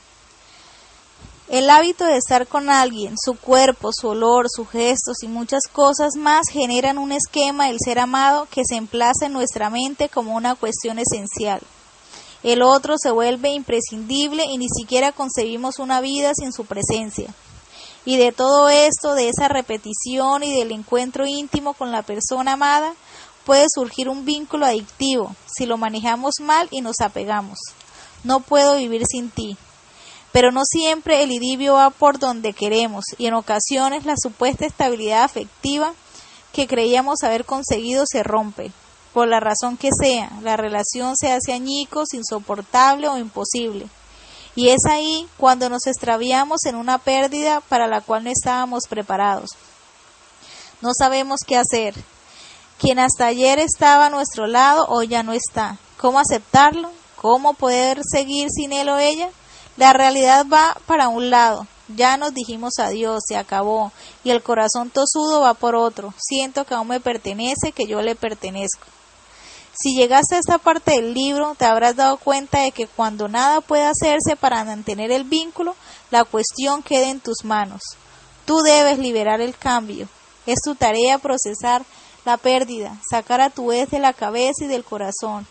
El 1.51 1.69
hábito 1.69 2.05
de 2.05 2.15
estar 2.15 2.47
con 2.47 2.69
alguien, 2.69 3.15
su 3.21 3.33
cuerpo, 3.33 3.89
su 3.91 4.07
olor, 4.07 4.45
sus 4.49 4.69
gestos 4.69 5.17
y 5.21 5.27
muchas 5.27 5.63
cosas 5.69 6.15
más 6.15 6.47
generan 6.49 6.97
un 6.97 7.11
esquema 7.11 7.67
del 7.67 7.75
ser 7.83 7.99
amado 7.99 8.47
que 8.49 8.61
se 8.65 8.77
emplaza 8.77 9.25
en 9.25 9.33
nuestra 9.33 9.69
mente 9.69 10.07
como 10.07 10.33
una 10.33 10.55
cuestión 10.55 10.97
esencial. 10.97 11.59
El 12.41 12.61
otro 12.61 12.95
se 12.97 13.11
vuelve 13.11 13.49
imprescindible 13.49 14.45
y 14.45 14.59
ni 14.59 14.69
siquiera 14.69 15.11
concebimos 15.11 15.79
una 15.79 15.99
vida 15.99 16.31
sin 16.35 16.53
su 16.53 16.63
presencia. 16.63 17.33
Y 18.05 18.15
de 18.15 18.31
todo 18.31 18.69
esto, 18.69 19.13
de 19.13 19.27
esa 19.27 19.49
repetición 19.49 20.43
y 20.43 20.57
del 20.57 20.71
encuentro 20.71 21.27
íntimo 21.27 21.73
con 21.73 21.91
la 21.91 22.01
persona 22.01 22.53
amada, 22.53 22.93
puede 23.43 23.65
surgir 23.75 24.07
un 24.07 24.23
vínculo 24.23 24.65
adictivo 24.65 25.35
si 25.53 25.65
lo 25.65 25.75
manejamos 25.75 26.35
mal 26.39 26.69
y 26.71 26.79
nos 26.79 27.01
apegamos. 27.01 27.59
No 28.23 28.39
puedo 28.39 28.77
vivir 28.77 29.03
sin 29.05 29.29
ti. 29.29 29.57
Pero 30.31 30.51
no 30.51 30.63
siempre 30.65 31.23
el 31.23 31.31
idilio 31.31 31.73
va 31.73 31.89
por 31.89 32.19
donde 32.19 32.53
queremos 32.53 33.03
y 33.17 33.25
en 33.27 33.33
ocasiones 33.33 34.05
la 34.05 34.15
supuesta 34.17 34.65
estabilidad 34.65 35.23
afectiva 35.23 35.93
que 36.53 36.67
creíamos 36.67 37.23
haber 37.23 37.45
conseguido 37.45 38.05
se 38.07 38.23
rompe. 38.23 38.71
Por 39.13 39.27
la 39.27 39.41
razón 39.41 39.75
que 39.75 39.89
sea, 39.91 40.31
la 40.41 40.55
relación 40.55 41.17
se 41.17 41.31
hace 41.31 41.51
añicos, 41.51 42.13
insoportable 42.13 43.09
o 43.09 43.17
imposible. 43.17 43.87
Y 44.55 44.69
es 44.69 44.85
ahí 44.89 45.27
cuando 45.37 45.69
nos 45.69 45.85
extraviamos 45.87 46.65
en 46.65 46.75
una 46.75 46.97
pérdida 46.97 47.61
para 47.61 47.87
la 47.87 48.01
cual 48.01 48.23
no 48.23 48.29
estábamos 48.29 48.83
preparados. 48.89 49.49
No 50.81 50.91
sabemos 50.97 51.41
qué 51.45 51.57
hacer. 51.57 51.93
Quien 52.79 52.99
hasta 52.99 53.27
ayer 53.27 53.59
estaba 53.59 54.07
a 54.07 54.09
nuestro 54.09 54.47
lado 54.47 54.85
hoy 54.87 55.07
ya 55.07 55.23
no 55.23 55.33
está. 55.33 55.77
¿Cómo 55.97 56.19
aceptarlo? 56.19 56.89
¿Cómo 57.15 57.53
poder 57.53 58.01
seguir 58.03 58.49
sin 58.49 58.73
él 58.73 58.89
o 58.89 58.97
ella? 58.97 59.29
La 59.77 59.93
realidad 59.93 60.45
va 60.51 60.77
para 60.85 61.07
un 61.07 61.29
lado. 61.29 61.67
Ya 61.95 62.17
nos 62.17 62.33
dijimos 62.33 62.79
adiós, 62.79 63.21
se 63.27 63.35
acabó, 63.35 63.91
y 64.23 64.29
el 64.29 64.41
corazón 64.41 64.89
tosudo 64.89 65.41
va 65.41 65.53
por 65.53 65.75
otro. 65.75 66.13
Siento 66.17 66.65
que 66.65 66.73
aún 66.73 66.87
me 66.87 66.99
pertenece, 66.99 67.71
que 67.71 67.87
yo 67.87 68.01
le 68.01 68.15
pertenezco. 68.15 68.85
Si 69.73 69.95
llegaste 69.95 70.35
a 70.35 70.39
esta 70.39 70.57
parte 70.57 70.91
del 70.91 71.13
libro, 71.13 71.55
te 71.57 71.65
habrás 71.65 71.95
dado 71.95 72.17
cuenta 72.17 72.59
de 72.59 72.71
que 72.71 72.87
cuando 72.87 73.27
nada 73.27 73.61
puede 73.61 73.85
hacerse 73.85 74.35
para 74.35 74.63
mantener 74.63 75.11
el 75.11 75.23
vínculo, 75.23 75.75
la 76.11 76.23
cuestión 76.23 76.83
queda 76.83 77.09
en 77.09 77.19
tus 77.19 77.43
manos. 77.43 77.81
Tú 78.45 78.61
debes 78.61 78.99
liberar 78.99 79.41
el 79.41 79.57
cambio. 79.57 80.07
Es 80.45 80.59
tu 80.63 80.75
tarea 80.75 81.19
procesar 81.19 81.83
la 82.25 82.37
pérdida, 82.37 82.97
sacar 83.09 83.41
a 83.41 83.49
tu 83.49 83.67
vez 83.67 83.89
de 83.89 83.99
la 83.99 84.13
cabeza 84.13 84.65
y 84.65 84.67
del 84.67 84.83
corazón. 84.83 85.47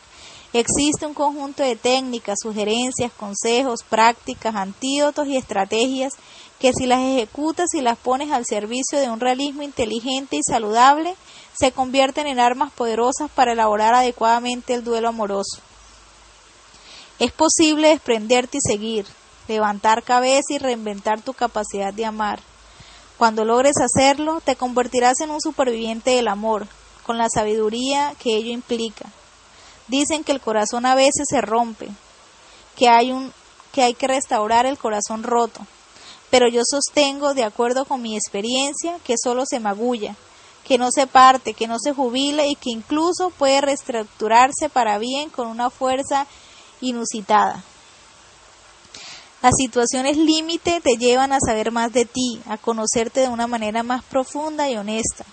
Existe 0.53 1.07
un 1.07 1.15
conjunto 1.15 1.63
de 1.63 1.77
técnicas, 1.77 2.39
sugerencias, 2.43 3.13
consejos, 3.13 3.85
prácticas, 3.89 4.57
antídotos 4.57 5.29
y 5.29 5.37
estrategias 5.37 6.15
que 6.59 6.73
si 6.73 6.87
las 6.87 6.99
ejecutas 6.99 7.73
y 7.73 7.81
las 7.81 7.97
pones 7.97 8.33
al 8.33 8.45
servicio 8.45 8.99
de 8.99 9.09
un 9.09 9.21
realismo 9.21 9.63
inteligente 9.63 10.37
y 10.37 10.43
saludable, 10.43 11.15
se 11.59 11.71
convierten 11.71 12.27
en 12.27 12.41
armas 12.41 12.73
poderosas 12.73 13.31
para 13.31 13.53
elaborar 13.53 13.95
adecuadamente 13.95 14.75
el 14.75 14.83
duelo 14.83 15.09
amoroso. 15.09 15.61
Es 17.21 17.33
posible 17.33 17.89
desprenderte 17.89 18.59
y 18.59 18.61
seguir, 18.61 19.07
levantar 19.47 20.03
cabeza 20.03 20.53
y 20.55 20.59
reinventar 20.59 21.21
tu 21.21 21.33
capacidad 21.33 21.95
de 21.95 22.07
amar. 22.07 22.41
Cuando 23.19 23.45
logres 23.45 23.77
hacerlo, 23.79 24.41
te 24.41 24.57
convertirás 24.57 25.21
en 25.21 25.31
un 25.31 25.41
superviviente 25.41 26.11
del 26.11 26.29
amor, 26.29 26.67
con 27.07 27.19
la 27.19 27.29
sabiduría 27.29 28.15
que 28.19 28.37
ello 28.37 28.51
implica. 28.51 29.07
Dicen 29.91 30.23
que 30.23 30.31
el 30.31 30.41
corazón 30.41 30.87
a 30.87 30.95
veces 30.95 31.27
se 31.29 31.41
rompe, 31.41 31.89
que 32.77 32.89
hay, 32.89 33.11
un, 33.11 33.33
que, 33.73 33.83
hay 33.83 33.95
que 33.95 34.07
restaurar 34.07 34.65
el 34.65 34.79
corazón 34.79 35.25
roto, 35.25 35.61
pero 36.31 36.49
yo 36.49 36.63
sostengo, 36.65 37.35
de 37.35 37.43
acuerdo 37.43 37.85
con 37.85 38.01
mi 38.01 38.15
experiencia, 38.15 39.01
que 39.03 39.17
solo 39.21 39.43
se 39.45 39.59
magulla, 39.59 40.15
que 40.65 40.79
no 40.79 40.93
se 40.93 41.09
parte, 41.09 41.55
que 41.55 41.67
no 41.67 41.81
se 41.81 41.93
jubila 41.93 42.47
y 42.47 42.55
que 42.55 42.71
incluso 42.71 43.31
puede 43.31 43.61
reestructurarse 43.61 44.69
para 44.73 44.99
bien 44.99 45.29
con 45.29 45.49
una 45.49 45.71
fuerza 45.71 46.29
inusitada. 46.81 47.65
Las 49.43 49.55
situaciones 49.57 50.17
límite 50.17 50.81
te 50.81 50.99
llevan 50.99 51.33
a 51.33 51.41
saber 51.45 51.73
más 51.73 51.93
de 51.93 52.05
ti, 52.05 52.41
a 52.47 52.59
conocerte 52.59 53.21
de 53.21 53.29
una 53.29 53.49
manera 53.49 53.83
más 53.83 54.05
profunda 54.05 54.71
y 54.71 54.77
honesta. 54.77 55.25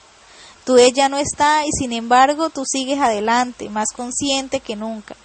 Tu 0.67 0.75
ella 0.75 1.07
no 1.07 1.17
está 1.17 1.65
y 1.65 1.69
sin 1.71 1.93
embargo 1.93 2.49
tú 2.49 2.65
sigues 2.65 2.99
adelante, 2.99 3.69
más 3.69 3.93
consciente 3.95 4.59
que 4.59 4.75
nunca. 4.75 5.15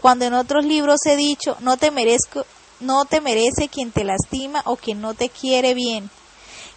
Cuando 0.00 0.24
en 0.24 0.34
otros 0.34 0.64
libros 0.64 1.00
he 1.06 1.16
dicho, 1.16 1.56
no 1.58 1.76
te 1.76 1.90
merezco, 1.90 2.46
no 2.78 3.04
te 3.04 3.20
merece 3.20 3.66
quien 3.66 3.90
te 3.90 4.04
lastima 4.04 4.62
o 4.66 4.76
quien 4.76 5.00
no 5.00 5.14
te 5.14 5.30
quiere 5.30 5.74
bien. 5.74 6.10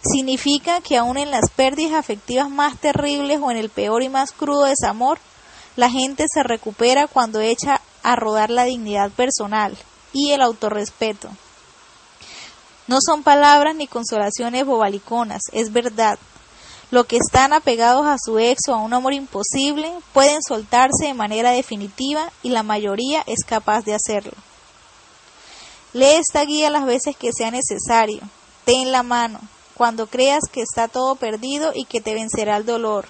Significa 0.02 0.80
que 0.80 0.96
aun 0.96 1.16
en 1.16 1.30
las 1.30 1.48
pérdidas 1.50 1.92
afectivas 1.92 2.50
más 2.50 2.76
terribles 2.80 3.38
o 3.40 3.52
en 3.52 3.56
el 3.56 3.70
peor 3.70 4.02
y 4.02 4.08
más 4.08 4.32
crudo 4.32 4.64
desamor, 4.64 5.20
la 5.76 5.88
gente 5.88 6.24
se 6.28 6.42
recupera 6.42 7.06
cuando 7.06 7.40
echa 7.40 7.80
a 8.02 8.16
rodar 8.16 8.50
la 8.50 8.64
dignidad 8.64 9.12
personal 9.12 9.78
y 10.12 10.32
el 10.32 10.42
autorrespeto. 10.42 11.28
No 12.88 12.98
son 13.00 13.22
palabras 13.22 13.76
ni 13.76 13.86
consolaciones 13.86 14.66
bobaliconas, 14.66 15.42
es 15.52 15.72
verdad. 15.72 16.18
Lo 16.90 17.04
que 17.04 17.18
están 17.18 17.52
apegados 17.52 18.06
a 18.06 18.16
su 18.18 18.38
ex 18.38 18.62
o 18.68 18.74
a 18.74 18.82
un 18.82 18.94
amor 18.94 19.12
imposible 19.12 19.92
pueden 20.14 20.42
soltarse 20.42 21.06
de 21.06 21.14
manera 21.14 21.50
definitiva 21.50 22.32
y 22.42 22.48
la 22.48 22.62
mayoría 22.62 23.22
es 23.26 23.44
capaz 23.46 23.84
de 23.84 23.94
hacerlo. 23.94 24.32
Lee 25.92 26.16
esta 26.16 26.44
guía 26.44 26.70
las 26.70 26.86
veces 26.86 27.16
que 27.16 27.32
sea 27.32 27.50
necesario. 27.50 28.20
Ten 28.64 28.90
la 28.90 29.02
mano. 29.02 29.40
Cuando 29.74 30.06
creas 30.06 30.44
que 30.50 30.62
está 30.62 30.88
todo 30.88 31.14
perdido 31.16 31.72
y 31.74 31.84
que 31.84 32.00
te 32.00 32.14
vencerá 32.14 32.56
el 32.56 32.64
dolor, 32.64 33.06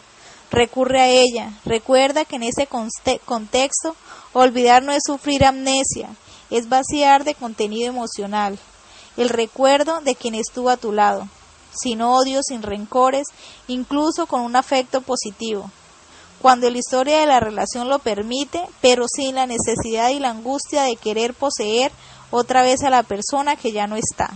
recurre 0.50 1.00
a 1.00 1.08
ella. 1.08 1.52
Recuerda 1.64 2.24
que 2.24 2.36
en 2.36 2.42
ese 2.42 2.66
contexto 2.66 3.96
olvidar 4.32 4.82
no 4.82 4.92
es 4.92 5.02
sufrir 5.06 5.44
amnesia, 5.44 6.08
es 6.50 6.68
vaciar 6.68 7.24
de 7.24 7.34
contenido 7.34 7.88
emocional 7.88 8.58
el 9.18 9.28
recuerdo 9.28 10.00
de 10.00 10.14
quien 10.14 10.36
estuvo 10.36 10.70
a 10.70 10.76
tu 10.76 10.92
lado 10.92 11.28
sin 11.72 12.02
odio, 12.02 12.42
sin 12.42 12.62
rencores, 12.62 13.26
incluso 13.66 14.26
con 14.26 14.42
un 14.42 14.56
afecto 14.56 15.00
positivo. 15.00 15.70
Cuando 16.40 16.70
la 16.70 16.78
historia 16.78 17.18
de 17.18 17.26
la 17.26 17.40
relación 17.40 17.88
lo 17.88 17.98
permite, 17.98 18.62
pero 18.80 19.06
sin 19.08 19.34
la 19.34 19.46
necesidad 19.46 20.10
y 20.10 20.20
la 20.20 20.30
angustia 20.30 20.84
de 20.84 20.96
querer 20.96 21.34
poseer 21.34 21.90
otra 22.30 22.62
vez 22.62 22.82
a 22.82 22.90
la 22.90 23.02
persona 23.02 23.56
que 23.56 23.72
ya 23.72 23.86
no 23.86 23.96
está. 23.96 24.30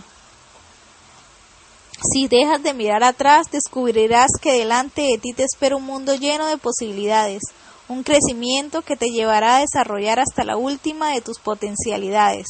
Si 2.10 2.26
dejas 2.26 2.62
de 2.62 2.74
mirar 2.74 3.04
atrás, 3.04 3.46
descubrirás 3.52 4.30
que 4.40 4.52
delante 4.52 5.02
de 5.02 5.18
ti 5.18 5.32
te 5.32 5.44
espera 5.44 5.76
un 5.76 5.84
mundo 5.84 6.16
lleno 6.16 6.46
de 6.46 6.59
posibilidades, 6.59 7.42
un 7.88 8.02
crecimiento 8.02 8.82
que 8.82 8.96
te 8.96 9.10
llevará 9.10 9.56
a 9.56 9.60
desarrollar 9.60 10.18
hasta 10.18 10.42
la 10.42 10.56
última 10.56 11.12
de 11.12 11.20
tus 11.20 11.38
potencialidades. 11.38 12.46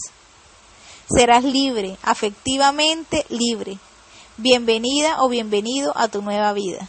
Serás 1.14 1.44
libre, 1.44 1.98
afectivamente 2.02 3.26
libre, 3.28 3.78
Bienvenida 4.38 5.16
o 5.20 5.28
bienvenido 5.28 5.92
a 5.94 6.08
tu 6.08 6.22
nueva 6.22 6.54
vida. 6.54 6.88